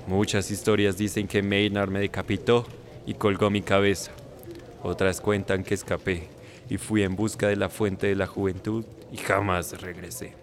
Muchas 0.08 0.52
historias 0.52 0.98
dicen 0.98 1.26
que 1.26 1.42
Maynard 1.42 1.90
me 1.90 2.02
decapitó 2.02 2.68
y 3.06 3.14
colgó 3.14 3.50
mi 3.50 3.62
cabeza. 3.62 4.12
Otras 4.84 5.22
cuentan 5.22 5.64
que 5.64 5.74
escapé 5.74 6.41
y 6.72 6.78
fui 6.78 7.04
en 7.04 7.18
busca 7.18 7.50
de 7.50 7.58
la 7.58 7.68
fuente 7.68 8.08
de 8.08 8.16
la 8.16 8.28
juventud 8.28 8.86
y 9.12 9.18
jamás 9.18 9.82
regresé. 9.82 10.36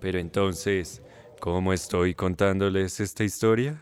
Pero 0.00 0.18
entonces, 0.18 1.02
¿cómo 1.38 1.72
estoy 1.72 2.14
contándoles 2.14 2.98
esta 2.98 3.22
historia? 3.22 3.80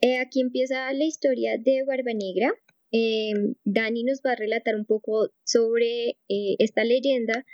Eh, 0.00 0.18
aquí 0.18 0.40
empieza 0.40 0.92
la 0.92 1.04
historia 1.04 1.58
de 1.58 1.84
Barba 1.86 2.10
Negra. 2.12 2.52
Em, 2.90 3.54
Dani 3.62 4.02
nos 4.02 4.20
va 4.26 4.32
a 4.32 4.34
relatar 4.34 4.74
un 4.74 4.84
poco 4.84 5.28
sobre 5.44 6.18
eh, 6.28 6.56
esta 6.58 6.82
leyenda 6.82 7.46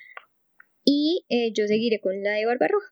y 0.86 1.26
eh, 1.28 1.52
yo 1.52 1.66
seguiré 1.66 2.00
con 2.00 2.22
la 2.22 2.30
de 2.30 2.46
Barba 2.46 2.68
Roja. 2.68 2.90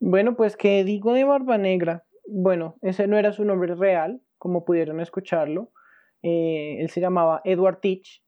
Bueno, 0.00 0.36
pues, 0.36 0.56
¿qué 0.56 0.84
digo 0.84 1.12
de 1.12 1.24
Barba 1.24 1.58
Negra? 1.58 2.06
Bueno, 2.26 2.78
ese 2.80 3.06
no 3.06 3.18
era 3.18 3.32
su 3.32 3.44
nombre 3.44 3.74
real, 3.74 4.22
como 4.38 4.64
pudieron 4.64 5.00
escucharlo. 5.00 5.70
Eh, 6.22 6.78
él 6.80 6.90
se 6.90 7.00
llamaba 7.00 7.40
Edward 7.44 7.80
Teach 7.80 8.22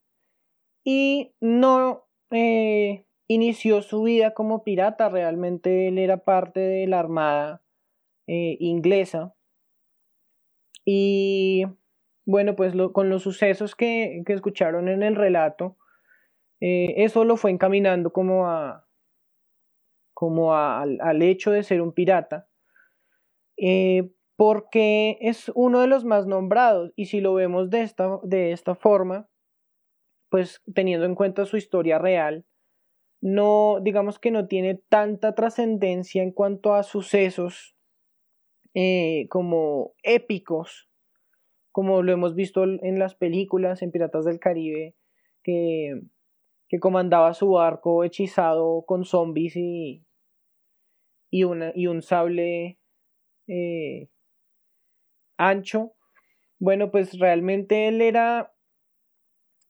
y 0.85 1.35
no 1.41 2.07
eh, 2.31 3.07
inició 3.27 3.83
su 3.83 4.03
vida 4.03 4.35
como 4.35 4.63
pirata, 4.63 5.09
realmente 5.09 5.89
él 5.89 5.99
era 5.99 6.19
parte 6.25 6.61
de 6.61 6.87
la 6.87 7.01
armada 7.01 7.63
eh, 8.27 8.57
inglesa. 8.61 9.35
Y 10.85 11.65
bueno, 12.25 12.57
pues 12.57 12.75
con 12.93 13.11
los 13.11 13.23
sucesos 13.23 13.75
que, 13.75 14.23
escucharon 14.27 14.89
en 14.89 15.03
el 15.03 15.17
relato, 15.17 15.77
eso 16.61 17.25
lo 17.25 17.37
fue 17.37 17.51
encaminando 17.53 18.13
como 18.13 18.49
a 18.49 18.89
al, 20.21 21.23
hecho 21.23 21.51
de 21.51 21.63
ser 21.63 21.81
un 21.81 21.93
pirata 21.93 22.49
porque 24.39 25.19
es 25.21 25.51
uno 25.57 25.81
de 25.81 25.89
los 25.89 26.05
más 26.05 26.29
nombrados 26.29 26.93
y 26.95 27.07
si 27.07 27.21
lo 27.21 27.35
vemos 27.35 27.71
de 27.71 27.83
esta, 27.83 28.21
de 28.23 28.53
esta 28.53 28.77
forma, 28.77 29.29
pues 30.31 30.63
teniendo 30.73 31.07
en 31.07 31.17
cuenta 31.17 31.45
su 31.45 31.57
historia 31.57 31.99
real, 31.99 32.47
no, 33.21 33.81
digamos 33.83 34.21
que 34.21 34.31
no 34.31 34.47
tiene 34.47 34.81
tanta 34.89 35.35
trascendencia 35.35 36.23
en 36.23 36.31
cuanto 36.31 36.77
a 36.77 36.85
sucesos 36.85 37.75
eh, 38.75 39.27
como 39.29 39.95
épicos, 40.05 40.89
como 41.73 42.05
lo 42.05 42.13
hemos 42.13 42.37
visto 42.37 42.63
en 42.63 43.01
las 43.01 43.17
películas, 43.17 43.83
en 43.83 43.91
Piratas 43.91 44.25
del 44.25 44.39
Caribe, 44.39 44.95
que, 45.43 46.01
que 46.69 46.79
comandaba 46.79 47.35
su 47.35 47.51
barco 47.51 48.05
hechizado 48.05 48.85
con 48.87 49.05
zombies 49.05 49.57
y, 49.57 50.07
y, 51.29 51.43
una, 51.43 51.73
y 51.75 51.89
un 51.89 52.03
sable 52.03 52.79
eh, 53.49 54.09
ancho. 55.39 55.95
Bueno, 56.59 56.91
pues 56.91 57.19
realmente 57.19 57.89
él 57.89 58.03
era 58.03 58.53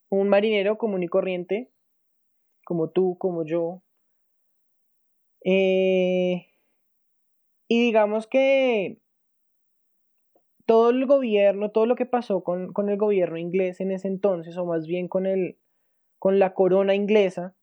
un 0.09 0.29
marinero 0.29 0.79
común 0.79 1.03
y 1.03 1.09
corriente, 1.09 1.71
como 2.65 2.91
tú, 2.91 3.17
como 3.19 3.45
yo. 3.45 3.83
Eh, 5.45 6.47
y 7.69 7.83
digamos 7.83 8.27
que 8.27 8.99
todo 10.67 10.91
el 10.91 11.07
gobierno, 11.07 11.71
todo 11.71 11.87
lo 11.87 11.97
que 11.97 12.07
pasó 12.07 12.43
con, 12.43 12.73
con, 12.73 12.89
el 12.89 12.99
gobierno 12.99 13.39
inglés 13.39 13.81
en 13.81 13.91
ese 13.91 14.09
entonces, 14.09 14.57
o 14.57 14.67
más 14.67 14.87
bien 14.87 15.09
con, 15.09 15.27
el, 15.27 15.59
con 16.19 16.39
la 16.39 16.53
corona 16.55 16.95
inglesa, 16.95 17.55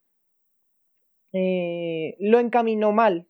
eh, 1.32 2.16
lo 2.18 2.38
encaminó 2.38 2.92
mal. 2.92 3.28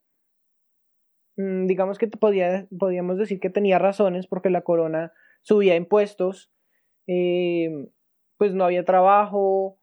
Mm, 1.36 1.66
digamos 1.66 1.98
que 1.98 2.08
podía, 2.08 2.66
podíamos 2.78 3.18
decir 3.18 3.40
que 3.40 3.50
tenía 3.50 3.78
razones 3.78 4.26
porque 4.26 4.50
la 4.50 4.62
corona 4.62 5.12
subía 5.42 5.76
impuestos, 5.76 6.50
eh, 7.06 7.70
pues 8.38 8.54
no 8.54 8.64
había 8.64 8.84
trabajo, 8.84 9.78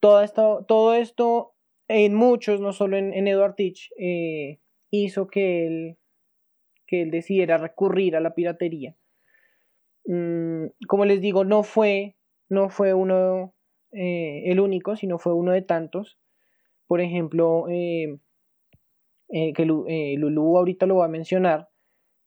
todo 0.00 0.22
esto, 0.22 0.64
todo 0.66 0.94
esto 0.94 1.54
en 1.88 2.14
muchos, 2.14 2.60
no 2.60 2.72
solo 2.72 2.96
en, 2.96 3.26
Edward 3.26 3.54
Teach, 3.54 3.90
eh, 3.98 4.60
hizo 4.90 5.28
que 5.28 5.66
él, 5.66 5.98
que 6.86 7.02
él 7.02 7.10
decidiera 7.10 7.56
recurrir 7.58 8.16
a 8.16 8.20
la 8.20 8.34
piratería. 8.34 8.96
Mm, 10.06 10.66
como 10.88 11.04
les 11.04 11.20
digo, 11.20 11.44
no 11.44 11.62
fue, 11.62 12.16
no 12.48 12.68
fue 12.68 12.94
uno 12.94 13.54
eh, 13.92 14.42
el 14.46 14.60
único, 14.60 14.96
sino 14.96 15.18
fue 15.18 15.34
uno 15.34 15.52
de 15.52 15.62
tantos. 15.62 16.18
Por 16.86 17.00
ejemplo, 17.00 17.66
que 19.30 19.62
eh, 19.88 20.14
Lulú 20.18 20.56
ahorita 20.58 20.86
lo 20.86 20.96
va 20.96 21.06
a 21.06 21.08
mencionar, 21.08 21.68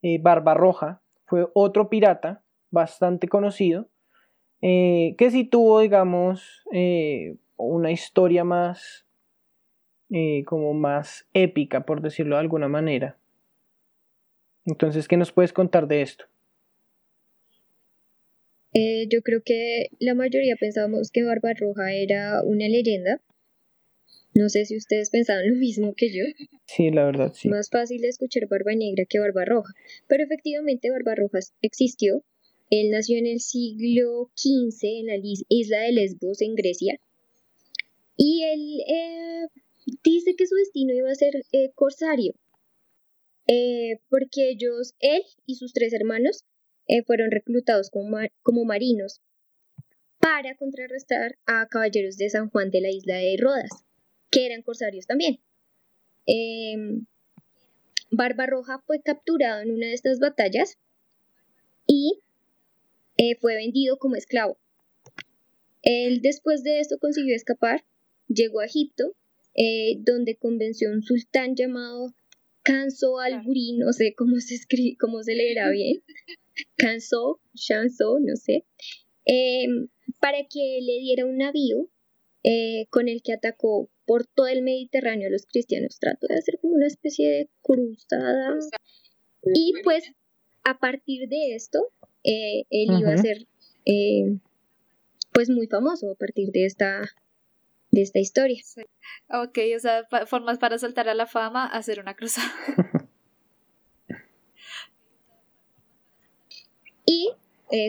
eh, 0.02 0.18
Barbarroja, 0.20 1.02
fue 1.26 1.46
otro 1.54 1.88
pirata 1.88 2.42
bastante 2.70 3.28
conocido, 3.28 3.88
que 4.60 5.28
sí 5.30 5.44
tuvo, 5.44 5.80
digamos, 5.80 6.62
una 7.56 7.90
historia 7.90 8.44
más, 8.44 9.06
como 10.46 10.72
más 10.72 11.28
épica, 11.34 11.84
por 11.84 12.00
decirlo 12.00 12.36
de 12.36 12.40
alguna 12.40 12.66
manera. 12.68 13.18
Entonces, 14.64 15.06
¿qué 15.06 15.18
nos 15.18 15.32
puedes 15.32 15.52
contar 15.52 15.86
de 15.86 16.00
esto? 16.02 16.24
yo 19.08 19.22
creo 19.22 19.40
que 19.44 19.90
la 20.00 20.14
mayoría 20.14 20.56
pensábamos 20.58 21.12
que 21.12 21.22
Barbarroja 21.22 21.92
era 21.92 22.42
una 22.42 22.66
leyenda, 22.66 23.20
no 24.34 24.48
sé 24.48 24.64
si 24.64 24.76
ustedes 24.76 25.10
pensaban 25.10 25.48
lo 25.48 25.54
mismo 25.54 25.94
que 25.96 26.12
yo. 26.12 26.24
Sí, 26.66 26.90
la 26.90 27.04
verdad, 27.04 27.32
sí. 27.34 27.48
Más 27.48 27.70
fácil 27.70 28.04
escuchar 28.04 28.48
Barba 28.48 28.74
Negra 28.74 29.04
que 29.08 29.20
Barba 29.20 29.44
Roja. 29.44 29.72
Pero 30.08 30.24
efectivamente 30.24 30.90
Barba 30.90 31.14
Roja 31.14 31.38
existió. 31.62 32.24
Él 32.68 32.90
nació 32.90 33.18
en 33.18 33.26
el 33.26 33.40
siglo 33.40 34.30
XV 34.34 34.82
en 34.82 35.06
la 35.06 35.16
isla 35.48 35.80
de 35.82 35.92
Lesbos, 35.92 36.42
en 36.42 36.56
Grecia. 36.56 36.98
Y 38.16 38.42
él 38.42 38.80
eh, 38.88 39.46
dice 40.02 40.34
que 40.34 40.46
su 40.46 40.56
destino 40.56 40.92
iba 40.94 41.10
a 41.10 41.14
ser 41.14 41.44
eh, 41.52 41.70
corsario. 41.74 42.34
Eh, 43.46 44.00
porque 44.08 44.50
ellos, 44.50 44.94
él 44.98 45.22
y 45.46 45.56
sus 45.56 45.72
tres 45.72 45.92
hermanos, 45.92 46.44
fueron 47.06 47.30
reclutados 47.30 47.88
como, 47.88 48.18
como 48.42 48.64
marinos 48.66 49.22
para 50.18 50.54
contrarrestar 50.56 51.38
a 51.46 51.66
caballeros 51.66 52.18
de 52.18 52.28
San 52.28 52.50
Juan 52.50 52.70
de 52.70 52.82
la 52.82 52.90
isla 52.90 53.16
de 53.16 53.36
Rodas 53.38 53.83
que 54.34 54.46
eran 54.46 54.62
corsarios 54.62 55.06
también. 55.06 55.38
Eh, 56.26 56.74
Barbarroja 58.10 58.82
fue 58.84 59.00
capturado 59.00 59.62
en 59.62 59.70
una 59.70 59.86
de 59.86 59.94
estas 59.94 60.18
batallas 60.18 60.76
y 61.86 62.20
eh, 63.16 63.36
fue 63.40 63.54
vendido 63.54 63.96
como 63.98 64.16
esclavo. 64.16 64.58
Él 65.82 66.20
después 66.20 66.64
de 66.64 66.80
esto 66.80 66.98
consiguió 66.98 67.36
escapar, 67.36 67.84
llegó 68.26 68.60
a 68.60 68.66
Egipto, 68.66 69.14
eh, 69.54 69.98
donde 70.00 70.36
convenció 70.36 70.88
a 70.88 70.94
un 70.94 71.02
sultán 71.02 71.54
llamado 71.54 72.12
Canso 72.62 73.20
al 73.20 73.44
no 73.78 73.92
sé 73.92 74.14
cómo 74.16 74.40
se 74.40 74.54
escribe, 74.54 74.96
cómo 74.98 75.22
se 75.22 75.34
leerá 75.34 75.70
bien, 75.70 76.02
Canso, 76.76 77.40
Shanso, 77.52 78.18
no 78.20 78.34
sé, 78.36 78.64
em, 79.26 79.88
para 80.18 80.38
que 80.50 80.80
le 80.80 80.98
diera 81.00 81.26
un 81.26 81.36
navío 81.36 81.88
eh, 82.42 82.86
con 82.90 83.08
el 83.08 83.22
que 83.22 83.34
atacó 83.34 83.90
por 84.06 84.26
todo 84.26 84.46
el 84.46 84.62
Mediterráneo 84.62 85.28
a 85.28 85.30
los 85.30 85.46
cristianos. 85.46 85.98
Trató 85.98 86.26
de 86.26 86.36
hacer 86.36 86.58
como 86.60 86.74
una 86.74 86.86
especie 86.86 87.28
de 87.28 87.48
cruzada. 87.62 88.58
Y 89.54 89.74
pues 89.82 90.12
a 90.64 90.78
partir 90.78 91.28
de 91.28 91.54
esto, 91.54 91.92
eh, 92.22 92.64
él 92.70 92.98
iba 92.98 93.12
a 93.12 93.18
ser 93.18 93.46
eh, 93.84 94.38
pues 95.32 95.50
muy 95.50 95.66
famoso 95.66 96.10
a 96.10 96.14
partir 96.14 96.50
de 96.52 96.64
esta, 96.64 97.02
de 97.90 98.02
esta 98.02 98.18
historia. 98.18 98.62
Ok, 99.28 99.58
o 99.76 99.78
sea, 99.78 100.06
formas 100.26 100.58
para 100.58 100.78
saltar 100.78 101.08
a 101.08 101.14
la 101.14 101.26
fama, 101.26 101.66
hacer 101.66 102.00
una 102.00 102.14
cruzada. 102.14 102.50
y 107.06 107.30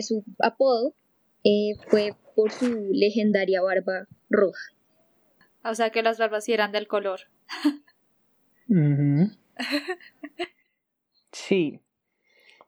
su 0.02 0.24
apodo 0.38 0.94
fue 1.88 2.14
por 2.34 2.52
su 2.52 2.90
legendaria 2.92 3.62
barba 3.62 4.06
roja. 4.28 4.75
O 5.70 5.74
sea 5.74 5.90
que 5.90 6.02
las 6.02 6.18
barbas 6.18 6.44
sí 6.44 6.52
eran 6.52 6.72
del 6.72 6.86
color. 6.86 7.20
sí. 11.32 11.80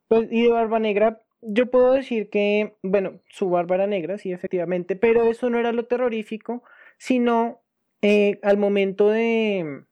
Pues, 0.09 0.29
y 0.31 0.43
de 0.43 0.51
barba 0.51 0.79
negra, 0.79 1.23
yo 1.41 1.71
puedo 1.71 1.93
decir 1.93 2.31
que, 2.31 2.77
bueno, 2.83 3.21
su 3.29 3.51
barba 3.51 3.77
era 3.77 3.87
negra, 3.87 4.19
sí, 4.19 4.33
efectivamente, 4.33 4.97
pero 4.97 5.25
eso 5.25 5.51
no 5.51 5.59
era 5.59 5.73
lo 5.73 5.87
terrorífico, 5.87 6.63
sino 6.97 7.61
eh, 8.01 8.41
al 8.43 8.57
momento 8.57 9.11
de, 9.11 9.85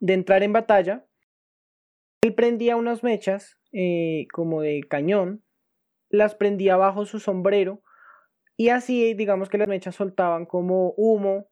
de 0.00 0.12
entrar 0.14 0.42
en 0.42 0.52
batalla, 0.52 1.04
él 2.22 2.34
prendía 2.34 2.76
unas 2.76 3.02
mechas 3.02 3.58
eh, 3.72 4.26
como 4.32 4.62
de 4.62 4.82
cañón, 4.88 5.42
las 6.08 6.34
prendía 6.34 6.76
bajo 6.76 7.06
su 7.06 7.20
sombrero 7.20 7.82
y 8.56 8.68
así, 8.68 9.14
digamos 9.14 9.48
que 9.48 9.58
las 9.58 9.68
mechas 9.68 9.94
soltaban 9.94 10.44
como 10.44 10.92
humo 10.96 11.48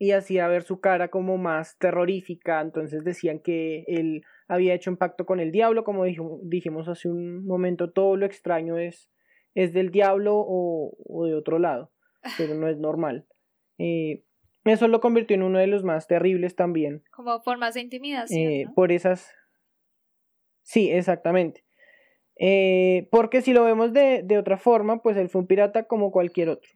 y 0.00 0.12
hacía 0.12 0.48
ver 0.48 0.62
su 0.62 0.80
cara 0.80 1.08
como 1.08 1.36
más 1.36 1.76
terrorífica. 1.76 2.62
Entonces 2.62 3.04
decían 3.04 3.38
que 3.38 3.84
él 3.86 4.24
había 4.48 4.72
hecho 4.72 4.90
un 4.90 4.96
pacto 4.96 5.26
con 5.26 5.40
el 5.40 5.52
diablo, 5.52 5.84
como 5.84 6.04
dijimos 6.04 6.88
hace 6.88 7.10
un 7.10 7.46
momento, 7.46 7.92
todo 7.92 8.16
lo 8.16 8.24
extraño 8.24 8.78
es, 8.78 9.10
es 9.54 9.74
del 9.74 9.90
diablo 9.90 10.36
o, 10.36 11.26
de 11.26 11.34
otro 11.34 11.58
lado, 11.58 11.92
pero 12.38 12.54
no 12.54 12.66
es 12.66 12.78
normal. 12.78 13.26
Eh, 13.76 14.24
eso 14.64 14.88
lo 14.88 15.02
convirtió 15.02 15.34
en 15.34 15.42
uno 15.42 15.58
de 15.58 15.66
los 15.66 15.84
más 15.84 16.06
terribles 16.06 16.56
también. 16.56 17.02
Como 17.10 17.38
formas 17.42 17.74
de 17.74 17.82
intimidación. 17.82 18.40
Eh, 18.40 18.66
por 18.74 18.92
esas. 18.92 19.30
Sí, 20.62 20.90
exactamente. 20.90 21.62
Eh, 22.36 23.06
porque 23.10 23.42
si 23.42 23.52
lo 23.52 23.64
vemos 23.64 23.92
de, 23.92 24.22
de, 24.22 24.38
otra 24.38 24.56
forma, 24.56 25.02
pues 25.02 25.18
él 25.18 25.28
fue 25.28 25.42
un 25.42 25.46
pirata 25.46 25.82
como 25.82 26.10
cualquier 26.10 26.48
otro. 26.48 26.70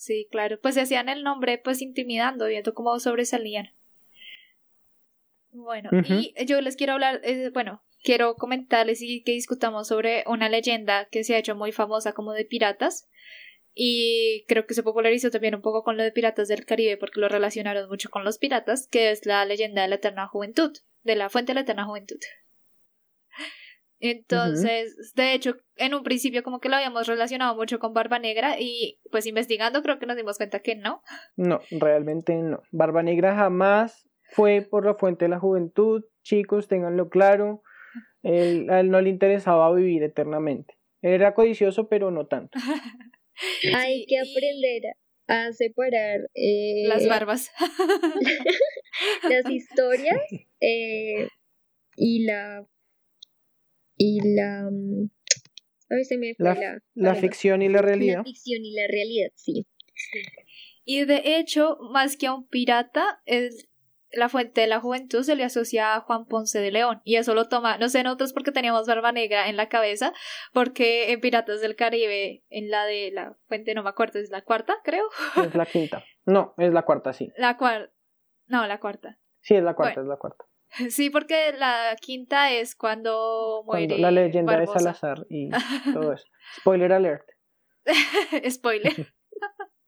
Sí, 0.00 0.28
claro, 0.30 0.58
pues 0.58 0.76
se 0.76 0.80
hacían 0.80 1.10
el 1.10 1.22
nombre 1.22 1.58
pues 1.58 1.82
intimidando, 1.82 2.46
viendo 2.46 2.72
cómo 2.72 2.98
sobresalían. 2.98 3.74
Bueno, 5.52 5.90
y 6.08 6.32
yo 6.46 6.58
les 6.62 6.74
quiero 6.76 6.94
hablar, 6.94 7.20
eh, 7.22 7.50
bueno, 7.52 7.82
quiero 8.02 8.34
comentarles 8.36 9.02
y 9.02 9.22
que 9.22 9.32
discutamos 9.32 9.88
sobre 9.88 10.24
una 10.26 10.48
leyenda 10.48 11.04
que 11.10 11.22
se 11.22 11.34
ha 11.34 11.38
hecho 11.38 11.54
muy 11.54 11.70
famosa 11.70 12.14
como 12.14 12.32
de 12.32 12.46
piratas. 12.46 13.10
Y 13.74 14.46
creo 14.48 14.66
que 14.66 14.72
se 14.72 14.82
popularizó 14.82 15.30
también 15.30 15.54
un 15.54 15.60
poco 15.60 15.84
con 15.84 15.98
lo 15.98 16.02
de 16.02 16.12
Piratas 16.12 16.48
del 16.48 16.64
Caribe 16.64 16.96
porque 16.96 17.20
lo 17.20 17.28
relacionaron 17.28 17.86
mucho 17.88 18.08
con 18.08 18.24
los 18.24 18.38
piratas, 18.38 18.88
que 18.88 19.10
es 19.10 19.26
la 19.26 19.44
leyenda 19.44 19.82
de 19.82 19.88
la 19.88 19.96
eterna 19.96 20.26
juventud, 20.26 20.72
de 21.02 21.14
la 21.14 21.28
fuente 21.28 21.50
de 21.50 21.56
la 21.56 21.60
eterna 21.60 21.84
juventud. 21.84 22.18
Entonces, 24.00 25.12
de 25.14 25.34
hecho, 25.34 25.56
en 25.76 25.94
un 25.94 26.02
principio 26.02 26.42
como 26.42 26.58
que 26.58 26.70
lo 26.70 26.76
habíamos 26.76 27.06
relacionado 27.06 27.54
mucho 27.54 27.78
con 27.78 27.92
Barba 27.92 28.18
Negra 28.18 28.56
y 28.58 28.98
pues 29.10 29.26
investigando 29.26 29.82
creo 29.82 29.98
que 29.98 30.06
nos 30.06 30.16
dimos 30.16 30.38
cuenta 30.38 30.60
que 30.60 30.74
no. 30.74 31.02
No, 31.36 31.60
realmente 31.70 32.34
no. 32.34 32.62
Barba 32.70 33.02
Negra 33.02 33.36
jamás 33.36 34.08
fue 34.30 34.62
por 34.62 34.86
la 34.86 34.94
fuente 34.94 35.26
de 35.26 35.28
la 35.28 35.38
juventud, 35.38 36.02
chicos, 36.22 36.66
ténganlo 36.66 37.10
claro. 37.10 37.62
Él, 38.22 38.70
a 38.70 38.80
él 38.80 38.90
no 38.90 39.00
le 39.02 39.10
interesaba 39.10 39.72
vivir 39.74 40.02
eternamente. 40.02 40.74
era 41.02 41.34
codicioso, 41.34 41.88
pero 41.88 42.10
no 42.10 42.26
tanto. 42.26 42.52
Hay 43.74 44.06
que 44.06 44.18
aprender 44.18 44.94
a 45.26 45.52
separar 45.52 46.20
eh, 46.34 46.84
las 46.86 47.06
barbas, 47.06 47.50
las 49.28 49.50
historias 49.50 50.20
eh, 50.60 51.28
y 51.96 52.24
la 52.24 52.66
y 54.00 54.18
la... 54.34 54.66
Mm, 54.70 55.10
la, 56.94 57.14
ficción 57.14 57.60
y 57.62 57.68
la 57.68 57.82
realidad. 57.82 58.18
La 58.18 58.24
ficción 58.24 58.64
y 58.64 58.72
la 58.74 58.86
realidad, 58.88 59.30
sí. 59.34 59.66
Y 60.84 61.04
de 61.04 61.36
hecho, 61.36 61.76
más 61.92 62.16
que 62.16 62.28
a 62.28 62.32
un 62.32 62.46
pirata, 62.48 63.20
es 63.26 63.68
la 64.12 64.28
fuente 64.28 64.62
de 64.62 64.68
la 64.68 64.80
juventud 64.80 65.22
se 65.22 65.36
le 65.36 65.44
asocia 65.44 65.94
a 65.94 66.00
Juan 66.00 66.26
Ponce 66.26 66.60
de 66.60 66.70
León 66.70 67.00
y 67.04 67.16
eso 67.16 67.34
lo 67.34 67.48
toma, 67.48 67.78
no 67.78 67.88
sé 67.88 68.02
nosotros 68.02 68.32
porque 68.32 68.50
teníamos 68.50 68.86
barba 68.86 69.12
negra 69.12 69.48
en 69.48 69.56
la 69.56 69.68
cabeza, 69.68 70.12
porque 70.52 71.12
en 71.12 71.20
Piratas 71.20 71.60
del 71.60 71.76
Caribe, 71.76 72.42
en 72.48 72.70
la 72.70 72.86
de 72.86 73.10
la 73.12 73.36
fuente, 73.48 73.74
no 73.74 73.82
me 73.82 73.90
acuerdo, 73.90 74.18
es 74.18 74.30
la 74.30 74.42
cuarta, 74.42 74.78
creo. 74.82 75.04
Es 75.36 75.54
la 75.54 75.66
quinta. 75.66 76.02
No, 76.24 76.54
es 76.56 76.72
la 76.72 76.82
cuarta, 76.82 77.12
sí. 77.12 77.30
La 77.36 77.56
cuarta. 77.56 77.92
No, 78.46 78.66
la 78.66 78.80
cuarta. 78.80 79.18
Sí, 79.40 79.54
es 79.54 79.62
la 79.62 79.74
cuarta, 79.74 80.00
es 80.00 80.06
la 80.06 80.16
cuarta. 80.16 80.44
Sí, 80.90 81.10
porque 81.10 81.52
la 81.58 81.96
quinta 82.00 82.52
es 82.52 82.74
cuando 82.74 83.62
muere. 83.66 83.98
la 83.98 84.10
leyenda 84.10 84.58
de 84.58 84.66
Salazar 84.66 85.26
y 85.28 85.50
todo 85.92 86.12
eso. 86.12 86.24
Spoiler 86.58 86.92
alert. 86.92 87.26
Spoiler. 88.50 88.92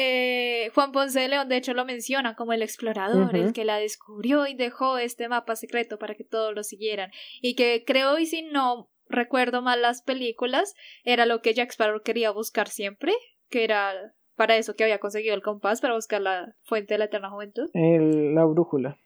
Eh, 0.00 0.70
Juan 0.76 0.92
Ponce 0.92 1.18
de 1.18 1.26
León, 1.26 1.48
de 1.48 1.56
hecho, 1.56 1.74
lo 1.74 1.84
menciona 1.84 2.36
como 2.36 2.52
el 2.52 2.62
explorador, 2.62 3.34
el 3.34 3.52
que 3.52 3.64
la 3.64 3.78
descubrió 3.78 4.46
y 4.46 4.54
dejó 4.54 4.96
este 4.96 5.28
mapa 5.28 5.56
secreto 5.56 5.98
para 5.98 6.14
que 6.14 6.22
todos 6.22 6.54
lo 6.54 6.62
siguieran. 6.62 7.10
Y 7.42 7.56
que 7.56 7.82
creo, 7.84 8.16
y 8.16 8.26
si 8.26 8.42
no 8.42 8.92
recuerdo 9.08 9.60
mal 9.60 9.82
las 9.82 10.02
películas, 10.02 10.74
era 11.02 11.26
lo 11.26 11.40
que 11.42 11.52
Jack 11.52 11.72
Sparrow 11.72 12.00
quería 12.00 12.30
buscar 12.30 12.68
siempre, 12.68 13.12
que 13.50 13.64
era 13.64 14.14
para 14.36 14.56
eso 14.56 14.76
que 14.76 14.84
había 14.84 15.00
conseguido 15.00 15.34
el 15.34 15.42
compás, 15.42 15.80
para 15.80 15.94
buscar 15.94 16.20
la 16.20 16.54
fuente 16.62 16.94
de 16.94 16.98
la 16.98 17.06
eterna 17.06 17.30
juventud. 17.30 17.68
la 17.74 18.44
brújula. 18.44 18.98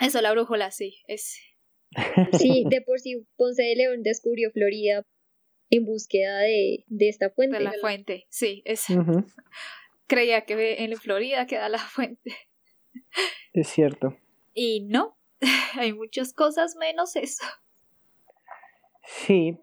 Eso, 0.00 0.20
la 0.22 0.32
brújula, 0.32 0.70
sí, 0.70 0.98
es. 1.06 1.38
Sí, 2.32 2.64
de 2.68 2.80
por 2.82 3.00
sí 3.00 3.26
Ponce 3.36 3.62
de 3.62 3.74
León 3.74 4.02
descubrió 4.02 4.50
Florida 4.52 5.04
en 5.70 5.84
búsqueda 5.84 6.38
de, 6.38 6.84
de 6.86 7.08
esta 7.08 7.30
fuente. 7.30 7.58
De 7.58 7.64
la 7.64 7.72
fuente, 7.80 8.26
sí, 8.30 8.62
es. 8.64 8.86
Creía 10.06 10.42
que 10.42 10.82
en 10.82 10.96
Florida 10.96 11.46
queda 11.46 11.68
la 11.68 11.78
fuente. 11.78 12.34
Es 13.52 13.68
cierto. 13.68 14.16
Y 14.54 14.80
no, 14.82 15.16
hay 15.74 15.92
muchas 15.92 16.32
cosas 16.32 16.76
menos 16.76 17.16
eso. 17.16 17.44
Sí, 19.04 19.58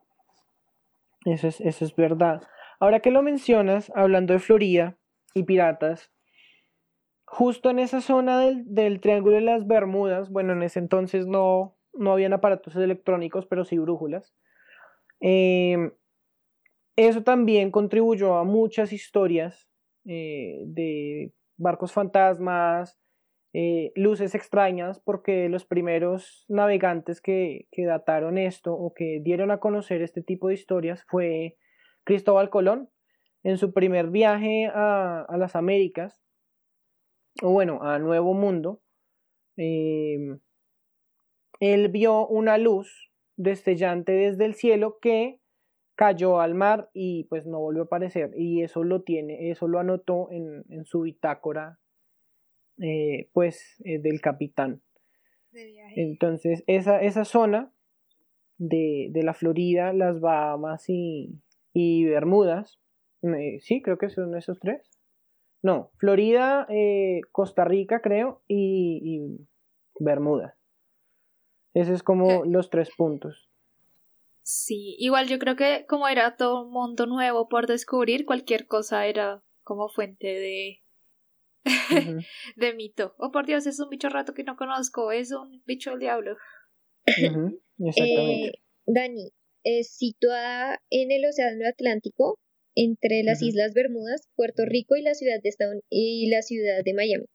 eso 1.25 1.47
es, 1.47 1.59
eso 1.61 1.85
es 1.85 1.95
verdad. 1.95 2.41
Ahora 2.79 2.99
que 2.99 3.11
lo 3.11 3.21
mencionas, 3.21 3.91
hablando 3.95 4.33
de 4.33 4.39
Florida 4.39 4.97
y 5.33 5.43
piratas, 5.43 6.11
justo 7.28 7.69
en 7.69 7.80
esa 7.80 7.99
zona 8.01 8.39
del, 8.39 9.01
Triángulo 9.01 9.36
de 9.36 9.41
las 9.41 9.67
Bermudas, 9.67 10.32
bueno, 10.32 10.53
en 10.53 10.63
ese 10.63 10.80
entonces 10.80 11.28
no, 11.28 11.75
no 11.93 12.13
habían 12.13 12.34
aparatos 12.34 12.75
electrónicos, 12.75 13.45
pero 13.45 13.65
sí 13.65 13.78
brújulas. 13.78 14.34
Em, 15.19 15.91
eso 16.95 17.23
también 17.23 17.69
contribuyó 17.69 18.38
a 18.38 18.45
muchas 18.45 18.93
historias 18.93 19.69
eh, 20.05 20.61
de 20.67 21.34
barcos 21.57 21.91
fantasmas, 21.91 22.97
eh, 23.53 23.91
luces 23.95 24.34
extrañas, 24.34 25.01
porque 25.01 25.49
los 25.49 25.65
primeros 25.65 26.45
navegantes 26.47 27.19
que, 27.19 27.67
dataron 27.78 28.38
esto 28.38 28.73
o 28.73 28.93
que 28.93 29.19
dieron 29.21 29.51
a 29.51 29.59
conocer 29.59 30.01
este 30.01 30.23
tipo 30.23 30.47
de 30.47 30.53
historias 30.53 31.03
fue 31.09 31.57
Cristóbal 32.05 32.49
Colón 32.49 32.89
en 33.43 33.57
su 33.57 33.73
primer 33.73 34.07
viaje 34.07 34.71
a, 34.73 35.23
a 35.28 35.38
las 35.38 35.55
Américas 35.55 36.26
o 37.41 37.51
bueno, 37.51 37.81
a 37.83 37.99
Nuevo 37.99 38.33
Mundo, 38.33 38.81
em, 39.55 40.39
él 41.59 41.89
vio 41.89 42.27
una 42.27 42.57
luz 42.57 43.11
destellante 43.35 44.11
desde 44.11 44.45
el 44.45 44.55
cielo 44.55 44.99
que 45.01 45.39
cayó 45.95 46.39
al 46.39 46.53
mar 46.53 46.89
y 46.93 47.25
pues 47.25 47.45
no 47.45 47.59
volvió 47.59 47.83
a 47.83 47.85
aparecer. 47.85 48.31
Y 48.35 48.61
eso 48.61 48.83
lo 48.83 49.01
tiene, 49.01 49.49
eso 49.49 49.67
lo 49.67 49.79
anotó 49.79 50.29
en, 50.31 50.63
su 50.85 51.01
bitácora 51.01 51.79
eh, 52.79 53.29
pues 53.33 53.81
eh, 53.83 53.99
del 53.99 54.21
capitán. 54.21 54.81
Entonces 55.95 56.63
esa, 56.67 57.01
esa 57.01 57.25
zona 57.25 57.73
de, 58.59 59.09
la 59.13 59.33
Florida, 59.33 59.91
las 59.93 60.19
Bahamas 60.19 60.85
y, 60.88 61.41
y 61.73 62.05
Bermudas, 62.05 62.79
eh, 63.23 63.59
sí, 63.61 63.81
creo 63.81 63.97
que 63.97 64.09
son 64.09 64.35
esos 64.35 64.59
tres, 64.59 64.88
no, 65.61 65.91
Florida, 65.97 66.65
eh, 66.69 67.21
Costa 67.31 67.65
Rica, 67.65 68.01
creo, 68.01 68.41
y, 68.47 69.47
Bermuda. 69.99 70.57
Ese 71.73 71.93
es 71.93 72.03
como 72.03 72.45
los 72.45 72.69
tres 72.69 72.89
puntos. 72.95 73.49
Sí, 74.43 74.95
igual 74.99 75.27
yo 75.27 75.39
creo 75.39 75.55
que 75.55 75.85
como 75.87 76.07
era 76.07 76.37
todo 76.37 76.63
un 76.63 76.71
mundo 76.71 77.05
nuevo 77.05 77.49
por 77.49 77.67
descubrir, 77.67 78.25
cualquier 78.25 78.65
cosa 78.67 79.05
era 79.05 79.43
como 79.63 79.89
fuente 79.89 80.27
de 80.27 80.81
de 82.55 82.73
mito. 82.73 83.13
Oh, 83.17 83.31
por 83.31 83.45
Dios, 83.45 83.67
es 83.67 83.79
un 83.79 83.89
bicho 83.89 84.09
rato 84.09 84.33
que 84.33 84.43
no 84.43 84.55
conozco, 84.55 85.11
es 85.11 85.31
un 85.31 85.61
bicho 85.65 85.91
del 85.91 85.99
diablo. 85.99 86.37
Eh, 87.05 88.53
Dani, 88.85 89.31
es 89.63 89.95
situada 89.95 90.81
en 90.89 91.11
el 91.11 91.25
Océano 91.25 91.67
Atlántico, 91.67 92.39
entre 92.78 93.23
las 93.23 93.41
Islas 93.41 93.73
Bermudas, 93.73 94.30
Puerto 94.36 94.63
Rico 94.65 94.95
y 94.95 95.01
la 95.01 95.15
ciudad 95.15 95.41
de 95.41 95.51
y 95.89 96.30
la 96.30 96.43
ciudad 96.43 96.84
de 96.86 96.93
Miami. 96.93 97.25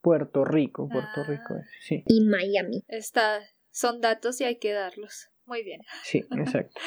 Puerto 0.00 0.44
Rico, 0.44 0.88
Puerto 0.88 1.22
Rico, 1.28 1.54
ah. 1.54 1.64
sí. 1.80 2.02
Y 2.06 2.22
Miami. 2.22 2.82
Está, 2.88 3.42
son 3.70 4.00
datos 4.00 4.40
y 4.40 4.44
hay 4.44 4.56
que 4.56 4.72
darlos. 4.72 5.28
Muy 5.44 5.62
bien. 5.62 5.82
Sí, 6.02 6.24
exacto. 6.30 6.80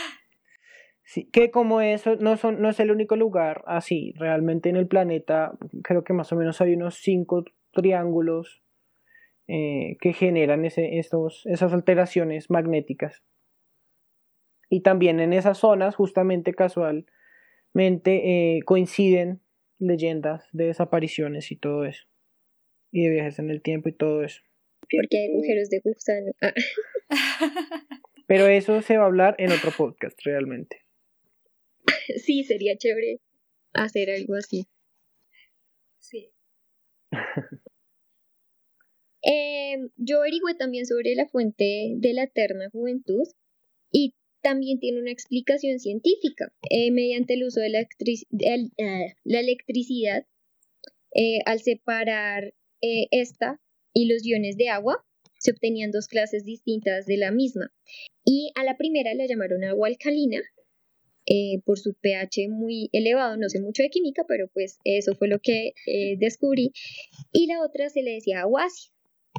Sí, 1.04 1.30
que 1.32 1.52
como 1.52 1.82
eso 1.82 2.16
no, 2.16 2.36
son, 2.36 2.62
no 2.62 2.70
es 2.70 2.80
el 2.80 2.92
único 2.92 3.16
lugar 3.16 3.64
así, 3.68 4.14
realmente 4.18 4.70
en 4.70 4.76
el 4.76 4.88
planeta 4.88 5.54
creo 5.84 6.04
que 6.04 6.14
más 6.14 6.34
o 6.34 6.36
menos 6.36 6.60
hay 6.60 6.74
unos 6.74 6.96
cinco 6.96 7.46
triángulos 7.72 8.62
eh, 9.48 9.98
que 10.02 10.14
generan 10.14 10.66
ese, 10.66 10.98
estos, 10.98 11.46
esas 11.46 11.74
alteraciones 11.74 12.50
magnéticas. 12.50 13.24
Y 14.70 14.82
también 14.82 15.20
en 15.22 15.32
esas 15.32 15.60
zonas, 15.60 15.96
justamente 15.96 16.54
casualmente, 16.54 17.10
eh, 17.78 18.60
coinciden 18.66 19.42
leyendas 19.80 20.46
de 20.52 20.66
desapariciones 20.66 21.52
y 21.52 21.56
todo 21.56 21.86
eso. 21.86 22.06
Y 22.92 23.04
de 23.04 23.10
viajes 23.10 23.40
en 23.40 23.50
el 23.50 23.62
tiempo 23.62 23.90
y 23.90 23.94
todo 23.94 24.24
eso. 24.24 24.42
Porque 24.82 25.18
hay 25.18 25.32
agujeros 25.32 25.70
de 25.70 25.82
gusano. 25.84 26.32
Ah. 26.42 26.54
Pero 28.28 28.48
eso 28.48 28.82
se 28.82 28.98
va 28.98 29.04
a 29.04 29.08
hablar 29.08 29.36
en 29.38 29.52
otro 29.52 29.72
podcast 29.72 30.20
realmente. 30.24 30.82
sí, 32.18 32.44
sería 32.44 32.78
chévere 32.78 33.22
hacer 33.74 34.10
algo 34.12 34.36
así. 34.36 34.68
Sí. 36.00 36.32
Em, 39.24 39.90
yo 39.98 40.20
averigüé 40.20 40.56
también 40.56 40.86
sobre 40.86 41.14
la 41.16 41.28
fuente 41.28 41.96
de 41.98 42.14
la 42.14 42.24
eterna 42.24 42.70
juventud 42.70 43.28
también 44.42 44.80
tiene 44.80 45.00
una 45.00 45.12
explicación 45.12 45.80
científica. 45.80 46.54
Eh, 46.70 46.92
mediante 46.92 47.34
el 47.34 47.44
uso 47.44 47.60
de 47.60 47.70
la, 47.70 47.82
eh, 47.82 49.16
electricidad, 49.26 50.26
eh, 51.14 51.40
al 51.46 51.60
separar 51.60 52.54
esta 52.80 53.60
y 53.92 54.06
los 54.06 54.24
iones 54.26 54.56
de 54.56 54.70
agua, 54.70 55.04
se 55.40 55.52
obtenían 55.52 55.92
dos 55.92 56.08
clases 56.08 56.46
distintas 56.46 57.06
de 57.08 57.18
la 57.18 57.32
misma. 57.32 57.74
Y 58.24 58.52
a 58.56 58.64
la 58.64 58.78
primera 58.78 59.14
la 59.16 59.26
llamaron 59.26 59.64
agua 59.64 59.88
alcalina 59.88 60.42
por 61.66 61.78
su 61.80 61.94
pH 61.96 62.48
muy 62.50 62.90
elevado, 62.94 63.36
no 63.36 63.50
sé 63.50 63.60
mucho 63.60 63.84
de 63.84 63.90
química, 63.90 64.24
pero 64.28 64.48
pues 64.54 64.78
eso 64.84 65.16
fue 65.16 65.28
lo 65.28 65.40
que 65.40 65.74
descubrí. 66.20 66.72
Y 67.32 67.48
la 67.48 67.62
otra 67.62 67.90
se 67.90 68.04
le 68.04 68.14
decía 68.14 68.42
agua 68.42 68.66
ácida. 68.66 68.94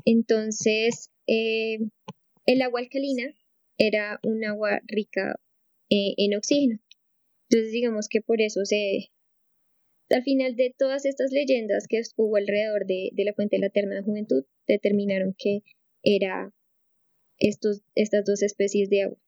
Entonces, 0.05 1.11
el 1.27 2.63
agua 2.63 2.81
alcalina 2.81 3.35
era 3.79 4.21
un 4.23 4.45
agua 4.45 4.81
rica 4.87 5.41
en 5.89 6.37
oxígeno. 6.37 6.81
Entonces, 7.49 7.73
digamos 7.73 8.09
que 8.09 8.21
por 8.21 8.43
eso 8.43 8.65
se, 8.65 9.11
al 10.11 10.23
final 10.23 10.57
de 10.57 10.75
todas 10.77 11.07
estas 11.07 11.33
leyendas 11.33 11.87
que 11.89 12.01
hubo 12.17 12.37
alrededor 12.37 12.85
de, 12.87 13.11
de 13.13 13.25
la 13.25 13.33
fuente 13.33 13.57
de 13.57 13.61
la 13.61 13.67
eterna 13.69 14.03
juventud, 14.03 14.45
determinaron 14.67 15.35
que 15.39 15.63
era 16.03 16.53
estos, 17.39 17.83
estas 17.95 18.25
dos 18.25 18.43
especies 18.43 18.91
de 18.91 19.05
agua. 19.05 19.19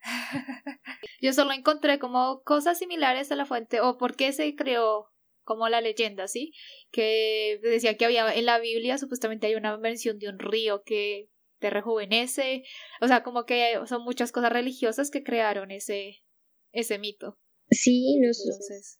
Yo 1.20 1.32
solo 1.32 1.52
encontré 1.52 1.98
como 1.98 2.42
cosas 2.44 2.78
similares 2.78 3.30
a 3.32 3.36
la 3.36 3.44
fuente 3.44 3.80
o 3.80 3.98
por 3.98 4.16
qué 4.16 4.32
se 4.32 4.54
creó 4.54 5.08
como 5.44 5.68
la 5.68 5.80
leyenda, 5.80 6.28
¿sí? 6.28 6.52
Que 6.90 7.60
decía 7.62 7.96
que 7.96 8.04
había 8.04 8.32
en 8.34 8.46
la 8.46 8.58
Biblia 8.58 8.98
supuestamente 8.98 9.46
hay 9.46 9.54
una 9.54 9.76
mención 9.78 10.18
de 10.18 10.28
un 10.28 10.38
río 10.38 10.82
que 10.84 11.28
te 11.58 11.70
rejuvenece, 11.70 12.64
o 13.00 13.08
sea, 13.08 13.22
como 13.22 13.46
que 13.46 13.74
son 13.86 14.02
muchas 14.02 14.32
cosas 14.32 14.52
religiosas 14.52 15.10
que 15.10 15.22
crearon 15.22 15.70
ese 15.70 16.22
ese 16.72 16.98
mito. 16.98 17.38
Sí, 17.70 18.18
no, 18.20 18.28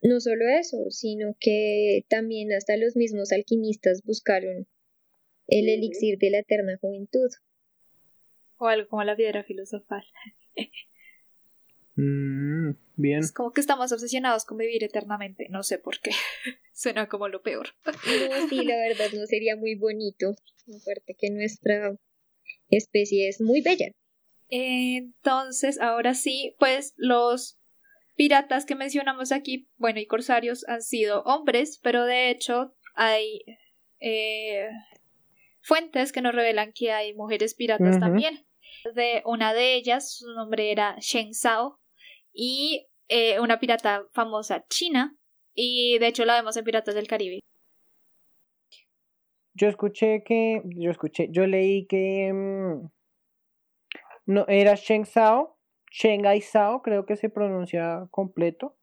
no 0.02 0.20
solo 0.20 0.44
eso, 0.58 0.76
sino 0.90 1.36
que 1.38 2.04
también 2.08 2.52
hasta 2.52 2.76
los 2.76 2.96
mismos 2.96 3.30
alquimistas 3.30 4.02
buscaron 4.04 4.66
el 5.46 5.68
elixir 5.68 6.18
de 6.18 6.30
la 6.30 6.38
eterna 6.40 6.76
juventud. 6.80 7.28
O 8.58 8.66
algo 8.66 8.88
como 8.88 9.04
la 9.04 9.14
piedra 9.14 9.44
filosofal. 9.44 10.04
Mm, 11.94 12.72
bien. 12.96 13.20
Es 13.20 13.32
como 13.32 13.52
que 13.52 13.60
estamos 13.60 13.92
obsesionados 13.92 14.44
con 14.44 14.58
vivir 14.58 14.82
eternamente. 14.82 15.48
No 15.48 15.62
sé 15.62 15.78
por 15.78 16.00
qué. 16.00 16.10
Suena 16.72 17.08
como 17.08 17.28
lo 17.28 17.42
peor. 17.42 17.68
No, 17.84 18.48
sí, 18.48 18.64
la 18.64 18.76
verdad 18.88 19.10
no 19.14 19.26
sería 19.26 19.56
muy 19.56 19.76
bonito. 19.76 20.34
Aparte 20.82 21.14
que 21.14 21.30
nuestra 21.30 21.96
especie 22.70 23.28
es 23.28 23.40
muy 23.40 23.60
bella. 23.60 23.86
Entonces, 24.48 25.80
ahora 25.80 26.14
sí, 26.14 26.54
pues 26.58 26.94
los 26.96 27.58
piratas 28.14 28.64
que 28.64 28.74
mencionamos 28.74 29.32
aquí, 29.32 29.68
bueno, 29.76 30.00
y 30.00 30.06
corsarios 30.06 30.66
han 30.68 30.82
sido 30.82 31.22
hombres, 31.22 31.80
pero 31.82 32.04
de 32.04 32.30
hecho 32.30 32.74
hay 32.94 33.40
eh, 34.00 34.68
fuentes 35.60 36.12
que 36.12 36.22
nos 36.22 36.34
revelan 36.34 36.72
que 36.72 36.92
hay 36.92 37.14
mujeres 37.14 37.54
piratas 37.54 37.98
también. 37.98 38.46
De 38.94 39.22
una 39.24 39.52
de 39.52 39.74
ellas, 39.74 40.16
su 40.16 40.32
nombre 40.32 40.70
era 40.70 40.96
Shen 41.00 41.34
Sao, 41.34 41.80
y 42.32 42.86
eh, 43.08 43.40
una 43.40 43.58
pirata 43.58 44.06
famosa 44.12 44.64
china 44.68 45.16
y 45.54 45.98
de 45.98 46.08
hecho 46.08 46.24
la 46.24 46.34
vemos 46.34 46.56
en 46.56 46.64
Piratas 46.64 46.94
del 46.94 47.08
Caribe. 47.08 47.40
Yo 49.58 49.68
escuché 49.68 50.22
que, 50.22 50.60
yo 50.66 50.90
escuché, 50.90 51.28
yo 51.30 51.46
leí 51.46 51.86
que 51.86 52.30
mm, 52.30 52.90
no 54.26 54.44
era 54.48 54.74
Sheng 54.74 55.06
Sao, 55.06 55.56
Sheng 55.90 56.26
Ai 56.26 56.42
Sao, 56.42 56.82
creo 56.82 57.06
que 57.06 57.16
se 57.16 57.30
pronuncia 57.30 58.06
completo, 58.10 58.76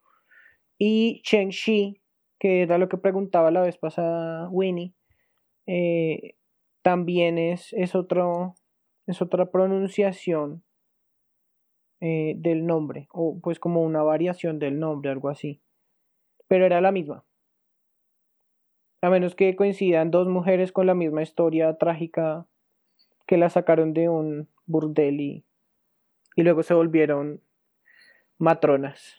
y 0.80 1.22
Cheng 1.22 1.50
Shi, 1.50 2.02
que 2.40 2.64
era 2.64 2.80
lo 2.80 2.90
que 2.90 2.98
preguntaba 2.98 3.52
la 3.52 3.62
vez 3.62 3.78
pasada 3.78 4.50
Winnie, 4.50 4.96
eh, 5.68 6.38
también 6.82 7.38
es, 7.38 7.72
es, 7.74 7.94
otro, 7.94 8.56
es 9.06 9.22
otra 9.22 9.52
pronunciación 9.52 10.64
eh, 12.02 12.34
del 12.36 12.66
nombre, 12.66 13.08
o 13.12 13.40
pues 13.40 13.60
como 13.60 13.84
una 13.84 14.02
variación 14.02 14.58
del 14.58 14.80
nombre, 14.80 15.12
algo 15.12 15.30
así. 15.30 15.62
Pero 16.48 16.66
era 16.66 16.82
la 16.82 16.92
misma. 16.92 17.26
A 19.04 19.10
menos 19.10 19.36
que 19.36 19.54
coincidan 19.58 20.12
dos 20.12 20.30
mujeres 20.30 20.72
con 20.72 20.88
la 20.88 20.95
misma 20.95 21.24
historia 21.24 21.74
trágica 21.78 22.47
que 23.28 23.36
la 23.36 23.49
sacaron 23.49 23.93
de 23.93 24.08
un 24.08 24.47
burdel 24.66 25.20
y, 25.20 25.43
luego 26.38 26.64
se 26.64 26.74
volvieron 26.74 27.41
matronas. 28.38 29.18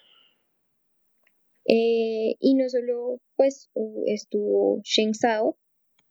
Eh, 1.66 2.36
y 2.40 2.54
no 2.54 2.70
solo 2.70 3.20
pues 3.36 3.70
estuvo 4.06 4.80
Shen 4.84 5.12
Sao, 5.12 5.58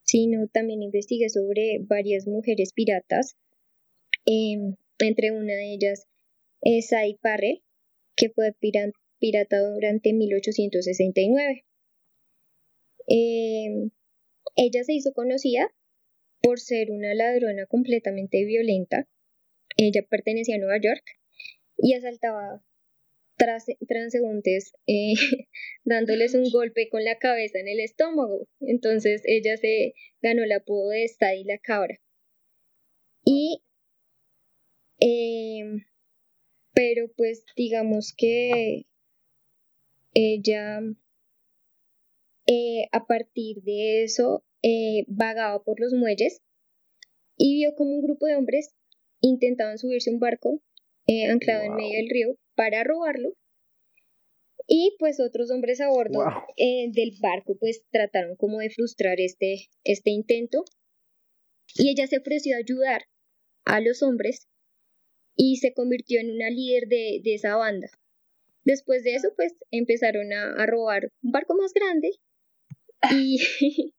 sino 0.03 0.47
también 0.49 0.83
investigué 0.83 1.29
sobre 1.29 1.79
varias 1.81 2.27
mujeres 2.27 2.73
piratas, 2.73 3.37
em, 4.27 4.75
entre 4.99 5.31
una 5.31 5.53
de 5.53 5.73
ellas 5.73 6.07
Sai 6.87 7.17
Parre, 7.19 7.63
que 8.15 8.29
fue 8.29 8.53
pirata 8.53 9.67
durante 9.73 10.13
1869. 10.13 11.65
Em, 13.07 13.91
ella 14.55 14.83
se 14.83 14.93
hizo 14.93 15.13
conocida 15.13 15.73
por 16.41 16.59
ser 16.59 16.91
una 16.91 17.13
ladrona 17.13 17.65
completamente 17.65 18.43
violenta. 18.45 19.07
Ella 19.77 20.05
pertenecía 20.07 20.55
a 20.55 20.59
Nueva 20.59 20.79
York 20.81 21.03
y 21.77 21.93
asaltaba 21.93 22.63
transeúntes 23.87 24.73
eh, 24.87 25.13
dándoles 25.83 26.35
un 26.35 26.49
golpe 26.51 26.89
con 26.89 27.03
la 27.03 27.17
cabeza 27.17 27.59
en 27.59 27.67
el 27.67 27.79
estómago. 27.79 28.47
Entonces 28.59 29.21
ella 29.25 29.57
se 29.57 29.93
ganó 30.21 30.43
el 30.43 30.51
apodo 30.51 30.89
de 30.89 31.09
y 31.37 31.43
la 31.43 31.57
cabra. 31.57 31.99
Y 33.25 33.63
em, 34.99 35.85
pero 36.73 37.11
pues 37.15 37.45
digamos 37.55 38.13
que 38.15 38.85
ella 40.13 40.81
eh, 42.45 42.87
a 42.91 43.05
partir 43.05 43.61
de 43.63 44.03
eso 44.03 44.43
eh, 44.61 45.05
vagaba 45.07 45.63
por 45.63 45.79
los 45.79 45.93
muelles 45.93 46.41
y 47.37 47.55
vio 47.55 47.73
como 47.75 47.91
un 47.91 48.01
grupo 48.01 48.25
de 48.25 48.35
hombres 48.35 48.73
intentaban 49.21 49.77
subirse 49.77 50.09
a 50.09 50.13
un 50.13 50.19
barco 50.19 50.61
eh, 51.07 51.25
anclado 51.27 51.63
en 51.63 51.75
medio 51.75 51.97
del 51.97 52.09
río 52.09 52.35
para 52.55 52.83
robarlo. 52.83 53.33
Y 54.67 54.95
pues 54.99 55.19
otros 55.19 55.51
hombres 55.51 55.81
a 55.81 55.89
bordo 55.89 56.19
del 56.57 57.11
barco 57.21 57.57
pues 57.59 57.83
trataron 57.91 58.37
como 58.37 58.59
de 58.59 58.69
frustrar 58.69 59.19
este, 59.19 59.67
este 59.83 60.11
intento. 60.11 60.63
Y 61.75 61.89
ella 61.89 62.07
se 62.07 62.17
ofreció 62.17 62.55
a 62.55 62.59
ayudar 62.59 63.03
a 63.65 63.81
los 63.81 64.03
hombres 64.03 64.47
y 65.35 65.57
se 65.57 65.73
convirtió 65.73 66.19
en 66.19 66.31
una 66.31 66.49
líder 66.49 66.87
de, 66.87 67.19
de 67.23 67.33
esa 67.35 67.55
banda. 67.55 67.87
Después 68.63 69.03
de 69.03 69.15
eso, 69.15 69.29
pues 69.35 69.53
empezaron 69.71 70.31
a, 70.31 70.53
a 70.53 70.65
robar 70.65 71.09
un 71.21 71.31
barco 71.31 71.55
más 71.55 71.73
grande 71.73 72.11
y, 73.11 73.39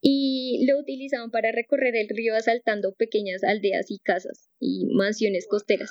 y 0.00 0.66
lo 0.66 0.78
utilizaban 0.78 1.30
para 1.30 1.52
recorrer 1.52 1.96
el 1.96 2.08
río 2.08 2.34
asaltando 2.34 2.94
pequeñas 2.94 3.44
aldeas 3.44 3.90
y 3.90 3.98
casas 3.98 4.50
y 4.58 4.86
mansiones 4.94 5.46
costeras. 5.48 5.90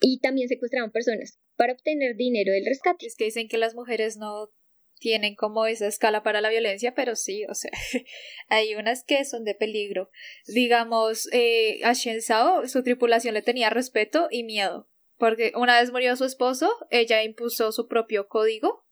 Y 0.00 0.20
también 0.20 0.48
secuestraban 0.48 0.92
personas 0.92 1.38
para 1.56 1.72
obtener 1.72 2.16
dinero 2.16 2.52
del 2.52 2.64
rescate. 2.64 3.06
Es 3.06 3.16
que 3.16 3.24
dicen 3.24 3.48
que 3.48 3.58
las 3.58 3.74
mujeres 3.74 4.16
no 4.16 4.50
tienen 4.98 5.34
como 5.34 5.66
esa 5.66 5.86
escala 5.86 6.22
para 6.22 6.40
la 6.40 6.50
violencia, 6.50 6.94
pero 6.94 7.16
sí, 7.16 7.44
o 7.48 7.54
sea, 7.54 7.70
hay 8.48 8.74
unas 8.74 9.04
que 9.04 9.24
son 9.24 9.44
de 9.44 9.54
peligro. 9.54 10.10
Digamos, 10.46 11.28
eh, 11.32 11.80
a 11.84 11.92
Shen 11.92 12.20
su 12.22 12.82
tripulación 12.82 13.34
le 13.34 13.42
tenía 13.42 13.70
respeto 13.70 14.28
y 14.30 14.44
miedo, 14.44 14.88
porque 15.16 15.52
una 15.56 15.80
vez 15.80 15.90
murió 15.92 16.16
su 16.16 16.24
esposo, 16.24 16.70
ella 16.90 17.22
impuso 17.22 17.72
su 17.72 17.88
propio 17.88 18.28
código, 18.28 18.84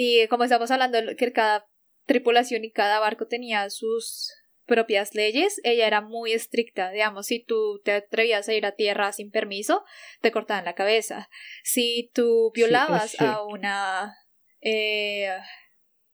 y 0.00 0.28
como 0.28 0.44
estamos 0.44 0.70
hablando 0.70 0.96
que 1.16 1.32
cada 1.32 1.66
tripulación 2.06 2.64
y 2.64 2.70
cada 2.70 3.00
barco 3.00 3.26
tenía 3.26 3.68
sus 3.68 4.32
propias 4.64 5.16
leyes, 5.16 5.60
ella 5.64 5.88
era 5.88 6.00
muy 6.00 6.32
estricta, 6.32 6.90
digamos, 6.90 7.26
si 7.26 7.42
tú 7.42 7.80
te 7.82 7.94
atrevías 7.94 8.48
a 8.48 8.54
ir 8.54 8.64
a 8.64 8.76
tierra 8.76 9.10
sin 9.10 9.32
permiso, 9.32 9.84
te 10.20 10.30
cortaban 10.30 10.64
la 10.64 10.76
cabeza. 10.76 11.28
Si 11.64 12.12
tú 12.14 12.52
violabas 12.54 13.20
a 13.20 13.42
una 13.42 14.14
eh, 14.60 15.36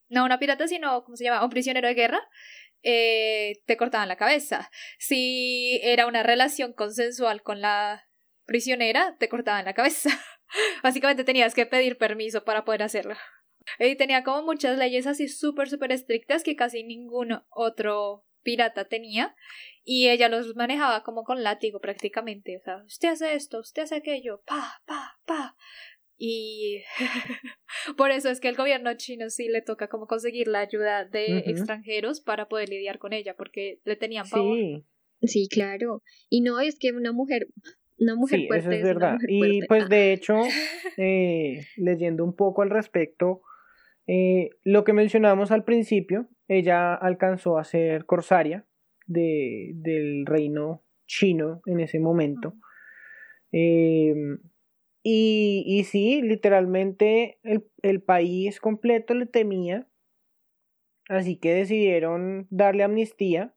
no 0.08 0.24
una 0.24 0.38
pirata, 0.38 0.66
sino, 0.66 1.04
¿cómo 1.04 1.18
se 1.18 1.24
llama? 1.24 1.44
Un 1.44 1.50
prisionero 1.50 1.86
de 1.86 1.92
guerra, 1.92 2.22
eh, 2.82 3.60
te 3.66 3.76
cortaban 3.76 4.08
la 4.08 4.16
cabeza. 4.16 4.70
Si 4.98 5.78
era 5.82 6.06
una 6.06 6.22
relación 6.22 6.72
consensual 6.72 7.42
con 7.42 7.60
la 7.60 8.08
prisionera, 8.46 9.14
te 9.18 9.28
cortaban 9.28 9.66
la 9.66 9.74
cabeza. 9.74 10.08
Básicamente 10.82 11.22
tenías 11.22 11.52
que 11.54 11.66
pedir 11.66 11.98
permiso 11.98 12.44
para 12.44 12.64
poder 12.64 12.82
hacerlo. 12.82 13.14
Y 13.78 13.96
tenía 13.96 14.22
como 14.24 14.42
muchas 14.42 14.78
leyes 14.78 15.06
así 15.06 15.28
súper, 15.28 15.68
súper 15.68 15.92
estrictas 15.92 16.42
que 16.42 16.56
casi 16.56 16.84
ningún 16.84 17.40
otro 17.50 18.24
pirata 18.42 18.84
tenía. 18.86 19.34
Y 19.82 20.08
ella 20.08 20.28
los 20.28 20.54
manejaba 20.54 21.02
como 21.02 21.24
con 21.24 21.42
látigo 21.42 21.80
prácticamente. 21.80 22.56
O 22.56 22.60
sea, 22.60 22.82
usted 22.84 23.08
hace 23.08 23.34
esto, 23.34 23.60
usted 23.60 23.82
hace 23.82 23.96
aquello, 23.96 24.42
pa, 24.46 24.80
pa, 24.86 25.18
pa. 25.26 25.56
Y 26.16 26.82
por 27.96 28.10
eso 28.10 28.30
es 28.30 28.40
que 28.40 28.48
el 28.48 28.56
gobierno 28.56 28.94
chino 28.94 29.30
sí 29.30 29.48
le 29.48 29.62
toca 29.62 29.88
como 29.88 30.06
conseguir 30.06 30.46
la 30.48 30.60
ayuda 30.60 31.04
de 31.04 31.38
extranjeros 31.38 32.20
para 32.20 32.48
poder 32.48 32.68
lidiar 32.68 32.98
con 32.98 33.12
ella, 33.12 33.34
porque 33.36 33.80
le 33.84 33.96
tenían 33.96 34.28
pavor. 34.28 34.56
Sí. 34.56 34.84
sí, 35.22 35.48
claro. 35.50 36.02
Y 36.28 36.42
no 36.42 36.60
es 36.60 36.78
que 36.78 36.92
una 36.92 37.12
mujer, 37.12 37.48
una 37.98 38.14
mujer 38.14 38.40
sí, 38.40 38.46
fuerte 38.46 38.66
eso 38.66 38.76
es, 38.76 38.84
verdad. 38.84 39.18
y 39.26 39.66
pues 39.66 39.88
de 39.88 40.12
hecho, 40.12 40.34
eh, 40.98 41.66
leyendo 41.76 42.24
un 42.24 42.36
poco 42.36 42.62
al 42.62 42.70
respecto, 42.70 43.42
eh, 44.06 44.50
lo 44.62 44.84
que 44.84 44.92
mencionábamos 44.92 45.50
al 45.50 45.64
principio, 45.64 46.28
ella 46.48 46.94
alcanzó 46.94 47.58
a 47.58 47.64
ser 47.64 48.04
corsaria 48.06 48.66
de, 49.06 49.72
del 49.74 50.26
reino 50.26 50.82
chino 51.06 51.62
en 51.66 51.80
ese 51.80 51.98
momento. 51.98 52.54
Eh, 53.52 54.14
y, 55.02 55.64
y 55.66 55.84
sí, 55.84 56.22
literalmente 56.22 57.38
el, 57.42 57.66
el 57.82 58.02
país 58.02 58.58
completo 58.58 59.14
le 59.14 59.26
temía, 59.26 59.86
así 61.08 61.36
que 61.36 61.54
decidieron 61.54 62.46
darle 62.50 62.84
amnistía 62.84 63.54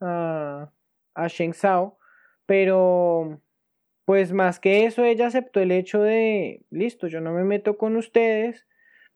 a, 0.00 0.72
a 1.14 1.28
Sheng 1.28 1.54
pero 2.46 3.40
pues 4.04 4.32
más 4.32 4.60
que 4.60 4.84
eso 4.84 5.04
ella 5.04 5.26
aceptó 5.26 5.60
el 5.60 5.70
hecho 5.70 6.02
de, 6.02 6.64
listo, 6.70 7.06
yo 7.08 7.20
no 7.20 7.32
me 7.32 7.44
meto 7.44 7.78
con 7.78 7.96
ustedes, 7.96 8.66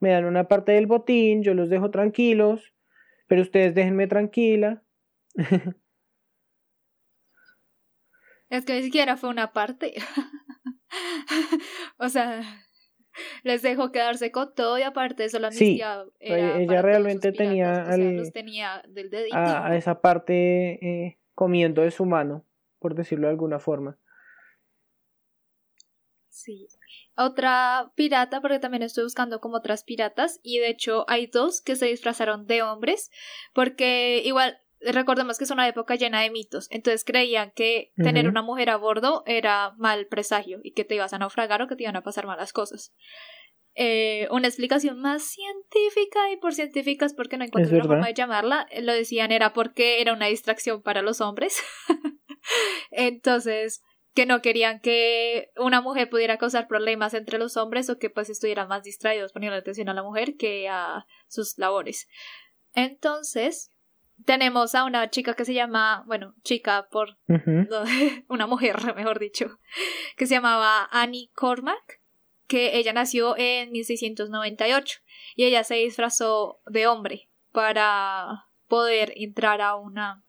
me 0.01 0.11
dan 0.11 0.24
una 0.24 0.49
parte 0.49 0.72
del 0.72 0.86
botín, 0.86 1.42
yo 1.42 1.55
los 1.55 1.68
dejo 1.68 1.90
tranquilos, 1.90 2.74
pero 3.26 3.42
ustedes 3.42 3.74
déjenme 3.74 4.07
tranquila. 4.07 4.82
Es 8.51 8.64
que 8.64 8.74
ni 8.76 8.82
siquiera 8.82 9.18
fue 9.18 9.28
una 9.28 9.53
parte. 9.53 9.92
o 11.99 12.09
sea, 12.09 12.40
les 13.42 13.62
dejo 13.62 13.92
quedarse 13.92 14.32
con 14.32 14.55
todo 14.55 14.78
y 14.78 14.82
aparte 14.82 15.24
eso 15.24 15.38
la 15.38 15.49
amnistía 15.49 16.05
ella 16.18 16.82
realmente 16.82 17.32
tenía, 17.32 17.84
tenía 18.32 18.82
del 18.88 19.11
dedito. 19.11 19.36
A, 19.36 19.76
esa 19.76 20.01
parte 20.01 20.78
eh, 20.82 21.18
comiendo 21.34 21.82
de 21.82 21.90
su 21.90 22.07
mano, 22.07 22.44
por 22.78 22.94
decirlo 22.94 23.26
de 23.26 23.32
alguna 23.32 23.59
forma. 23.59 23.99
Sí. 26.28 26.68
Otra 27.21 27.91
pirata, 27.97 28.41
porque 28.41 28.61
también 28.61 28.85
estoy 28.85 29.03
buscando 29.03 29.41
como 29.41 29.57
otras 29.57 29.83
piratas, 29.83 30.39
y 30.45 30.59
de 30.59 30.71
hecho 30.71 31.05
hay 31.09 31.27
dos 31.27 31.61
que 31.61 31.75
se 31.75 31.87
disfrazaron 31.87 32.47
de 32.47 32.62
hombres, 32.62 33.11
porque 33.53 34.23
igual 34.25 34.61
recordemos 34.81 35.37
que 35.37 35.43
es 35.43 35.51
una 35.51 35.66
época 35.66 35.97
llena 35.97 36.21
de 36.21 36.31
mitos, 36.31 36.69
entonces 36.71 37.05
creían 37.05 37.51
que 37.51 37.93
tener 37.97 38.29
una 38.29 38.43
mujer 38.43 38.71
a 38.71 38.77
bordo 38.77 39.25
era 39.27 39.75
mal 39.79 40.07
presagio 40.07 40.61
y 40.62 40.73
que 40.75 40.85
te 40.85 40.95
ibas 40.95 41.12
a 41.12 41.19
naufragar 41.19 41.61
o 41.61 41.66
que 41.66 41.75
te 41.75 41.83
iban 41.83 41.97
a 41.97 42.05
pasar 42.05 42.27
malas 42.27 42.53
cosas. 42.53 42.95
Eh, 43.75 44.27
una 44.31 44.49
explicación 44.49 45.01
más 45.01 45.23
científica 45.23 46.31
y 46.33 46.37
por 46.37 46.55
científicas 46.55 47.14
porque 47.14 47.37
no 47.37 47.45
encuentro 47.45 47.77
otra 47.77 47.89
forma 47.89 48.07
de 48.07 48.14
llamarla, 48.14 48.66
lo 48.81 48.93
decían 48.93 49.31
era 49.31 49.53
porque 49.53 50.01
era 50.01 50.12
una 50.12 50.27
distracción 50.27 50.83
para 50.83 51.03
los 51.03 51.21
hombres. 51.21 51.62
entonces, 52.91 53.83
que 54.19 54.27
no 54.27 54.43
querían 54.43 54.81
que 54.81 55.53
una 55.57 55.81
mujer 55.81 56.11
pudiera 56.11 56.39
causar 56.39 56.66
problemas 56.66 57.14
entre 57.14 57.39
los 57.39 57.57
hombres 57.57 57.89
o 57.89 58.01
que 58.01 58.11
pues 58.11 58.29
estuvieran 58.29 58.66
más 58.66 58.83
distraídos 58.83 59.31
poniendo 59.33 59.57
atención 59.57 59.89
a 59.89 59.95
la 59.95 60.03
mujer 60.03 60.35
que 60.37 60.69
a 60.69 61.07
sus 61.29 61.57
labores. 61.57 62.09
Entonces, 62.75 63.73
tenemos 64.25 64.75
a 64.75 64.83
una 64.83 65.09
chica 65.09 65.35
que 65.35 65.45
se 65.45 65.55
llama, 65.55 66.03
bueno, 66.09 66.35
chica 66.43 66.89
por 66.91 67.16
una 68.29 68.49
mujer, 68.49 68.93
mejor 68.97 69.21
dicho, 69.21 69.61
que 70.16 70.27
se 70.27 70.35
llamaba 70.35 70.89
Annie 70.91 71.31
Cormack, 71.33 72.01
que 72.49 72.77
ella 72.77 72.93
nació 72.93 73.37
en 73.39 73.71
1698 73.71 74.99
y 75.37 75.45
ella 75.45 75.62
se 75.62 75.77
disfrazó 75.77 76.61
de 76.66 76.89
hombre 76.89 77.31
para 77.53 78.49
poder 78.66 79.12
entrar 79.14 79.61
a 79.61 79.77
una 79.77 80.25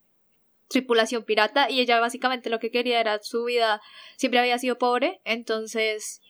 tripulación 0.70 1.24
pirata 1.24 1.70
y 1.70 1.82
ella 1.82 1.99
básicamente 1.99 2.49
lo 2.49 2.59
que 2.59 2.72
quería 2.72 3.01
era 3.01 3.20
su 3.22 3.43
vida, 3.43 3.82
siempre 4.15 4.39
había 4.39 4.57
sido 4.57 4.78
pobre, 4.78 5.20
entonces 5.26 6.22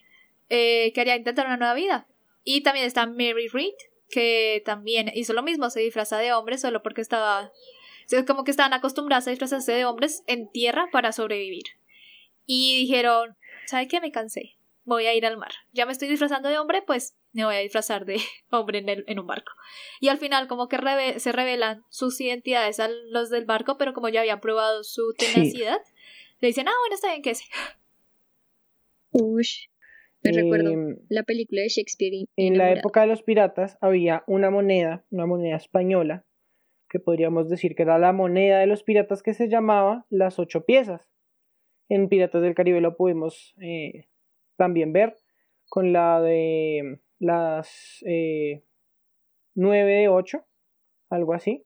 eh, 0.49 0.91
quería 0.93 1.15
intentar 1.15 1.45
una 1.45 1.57
nueva 1.57 1.73
vida. 1.75 2.07
Y 2.43 2.61
también 2.61 2.85
está 2.85 3.05
Mary 3.05 3.47
Reed, 3.51 3.75
que 4.09 4.63
también 4.65 5.11
hizo 5.13 5.33
lo 5.33 5.43
mismo, 5.43 5.69
se 5.69 5.81
disfraza 5.81 6.17
de 6.17 6.33
hombre 6.33 6.57
solo 6.57 6.81
porque 6.81 7.01
estaba... 7.01 7.51
como 8.25 8.43
que 8.43 8.51
estaban 8.51 8.73
acostumbradas 8.73 9.27
a 9.27 9.31
disfrazarse 9.31 9.73
de 9.73 9.85
hombres 9.85 10.23
en 10.25 10.49
tierra 10.49 10.87
para 10.91 11.11
sobrevivir. 11.11 11.65
Y 12.45 12.79
dijeron, 12.79 13.37
¿sabe 13.67 13.87
qué? 13.87 14.01
Me 14.01 14.11
cansé. 14.11 14.58
Voy 14.89 15.05
a 15.05 15.13
ir 15.13 15.23
al 15.23 15.37
mar. 15.37 15.51
Ya 15.71 15.85
me 15.85 15.91
estoy 15.91 16.07
disfrazando 16.07 16.49
de 16.49 16.57
hombre, 16.57 16.81
pues 16.81 17.15
me 17.31 17.45
voy 17.45 17.55
a 17.55 17.59
disfrazar 17.59 18.05
de 18.05 18.17
hombre 18.49 18.79
en, 18.79 18.89
el, 18.89 19.03
en 19.07 19.19
un 19.19 19.27
barco. 19.27 19.51
Y 19.99 20.07
al 20.07 20.17
final 20.17 20.47
como 20.47 20.67
que 20.67 21.19
se 21.19 21.31
revelan 21.31 21.83
sus 21.89 22.19
identidades 22.19 22.79
a 22.79 22.89
los 23.11 23.29
del 23.29 23.45
barco, 23.45 23.77
pero 23.77 23.93
como 23.93 24.09
ya 24.09 24.21
habían 24.21 24.41
probado 24.41 24.83
su 24.83 25.13
tenacidad, 25.15 25.79
le 26.39 26.47
dicen, 26.47 26.67
ah, 26.67 26.73
bueno, 26.81 26.95
está 26.95 27.09
bien, 27.09 27.21
que 27.21 27.35
sé. 27.35 27.43
Me 30.23 30.31
recuerdo 30.31 30.71
em, 30.71 30.97
la 31.07 31.21
película 31.21 31.61
de 31.61 31.69
Shakespeare. 31.69 32.25
En 32.35 32.57
la 32.57 32.71
época 32.71 33.01
de 33.01 33.07
los 33.07 33.21
piratas 33.21 33.77
había 33.81 34.23
una 34.25 34.49
moneda, 34.49 35.05
una 35.11 35.27
moneda 35.27 35.55
española, 35.55 36.25
que 36.89 36.99
podríamos 36.99 37.47
decir 37.47 37.75
que 37.75 37.83
era 37.83 37.99
la 37.99 38.11
moneda 38.11 38.59
de 38.59 38.65
los 38.65 38.81
piratas 38.81 39.21
que 39.21 39.35
se 39.35 39.49
llamaba 39.49 40.07
las 40.09 40.39
ocho 40.39 40.65
piezas. 40.65 41.07
En 41.87 42.09
Piratas 42.09 42.41
del 42.41 42.55
Caribe 42.55 42.81
lo 42.81 42.97
pudimos 42.97 43.55
eh, 43.61 44.08
también 44.59 44.93
ver 44.93 45.15
con 45.69 45.93
la 45.93 46.21
de 46.21 46.99
las 47.17 48.03
eh, 48.05 48.63
nueve 49.55 49.93
de 49.93 50.09
ocho, 50.09 50.45
algo 51.09 51.33
así. 51.33 51.65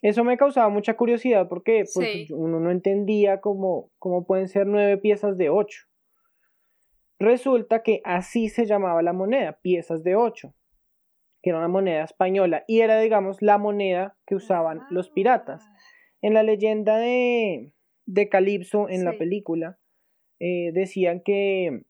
Eso 0.00 0.22
me 0.22 0.36
causaba 0.36 0.68
mucha 0.68 0.96
curiosidad 0.96 1.48
porque 1.48 1.84
pues, 1.92 2.30
uno 2.30 2.60
no 2.60 2.70
entendía 2.70 3.40
cómo, 3.40 3.90
cómo 3.98 4.26
pueden 4.26 4.48
ser 4.48 4.66
nueve 4.66 4.96
piezas 4.96 5.36
de 5.36 5.50
ocho. 5.50 5.86
Resulta 7.18 7.82
que 7.82 8.00
así 8.04 8.48
se 8.48 8.66
llamaba 8.66 9.02
la 9.02 9.12
moneda, 9.12 9.58
piezas 9.60 10.04
de 10.04 10.14
ocho, 10.14 10.54
que 11.42 11.50
era 11.50 11.58
una 11.58 11.68
moneda 11.68 12.04
española 12.04 12.64
y 12.68 12.80
era, 12.80 13.00
digamos, 13.00 13.40
la 13.40 13.58
moneda 13.58 14.16
que 14.26 14.34
usaban 14.34 14.82
los 14.90 15.10
piratas. 15.10 15.64
Ah. 15.66 15.76
En 16.22 16.34
la 16.34 16.42
leyenda 16.42 16.98
de, 16.98 17.72
de 18.06 18.28
Calipso, 18.28 18.88
en 18.88 19.04
la 19.04 19.16
película, 19.16 19.78
eh, 20.38 20.70
decían 20.72 21.22
que 21.24 21.84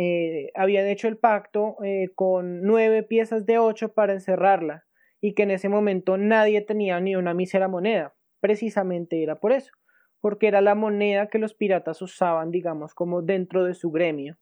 eh, 0.00 0.52
habían 0.54 0.86
hecho 0.86 1.08
el 1.08 1.18
pacto 1.18 1.76
eh, 1.82 2.10
con 2.14 2.62
nueve 2.62 3.02
piezas 3.02 3.46
de 3.46 3.58
ocho 3.58 3.94
para 3.94 4.12
encerrarla 4.12 4.84
y 5.20 5.34
que 5.34 5.42
en 5.42 5.50
ese 5.50 5.68
momento 5.68 6.16
nadie 6.16 6.60
tenía 6.60 7.00
ni 7.00 7.16
una 7.16 7.34
mísera 7.34 7.66
moneda. 7.66 8.14
Precisamente 8.38 9.24
era 9.24 9.40
por 9.40 9.50
eso, 9.50 9.72
porque 10.20 10.46
era 10.46 10.60
la 10.60 10.76
moneda 10.76 11.26
que 11.26 11.40
los 11.40 11.52
piratas 11.52 12.00
usaban, 12.00 12.52
digamos, 12.52 12.94
como 12.94 13.22
dentro 13.22 13.64
de 13.64 13.74
su 13.74 13.90
gremio. 13.90 14.38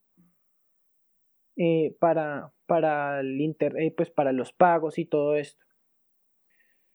Eh, 1.56 1.96
para, 2.00 2.52
para, 2.66 3.20
el 3.20 3.40
inter, 3.40 3.72
pues 3.96 4.10
para 4.10 4.32
los 4.32 4.52
pagos 4.52 4.98
y 4.98 5.06
todo 5.06 5.36
esto. 5.36 5.64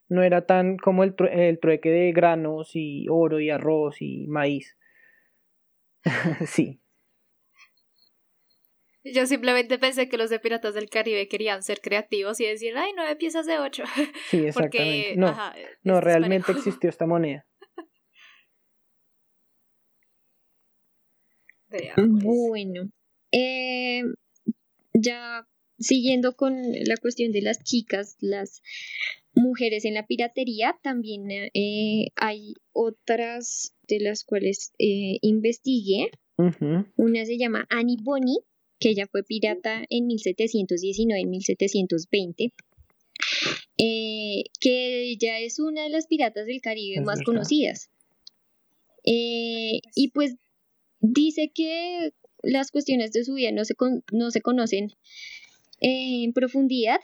No 0.07 0.21
era 0.21 0.45
tan 0.45 0.77
como 0.77 1.03
el, 1.03 1.15
el 1.31 1.59
trueque 1.59 1.89
de 1.89 2.11
granos 2.11 2.75
y 2.75 3.07
oro 3.09 3.39
y 3.39 3.49
arroz 3.49 4.03
y 4.03 4.27
maíz. 4.27 4.77
sí. 6.45 6.80
Yo 9.03 9.25
simplemente 9.25 9.79
pensé 9.79 10.07
que 10.07 10.17
los 10.17 10.29
de 10.29 10.39
Piratas 10.39 10.75
del 10.75 10.89
Caribe 10.89 11.27
querían 11.27 11.63
ser 11.63 11.81
creativos 11.81 12.39
y 12.39 12.45
decir, 12.45 12.77
ay, 12.77 12.91
nueve 12.95 13.15
piezas 13.15 13.45
de 13.45 13.57
ocho. 13.59 13.83
Sí, 14.29 14.45
exactamente. 14.45 15.15
no, 15.17 15.35
no 15.83 16.01
realmente 16.01 16.51
existió 16.51 16.89
esta 16.89 17.05
moneda. 17.05 17.45
Bueno, 21.95 22.91
eh, 23.31 24.03
ya 24.93 25.47
siguiendo 25.79 26.35
con 26.35 26.53
la 26.61 26.97
cuestión 26.97 27.31
de 27.31 27.41
las 27.41 27.63
chicas, 27.63 28.17
las 28.19 28.61
mujeres 29.33 29.85
en 29.85 29.93
la 29.93 30.05
piratería, 30.05 30.77
también 30.83 31.31
eh, 31.31 32.07
hay 32.15 32.55
otras 32.73 33.73
de 33.87 33.99
las 33.99 34.23
cuales 34.23 34.73
eh, 34.79 35.17
investigué. 35.21 36.11
Una 36.97 37.25
se 37.25 37.37
llama 37.37 37.67
Annie 37.69 37.97
Bonny, 38.01 38.39
que 38.81 38.89
ella 38.89 39.07
fue 39.07 39.23
pirata 39.23 39.85
en 39.89 40.07
1719 40.07 41.25
1720. 41.25 42.53
Eh, 43.77 44.43
que 44.59 45.03
ella 45.03 45.39
es 45.39 45.59
una 45.59 45.83
de 45.83 45.89
las 45.89 46.07
piratas 46.07 46.45
del 46.45 46.59
Caribe 46.59 46.99
más 47.01 47.21
conocidas. 47.23 47.89
y 49.03 50.09
pues 50.13 50.35
dice 50.99 51.51
que 51.53 52.13
las 52.43 52.71
cuestiones 52.71 53.11
de 53.11 53.23
su 53.23 53.35
vida 53.35 53.51
no 53.51 53.65
se, 53.65 53.75
no 54.11 54.31
se 54.31 54.41
conocen 54.41 54.91
en 55.79 56.33
profundidad. 56.33 56.99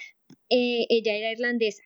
Eh, 0.49 0.85
ella 0.89 1.13
era 1.15 1.31
irlandesa 1.31 1.83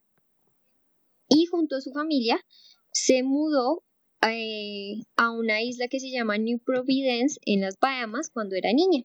y 1.30 1.46
junto 1.46 1.78
a 1.78 1.82
su 1.82 1.92
familia 1.92 2.44
se 2.92 3.24
mudó 3.24 3.84
eh, 4.22 5.04
a 5.16 5.32
una 5.32 5.62
isla 5.62 5.88
que 5.88 6.00
se 6.00 6.12
llama 6.12 6.38
New 6.38 6.60
Providence 6.60 7.40
en 7.46 7.62
las 7.62 7.80
Bahamas 7.80 8.30
cuando 8.30 8.56
era 8.56 8.74
niña. 8.74 9.04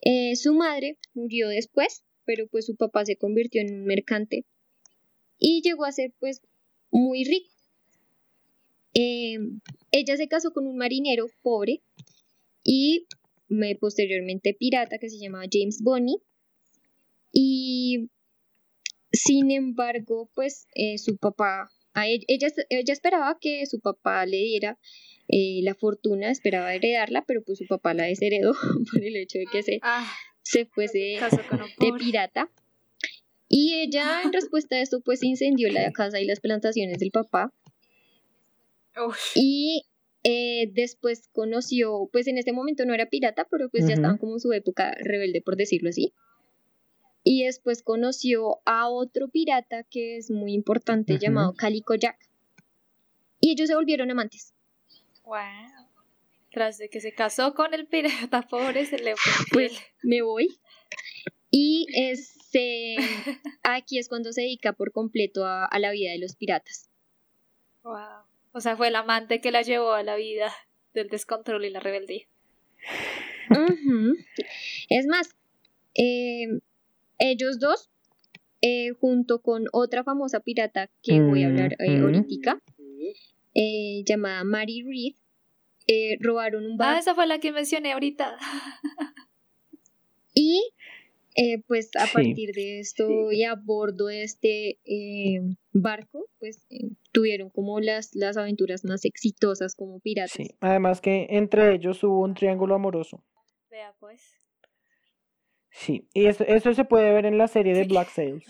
Eh, 0.00 0.36
su 0.36 0.54
madre 0.54 0.98
murió 1.14 1.48
después, 1.48 2.04
pero 2.24 2.46
pues 2.46 2.66
su 2.66 2.76
papá 2.76 3.04
se 3.04 3.16
convirtió 3.16 3.62
en 3.62 3.74
un 3.74 3.84
mercante 3.84 4.44
y 5.38 5.62
llegó 5.62 5.84
a 5.84 5.92
ser 5.92 6.12
pues 6.18 6.42
muy 6.90 7.24
rico. 7.24 7.50
ella 8.94 10.16
se 10.16 10.28
casó 10.28 10.52
con 10.52 10.66
un 10.66 10.76
marinero 10.76 11.26
pobre 11.42 11.82
y 12.62 13.06
posteriormente 13.80 14.54
pirata 14.54 14.98
que 14.98 15.08
se 15.08 15.18
llamaba 15.18 15.44
James 15.50 15.82
Bonney. 15.82 16.16
Y 17.32 18.10
sin 19.12 19.50
embargo, 19.50 20.30
pues 20.34 20.68
eh, 20.74 20.98
su 20.98 21.16
papá, 21.16 21.70
a 21.92 22.08
ella, 22.08 22.24
ella, 22.68 22.92
esperaba 22.92 23.38
que 23.40 23.66
su 23.66 23.80
papá 23.80 24.26
le 24.26 24.38
diera 24.38 24.78
eh, 25.36 25.62
la 25.64 25.74
fortuna, 25.74 26.30
esperaba 26.30 26.72
heredarla, 26.72 27.24
pero 27.26 27.42
pues 27.42 27.58
su 27.58 27.66
papá 27.66 27.92
la 27.92 28.04
desheredó 28.04 28.52
por 28.92 29.02
el 29.02 29.16
hecho 29.16 29.40
de 29.40 29.46
que 29.46 29.64
se, 29.64 29.80
ah, 29.82 30.08
se 30.42 30.64
fuese 30.64 31.18
de 31.80 31.92
pirata. 31.98 32.48
Y 33.48 33.74
ella, 33.74 34.22
en 34.22 34.32
respuesta 34.32 34.76
a 34.76 34.80
esto, 34.80 35.00
pues 35.00 35.24
incendió 35.24 35.72
la 35.72 35.90
casa 35.90 36.20
y 36.20 36.24
las 36.24 36.38
plantaciones 36.38 36.98
del 36.98 37.10
papá. 37.10 37.52
Y 39.34 39.86
eh, 40.22 40.70
después 40.72 41.28
conoció, 41.32 42.08
pues 42.12 42.28
en 42.28 42.38
este 42.38 42.52
momento 42.52 42.84
no 42.84 42.94
era 42.94 43.06
pirata, 43.06 43.44
pero 43.50 43.68
pues 43.68 43.88
ya 43.88 43.94
estaban 43.94 44.18
como 44.18 44.34
en 44.34 44.40
su 44.40 44.52
época 44.52 44.94
rebelde, 45.00 45.42
por 45.42 45.56
decirlo 45.56 45.88
así. 45.88 46.12
Y 47.24 47.44
después 47.44 47.82
conoció 47.82 48.60
a 48.66 48.88
otro 48.88 49.26
pirata 49.28 49.82
que 49.82 50.16
es 50.16 50.30
muy 50.30 50.52
importante 50.52 51.18
llamado 51.18 51.54
Calico 51.54 51.96
Jack. 51.96 52.18
Y 53.40 53.50
ellos 53.50 53.66
se 53.66 53.74
volvieron 53.74 54.12
amantes. 54.12 54.53
Wow. 55.24 55.38
Tras 56.50 56.78
de 56.78 56.88
que 56.88 57.00
se 57.00 57.12
casó 57.12 57.54
con 57.54 57.74
el 57.74 57.86
pirata 57.86 58.42
pobre, 58.50 58.86
se 58.86 58.98
le 58.98 59.16
fue. 59.16 59.32
Pues 59.52 59.72
me 60.02 60.22
voy. 60.22 60.58
Y 61.50 61.86
este, 61.94 62.96
aquí 63.62 63.98
es 63.98 64.08
cuando 64.08 64.32
se 64.32 64.42
dedica 64.42 64.72
por 64.72 64.92
completo 64.92 65.44
a, 65.44 65.64
a 65.64 65.78
la 65.78 65.90
vida 65.90 66.12
de 66.12 66.18
los 66.18 66.36
piratas. 66.36 66.90
Wow. 67.82 68.24
O 68.52 68.60
sea, 68.60 68.76
fue 68.76 68.88
el 68.88 68.96
amante 68.96 69.40
que 69.40 69.50
la 69.50 69.62
llevó 69.62 69.92
a 69.92 70.02
la 70.02 70.14
vida 70.16 70.52
del 70.94 71.08
descontrol 71.08 71.64
y 71.64 71.70
la 71.70 71.80
rebeldía. 71.80 72.24
Es 74.88 75.06
más, 75.06 75.34
eh, 75.94 76.60
ellos 77.18 77.58
dos, 77.58 77.90
eh, 78.60 78.90
junto 79.00 79.42
con 79.42 79.64
otra 79.72 80.04
famosa 80.04 80.40
pirata 80.40 80.88
que 81.02 81.20
voy 81.20 81.42
a 81.42 81.46
hablar 81.48 81.76
eh, 81.80 81.98
ahorita, 81.98 82.60
llamada 83.54 84.44
Mary 84.44 84.82
Reed, 84.82 86.18
robaron 86.20 86.66
un 86.66 86.76
barco. 86.76 86.96
Ah, 86.96 86.98
esa 86.98 87.14
fue 87.14 87.26
la 87.26 87.38
que 87.38 87.52
mencioné 87.52 87.92
ahorita. 87.92 88.36
y 90.34 90.60
eh, 91.36 91.62
pues 91.66 91.90
a 91.96 92.06
partir 92.12 92.52
de 92.54 92.78
esto 92.78 93.32
y 93.32 93.42
a 93.42 93.56
bordo 93.56 94.06
de 94.06 94.22
este 94.22 94.78
eh, 94.84 95.40
barco, 95.72 96.28
pues 96.38 96.64
eh, 96.70 96.90
tuvieron 97.10 97.50
como 97.50 97.80
las, 97.80 98.14
las 98.14 98.36
aventuras 98.36 98.84
más 98.84 99.04
exitosas 99.04 99.74
como 99.74 99.98
piratas. 99.98 100.30
Sí, 100.30 100.54
además 100.60 101.00
que 101.00 101.26
entre 101.30 101.74
ellos 101.74 102.04
hubo 102.04 102.20
un 102.20 102.34
triángulo 102.34 102.76
amoroso. 102.76 103.24
Vea 103.68 103.92
pues. 103.98 104.22
Sí, 105.70 106.06
y 106.14 106.26
eso, 106.26 106.44
eso 106.44 106.72
se 106.72 106.84
puede 106.84 107.12
ver 107.12 107.26
en 107.26 107.36
la 107.36 107.48
serie 107.48 107.74
de 107.74 107.82
Black 107.82 108.10
Sails. 108.10 108.46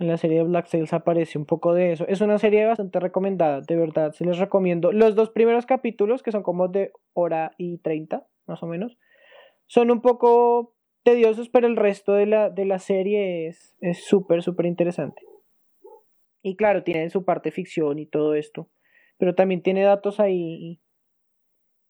En 0.00 0.08
la 0.08 0.16
serie 0.16 0.38
de 0.38 0.44
Black 0.44 0.66
Sails 0.66 0.92
aparece 0.92 1.38
un 1.38 1.46
poco 1.46 1.72
de 1.72 1.92
eso. 1.92 2.06
Es 2.08 2.20
una 2.20 2.38
serie 2.38 2.66
bastante 2.66 2.98
recomendada, 2.98 3.60
de 3.60 3.76
verdad, 3.76 4.12
se 4.12 4.24
les 4.24 4.38
recomiendo. 4.38 4.90
Los 4.90 5.14
dos 5.14 5.30
primeros 5.30 5.66
capítulos, 5.66 6.22
que 6.22 6.32
son 6.32 6.42
como 6.42 6.68
de 6.68 6.92
hora 7.12 7.52
y 7.58 7.78
treinta, 7.78 8.26
más 8.46 8.62
o 8.62 8.66
menos, 8.66 8.98
son 9.66 9.90
un 9.90 10.02
poco 10.02 10.74
tediosos, 11.04 11.48
pero 11.48 11.66
el 11.66 11.76
resto 11.76 12.12
de 12.12 12.26
la, 12.26 12.50
de 12.50 12.64
la 12.64 12.78
serie 12.78 13.46
es 13.46 13.76
súper, 14.04 14.42
súper 14.42 14.66
interesante. 14.66 15.22
Y 16.42 16.56
claro, 16.56 16.82
tiene 16.82 17.08
su 17.08 17.24
parte 17.24 17.50
ficción 17.50 17.98
y 17.98 18.06
todo 18.06 18.34
esto, 18.34 18.68
pero 19.16 19.34
también 19.34 19.62
tiene 19.62 19.82
datos 19.82 20.20
ahí, 20.20 20.78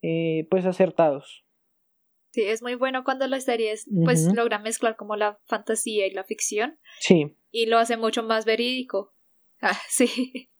eh, 0.00 0.46
pues 0.48 0.64
acertados. 0.64 1.43
Sí, 2.34 2.42
es 2.42 2.62
muy 2.62 2.74
bueno 2.74 3.04
cuando 3.04 3.28
las 3.28 3.44
series 3.44 3.86
pues 4.04 4.24
logran 4.34 4.64
mezclar 4.64 4.96
como 4.96 5.14
la 5.14 5.38
fantasía 5.44 6.08
y 6.08 6.10
la 6.10 6.24
ficción. 6.24 6.80
Sí. 6.98 7.36
Y 7.52 7.66
lo 7.66 7.78
hace 7.78 7.96
mucho 7.96 8.24
más 8.24 8.44
verídico. 8.44 9.12
Ah, 9.60 9.80
sí. 9.88 10.50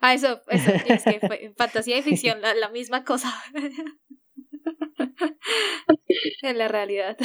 Ah, 0.00 0.14
eso, 0.14 0.40
eso 0.48 0.70
es 0.88 1.04
que 1.04 1.52
fantasía 1.56 1.98
y 1.98 2.02
ficción, 2.02 2.40
la, 2.40 2.54
la 2.54 2.70
misma 2.70 3.04
cosa. 3.04 3.30
en 6.42 6.58
la 6.58 6.66
realidad. 6.66 7.16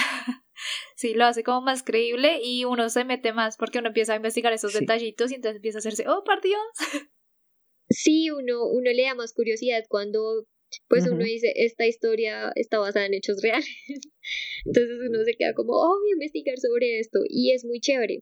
Sí, 0.96 1.16
lo 1.16 1.26
hace 1.26 1.44
como 1.44 1.62
más 1.62 1.82
creíble 1.82 2.40
y 2.44 2.66
uno 2.66 2.90
se 2.90 3.06
mete 3.06 3.34
más 3.34 3.58
porque 3.58 3.80
uno 3.80 3.88
empieza 3.88 4.14
a 4.14 4.18
investigar 4.18 4.54
esos 4.54 4.74
detallitos 4.74 5.32
y 5.32 5.36
entonces 5.36 5.56
empieza 5.56 5.78
a 5.78 5.80
hacerse, 5.80 6.08
oh, 6.08 6.24
por 6.24 6.42
Dios. 6.42 6.62
Sí, 7.90 8.30
uno, 8.30 8.66
uno 8.66 8.92
le 8.92 9.04
da 9.04 9.16
más 9.16 9.34
curiosidad 9.34 9.84
cuando 9.88 10.46
pues 10.88 11.08
uno 11.08 11.24
dice, 11.24 11.54
esta 11.56 11.86
historia 11.86 12.52
está 12.56 12.80
basada 12.80 13.06
en 13.06 13.14
hechos 13.14 13.42
reales. 13.42 13.70
Entonces 14.66 14.98
uno 15.08 15.24
se 15.24 15.36
queda 15.36 15.54
como, 15.54 15.74
oh, 15.74 16.00
voy 16.00 16.10
a 16.12 16.14
investigar 16.14 16.58
sobre 16.58 17.00
esto 17.00 17.20
y 17.28 17.52
es 17.52 17.66
muy 17.66 17.80
chévere. 17.80 18.20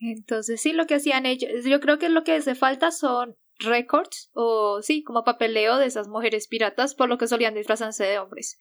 Entonces 0.00 0.60
sí, 0.60 0.72
lo 0.72 0.86
que 0.86 0.94
hacían 0.94 1.26
ellos, 1.26 1.50
yo 1.64 1.80
creo 1.80 1.98
que 1.98 2.08
lo 2.08 2.22
que 2.24 2.32
hace 2.32 2.54
falta 2.54 2.90
son 2.90 3.36
records 3.58 4.30
o 4.34 4.80
sí, 4.82 5.02
como 5.02 5.24
papeleo 5.24 5.78
de 5.78 5.86
esas 5.86 6.08
mujeres 6.08 6.46
piratas 6.46 6.94
por 6.94 7.08
lo 7.08 7.18
que 7.18 7.26
solían 7.26 7.54
disfrazarse 7.54 8.04
de 8.04 8.18
hombres. 8.18 8.58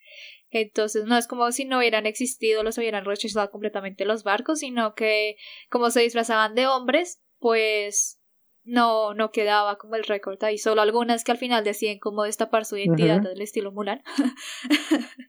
Entonces 0.50 1.06
no 1.06 1.18
es 1.18 1.28
como 1.28 1.52
si 1.52 1.66
no 1.66 1.78
hubieran 1.78 2.06
existido, 2.06 2.64
los 2.64 2.78
hubieran 2.78 3.06
rechazado 3.06 3.50
completamente 3.52 4.06
los 4.06 4.24
barcos, 4.24 4.60
sino 4.60 4.96
que 4.96 5.36
como 5.70 5.92
se 5.92 6.02
disfrazaban 6.02 6.56
de 6.56 6.68
hombres, 6.68 7.22
pues 7.40 8.20
no, 8.68 9.14
no 9.14 9.32
quedaba 9.32 9.78
como 9.78 9.96
el 9.96 10.04
récord 10.04 10.44
ahí. 10.44 10.58
Solo 10.58 10.82
algunas 10.82 11.24
que 11.24 11.32
al 11.32 11.38
final 11.38 11.64
deciden 11.64 12.00
cómo 12.00 12.24
destapar 12.24 12.66
su 12.66 12.78
identidad 12.78 13.22
del 13.22 13.42
estilo 13.42 13.72
Mulan. 13.72 14.04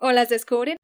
o 0.00 0.10
las 0.12 0.28
descubren 0.28 0.76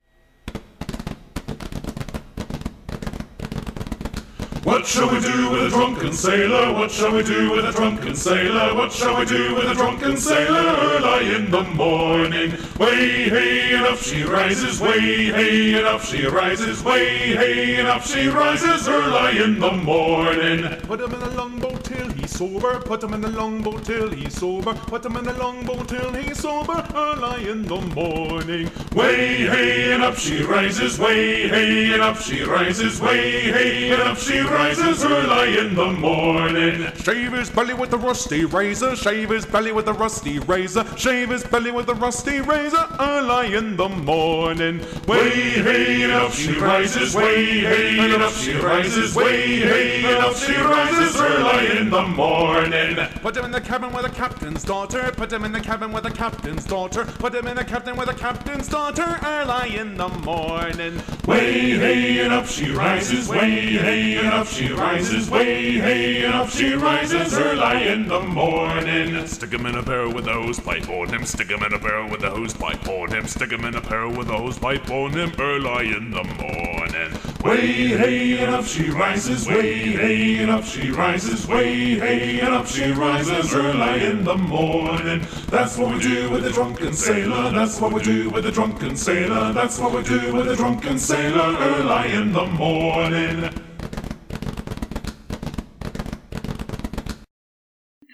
What 4.71 4.87
shall 4.87 5.11
we 5.11 5.19
do 5.19 5.51
with 5.51 5.65
a 5.65 5.69
drunken 5.69 6.13
sailor? 6.13 6.73
What 6.73 6.93
shall 6.93 7.13
we 7.13 7.25
do 7.25 7.51
with 7.51 7.65
a 7.65 7.73
drunken 7.73 8.15
sailor? 8.15 8.73
What 8.77 8.93
shall 8.93 9.19
we 9.19 9.25
do 9.25 9.57
with 9.57 9.69
a 9.69 9.75
drunken 9.75 10.17
sailor 10.17 10.61
early 10.61 11.35
in 11.35 11.51
the 11.51 11.65
morning? 11.65 12.53
Way 12.79 13.29
hey 13.29 13.75
and 13.75 13.85
up 13.85 13.99
she 13.99 14.23
rises, 14.23 14.81
way 14.81 15.01
hey 15.01 15.75
and 15.75 15.87
up 15.87 16.03
she 16.03 16.25
rises, 16.25 16.85
way 16.85 17.35
hey 17.35 17.81
and 17.81 17.89
up 17.89 18.03
she 18.03 18.29
rises 18.29 18.87
early 18.87 19.43
in 19.43 19.59
the 19.59 19.73
morning. 19.73 20.63
Put 20.83 21.01
him 21.01 21.15
in 21.15 21.21
the 21.21 21.31
longboat 21.31 21.83
till 21.83 22.09
he's 22.13 22.31
sober. 22.31 22.79
Put 22.79 23.03
him 23.03 23.15
in 23.15 23.23
the 23.23 23.29
longboat 23.29 23.85
till 23.85 24.09
he's 24.11 24.39
sober. 24.39 24.75
Put 24.75 25.05
him 25.05 25.17
in 25.17 25.25
the 25.25 25.35
longboat 25.35 25.89
till 25.89 26.13
he's 26.13 26.39
sober 26.39 26.87
early 26.95 27.51
in 27.51 27.65
the 27.65 27.81
morning. 27.81 28.71
Way 28.95 29.47
hey 29.49 29.93
and 29.95 30.05
up 30.05 30.15
she 30.15 30.45
rises, 30.45 30.97
way 30.97 31.49
hey 31.49 31.93
and 31.93 32.03
up 32.03 32.19
she 32.19 32.45
rises, 32.45 33.01
way 33.01 33.41
hey 33.41 33.91
and 33.91 34.03
up 34.03 34.17
she 34.17 34.39
rises 34.39 34.60
early 34.61 35.59
in 35.59 35.75
the 35.75 35.93
morning. 35.93 36.93
Shave 36.97 37.33
his 37.33 37.51
belly 37.51 37.75
with 37.75 37.93
a 37.93 37.97
rusty 37.97 38.45
razor. 38.45 38.95
Shave 38.95 39.31
his 39.31 39.47
belly 39.47 39.73
with 39.73 39.89
a 39.89 39.93
rusty 39.93 40.39
razor. 40.39 40.85
Shave 40.97 41.31
his 41.31 41.45
belly 41.45 41.71
with 41.71 41.89
a 41.89 41.95
rusty 41.95 42.41
razor 42.41 42.87
early 42.99 43.55
in 43.55 43.77
the 43.77 43.89
morning. 43.89 44.81
Way 45.07 45.31
hey 45.31 46.03
and 46.03 46.13
up 46.13 46.33
she 46.33 46.53
rises, 46.59 47.15
way 47.15 47.61
hey 47.61 47.99
and 47.99 48.23
up 48.23 48.33
she 48.33 48.55
rises, 48.55 49.15
way 49.15 49.61
hey 49.61 50.05
and 50.05 50.25
up 50.25 50.37
she 50.37 50.55
rises 50.57 51.21
early 51.21 51.79
in 51.79 51.91
the 51.91 52.07
morning. 52.07 52.97
Put 53.23 53.37
him 53.37 53.45
in 53.47 53.51
the 53.51 53.61
cabin 53.61 53.93
with 53.93 54.05
a 54.05 54.11
captain's 54.11 54.65
daughter. 54.65 55.11
Put 55.13 55.33
him 55.33 55.45
in 55.45 55.53
the 55.53 55.61
cabin 55.61 55.93
with 55.93 56.07
a 56.07 56.11
captain's 56.11 56.65
daughter. 56.65 57.05
Put 57.05 57.35
him 57.35 57.47
in 57.47 57.57
the 57.57 57.65
captain 57.65 57.97
with 57.97 58.09
a 58.09 58.15
captain's 58.15 58.69
daughter 58.69 59.19
early 59.25 59.77
in 59.77 59.97
the 59.97 60.09
morning. 60.09 61.01
Way 61.27 61.71
hey 61.71 62.21
and 62.21 62.33
up 62.33 62.47
she 62.47 62.71
rises, 62.71 63.29
way 63.29 63.77
hey 63.77 64.19
and 64.19 64.29
up 64.29 64.47
she 64.51 64.73
rises, 64.73 65.31
way 65.31 65.79
hey 65.79 66.25
and 66.25 66.35
up 66.35 66.49
she 66.49 66.75
rises 66.75 67.33
early 67.35 67.89
in 67.89 68.09
the 68.09 68.21
morning. 68.21 69.27
Stick 69.27 69.53
him 69.53 69.67
in 69.67 69.77
a 69.77 69.83
barrel 69.83 70.13
with 70.13 70.27
a 70.27 70.33
hose 70.33 70.59
pipe 70.59 70.89
on 70.89 71.09
him. 71.09 71.25
Stick 71.25 71.51
him 71.51 71.63
in 71.63 71.73
a 71.73 71.79
barrel 71.79 72.11
with 72.11 72.23
a 72.25 72.31
hose 72.31 72.53
pipe 72.55 72.87
on 72.89 73.13
him. 73.13 73.27
Stick 73.27 73.53
him 73.53 73.65
in 73.65 73.77
a 73.77 73.81
barrel 73.81 74.17
with 74.17 74.29
a 74.29 74.37
hose 74.37 74.59
pipe 74.59 74.91
on 74.91 75.13
him 75.13 75.33
early 75.39 75.95
in 75.95 76.11
the 76.11 76.25
morning. 76.25 77.13
Way 77.45 77.89
hey 77.89 78.39
and 78.39 78.55
up 78.55 78.65
she 78.65 78.91
rises, 78.91 79.47
way 79.47 79.93
hey 79.93 80.39
and 80.39 80.51
up 80.51 80.65
she 80.65 80.91
rises, 80.91 81.47
way 81.47 81.99
hey 81.99 82.41
and 82.41 82.53
up 82.53 82.67
she 82.67 82.91
rises 82.93 83.55
early 83.55 84.05
in 84.05 84.25
the 84.25 84.37
morning. 84.37 85.25
That's 85.49 85.79
what 85.79 85.95
we 85.95 86.01
do 86.01 86.31
with 86.31 86.45
a 86.47 86.51
drunken 86.51 86.93
sailor. 86.93 87.51
That's 87.51 87.81
what 87.81 87.93
we 87.93 88.03
do 88.03 88.31
with 88.31 88.47
a 88.47 88.53
drunken 88.53 88.97
sailor. 88.97 89.53
That's 89.53 89.79
what 89.79 89.93
we 89.93 90.03
do 90.03 90.35
with 90.35 90.49
a 90.49 90.57
drunken 90.57 90.99
sailor 90.99 91.57
early 91.59 92.13
in 92.13 92.33
the 92.33 92.47
morning. 92.47 93.70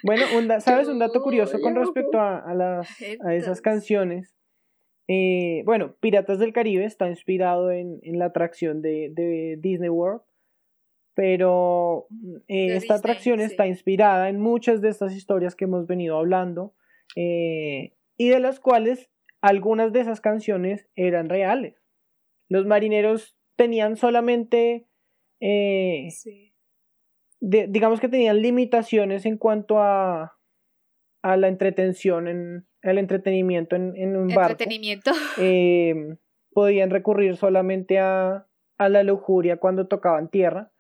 Bueno, 0.07 0.25
un 0.39 0.61
¿sabes 0.61 0.89
un 0.89 0.99
dato 1.01 1.21
curioso 1.21 1.61
con 1.61 1.75
respecto 1.75 2.21
a, 2.21 2.39
a 2.39 2.55
las, 2.55 2.89
a 3.25 3.35
esas 3.35 3.61
canciones? 3.61 4.35
Eh, 5.09 5.63
bueno, 5.67 5.95
Piratas 6.01 6.39
del 6.39 6.53
Caribe 6.53 6.85
está 6.85 7.09
inspirado 7.09 7.71
en, 7.71 7.99
en 8.03 8.19
la 8.19 8.27
atracción 8.27 8.83
de, 8.83 9.11
de 9.13 9.57
Disney 9.61 9.89
World, 9.89 10.23
pero 11.15 12.07
eh, 12.49 12.71
De 12.71 12.77
esta 12.77 12.95
Disney, 12.95 12.99
atracción 12.99 13.39
sí. 13.39 13.45
está 13.47 13.67
inspirada 13.67 14.29
en 14.29 14.41
muchas 14.41 14.81
de 14.81 14.89
estas 14.89 15.15
historias 15.15 15.55
que 15.57 15.65
hemos 15.65 15.87
venido 15.87 16.17
hablando 16.19 16.75
eh, 17.17 17.95
y 18.17 18.29
de 18.29 18.41
las 18.41 18.61
cuales 18.61 19.11
algunas 19.41 19.93
de 19.93 20.01
esas 20.01 20.21
canciones 20.21 20.89
eran 20.97 21.29
reales. 21.29 21.83
Los 22.49 22.67
marineros 22.67 23.37
tenían 23.57 23.97
solamente 23.97 24.87
eh, 25.41 26.09
Sí. 26.11 26.53
De- 27.41 27.67
digamos 27.69 28.01
que 28.01 28.09
tenían 28.09 28.41
limitaciones 28.43 29.27
en 29.27 29.37
cuanto 29.39 29.79
a, 29.81 30.37
a 31.23 31.37
la 31.37 31.49
entretención, 31.49 32.29
en, 32.29 32.67
el 32.83 32.99
entretenimiento 32.99 33.77
en, 33.77 33.97
en 33.97 34.17
un 34.17 34.29
barco. 34.29 34.53
Entretenimiento. 34.53 35.13
Eh, 35.39 36.17
podían 36.53 36.91
recurrir 36.91 37.37
solamente 37.37 37.99
a, 37.99 38.47
a 38.79 38.89
la 38.89 39.03
lujuria 39.03 39.59
cuando 39.59 39.87
tocaban 39.89 40.31
tierra. 40.31 40.73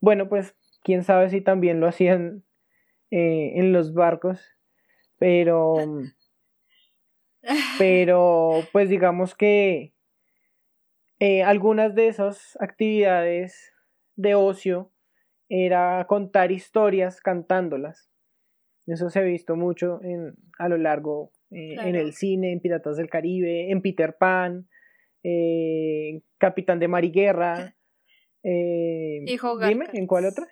Bueno, 0.00 0.28
pues 0.28 0.54
quién 0.82 1.02
sabe 1.02 1.30
si 1.30 1.40
también 1.40 1.80
lo 1.80 1.86
hacían 1.86 2.44
eh, 3.10 3.52
en 3.56 3.72
los 3.72 3.94
barcos, 3.94 4.42
pero, 5.18 5.74
pero 7.78 8.60
pues 8.72 8.88
digamos 8.88 9.34
que 9.34 9.94
eh, 11.20 11.42
algunas 11.42 11.94
de 11.94 12.08
esas 12.08 12.56
actividades 12.60 13.72
de 14.16 14.34
ocio 14.34 14.90
era 15.48 16.04
contar 16.08 16.52
historias 16.52 17.20
cantándolas. 17.20 18.10
Eso 18.86 19.08
se 19.10 19.18
ha 19.18 19.22
visto 19.22 19.56
mucho 19.56 20.00
en, 20.02 20.34
a 20.58 20.68
lo 20.68 20.76
largo 20.76 21.32
eh, 21.50 21.76
en 21.80 21.94
el 21.94 22.12
cine, 22.12 22.52
en 22.52 22.60
Piratas 22.60 22.96
del 22.96 23.08
Caribe, 23.08 23.70
en 23.70 23.80
Peter 23.80 24.16
Pan, 24.16 24.68
eh, 25.22 26.10
en 26.10 26.24
Capitán 26.38 26.78
de 26.78 26.88
Mar 26.88 27.04
y 27.04 27.10
Guerra. 27.10 27.76
eh, 28.42 29.22
Y 29.26 29.36
jugar 29.38 29.68
dime, 29.68 29.86
¿en 29.92 30.06
cuál 30.06 30.26
otra? 30.26 30.46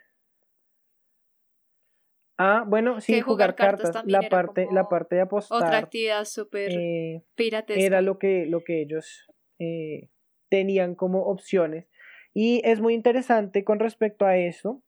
Ah, 2.39 2.65
bueno, 2.67 3.01
sí, 3.01 3.21
jugar, 3.21 3.55
jugar 3.55 3.79
cartas 3.79 4.05
La 4.07 4.29
parte, 4.29 4.67
la 4.73 4.89
parte 4.89 5.17
de 5.17 5.21
apostar. 5.21 5.63
Otra 5.63 5.79
actividad 5.79 6.25
súper 6.25 6.73
eh, 6.73 7.23
era 7.69 8.01
lo 8.01 8.19
que, 8.19 8.47
lo 8.47 8.65
que 8.65 8.83
ellos 8.83 9.29
eh, 9.61 10.09
tenían 10.49 10.95
como 10.95 11.27
opciones. 11.27 11.87
Y 12.35 12.63
es 12.65 12.81
muy 12.81 12.95
interesante 12.95 13.65
con 13.65 13.79
respecto 13.79 14.25
a 14.25 14.37
eso, 14.37 14.83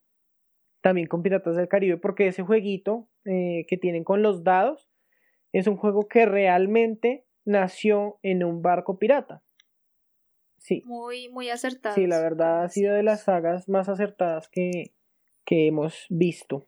también 0.81 1.07
con 1.07 1.23
Piratas 1.23 1.55
del 1.55 1.67
Caribe, 1.67 1.97
porque 1.97 2.27
ese 2.27 2.43
jueguito 2.43 3.07
eh, 3.25 3.65
que 3.67 3.77
tienen 3.77 4.03
con 4.03 4.21
los 4.21 4.43
dados 4.43 4.89
es 5.51 5.67
un 5.67 5.77
juego 5.77 6.07
que 6.07 6.25
realmente 6.25 7.25
nació 7.45 8.19
en 8.23 8.43
un 8.43 8.61
barco 8.61 8.97
pirata. 8.97 9.43
Sí, 10.57 10.81
Muy, 10.85 11.29
muy 11.29 11.49
acertado. 11.49 11.93
sí, 11.93 12.07
la 12.07 12.19
verdad 12.19 12.63
ha 12.63 12.69
sido 12.69 12.95
de 12.95 13.03
las 13.03 13.23
sagas 13.23 13.69
más 13.69 13.87
acertadas 13.87 14.49
que, 14.49 14.95
que 15.45 15.67
hemos 15.67 16.07
visto. 16.09 16.67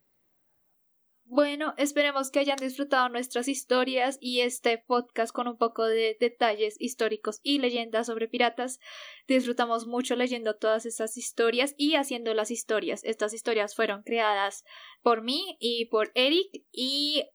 Bueno, 1.29 1.73
esperemos 1.75 2.31
que 2.31 2.39
hayan 2.39 2.55
disfrutado 2.55 3.09
nuestras 3.09 3.49
historias 3.49 4.17
y 4.21 4.39
este 4.39 4.77
podcast 4.77 5.33
con 5.33 5.49
un 5.49 5.57
poco 5.57 5.83
de 5.85 6.15
detalles 6.21 6.79
históricos 6.79 7.41
y 7.43 7.59
leyendas 7.59 8.07
sobre 8.07 8.29
piratas. 8.29 8.79
Disfrutamos 9.27 9.87
mucho 9.87 10.15
leyendo 10.15 10.55
todas 10.55 10.85
esas 10.85 11.17
historias 11.17 11.75
y 11.77 11.95
haciendo 11.95 12.33
las 12.33 12.49
historias. 12.49 13.03
Estas 13.03 13.33
historias 13.33 13.75
fueron 13.75 14.03
creadas 14.03 14.63
por 15.01 15.21
mí 15.21 15.57
y 15.59 15.87
por 15.87 16.11
Eric 16.15 16.63
y 16.71 17.25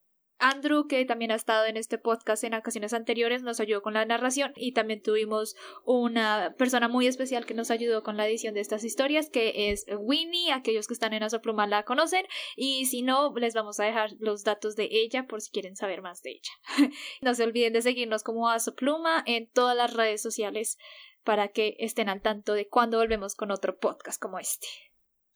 Andrew, 0.42 0.88
que 0.88 1.04
también 1.04 1.30
ha 1.30 1.36
estado 1.36 1.66
en 1.66 1.76
este 1.76 1.98
podcast 1.98 2.42
en 2.42 2.54
ocasiones 2.54 2.92
anteriores, 2.92 3.44
nos 3.44 3.60
ayudó 3.60 3.80
con 3.80 3.94
la 3.94 4.04
narración 4.04 4.52
y 4.56 4.72
también 4.72 5.00
tuvimos 5.00 5.54
una 5.84 6.54
persona 6.58 6.88
muy 6.88 7.06
especial 7.06 7.46
que 7.46 7.54
nos 7.54 7.70
ayudó 7.70 8.02
con 8.02 8.16
la 8.16 8.26
edición 8.26 8.52
de 8.54 8.60
estas 8.60 8.82
historias, 8.82 9.30
que 9.30 9.70
es 9.70 9.86
Winnie. 9.96 10.52
Aquellos 10.52 10.88
que 10.88 10.94
están 10.94 11.12
en 11.12 11.22
Asopluma 11.22 11.68
la 11.68 11.84
conocen 11.84 12.26
y 12.56 12.86
si 12.86 13.02
no, 13.02 13.32
les 13.36 13.54
vamos 13.54 13.78
a 13.78 13.84
dejar 13.84 14.10
los 14.18 14.42
datos 14.42 14.74
de 14.74 14.88
ella 14.90 15.28
por 15.28 15.40
si 15.40 15.52
quieren 15.52 15.76
saber 15.76 16.02
más 16.02 16.22
de 16.22 16.32
ella. 16.32 16.52
no 17.22 17.34
se 17.34 17.44
olviden 17.44 17.72
de 17.72 17.82
seguirnos 17.82 18.24
como 18.24 18.48
Asopluma 18.48 19.22
en 19.26 19.48
todas 19.48 19.76
las 19.76 19.94
redes 19.94 20.20
sociales 20.20 20.76
para 21.22 21.48
que 21.48 21.76
estén 21.78 22.08
al 22.08 22.20
tanto 22.20 22.54
de 22.54 22.68
cuando 22.68 22.98
volvemos 22.98 23.36
con 23.36 23.52
otro 23.52 23.78
podcast 23.78 24.20
como 24.20 24.40
este. 24.40 24.66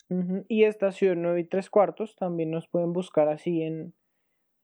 Ujú, 0.09 0.45
Y 0.49 0.65
Estación 0.65 1.23
9 1.23 1.41
y 1.41 1.45
3 1.45 1.71
cuartos 1.71 2.17
también 2.17 2.51
nos 2.51 2.69
pueden 2.69 2.93
buscar 2.93 3.29
así 3.29 3.63
en, 3.63 3.95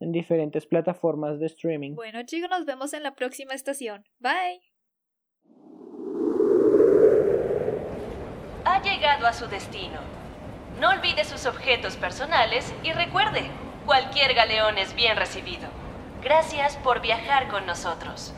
en 0.02 0.12
diferentes 0.12 0.66
plataformas 0.66 1.38
de 1.38 1.46
streaming. 1.46 1.94
Bueno 1.94 2.22
chicos, 2.24 2.50
nos 2.50 2.66
vemos 2.66 2.92
en 2.92 3.02
la 3.02 3.14
próxima 3.14 3.54
estación. 3.54 4.04
Bye. 4.18 4.60
Ha 8.64 8.82
llegado 8.82 9.26
a 9.26 9.32
su 9.32 9.46
destino. 9.46 10.00
No 10.80 10.90
olvide 10.90 11.24
sus 11.24 11.46
objetos 11.46 11.96
personales 11.96 12.72
y 12.82 12.92
recuerde, 12.92 13.42
cualquier 13.86 14.34
galeón 14.34 14.78
es 14.78 14.94
bien 14.94 15.16
recibido. 15.16 15.68
Gracias 16.22 16.76
por 16.78 17.02
viajar 17.02 17.48
con 17.48 17.66
nosotros. 17.66 18.34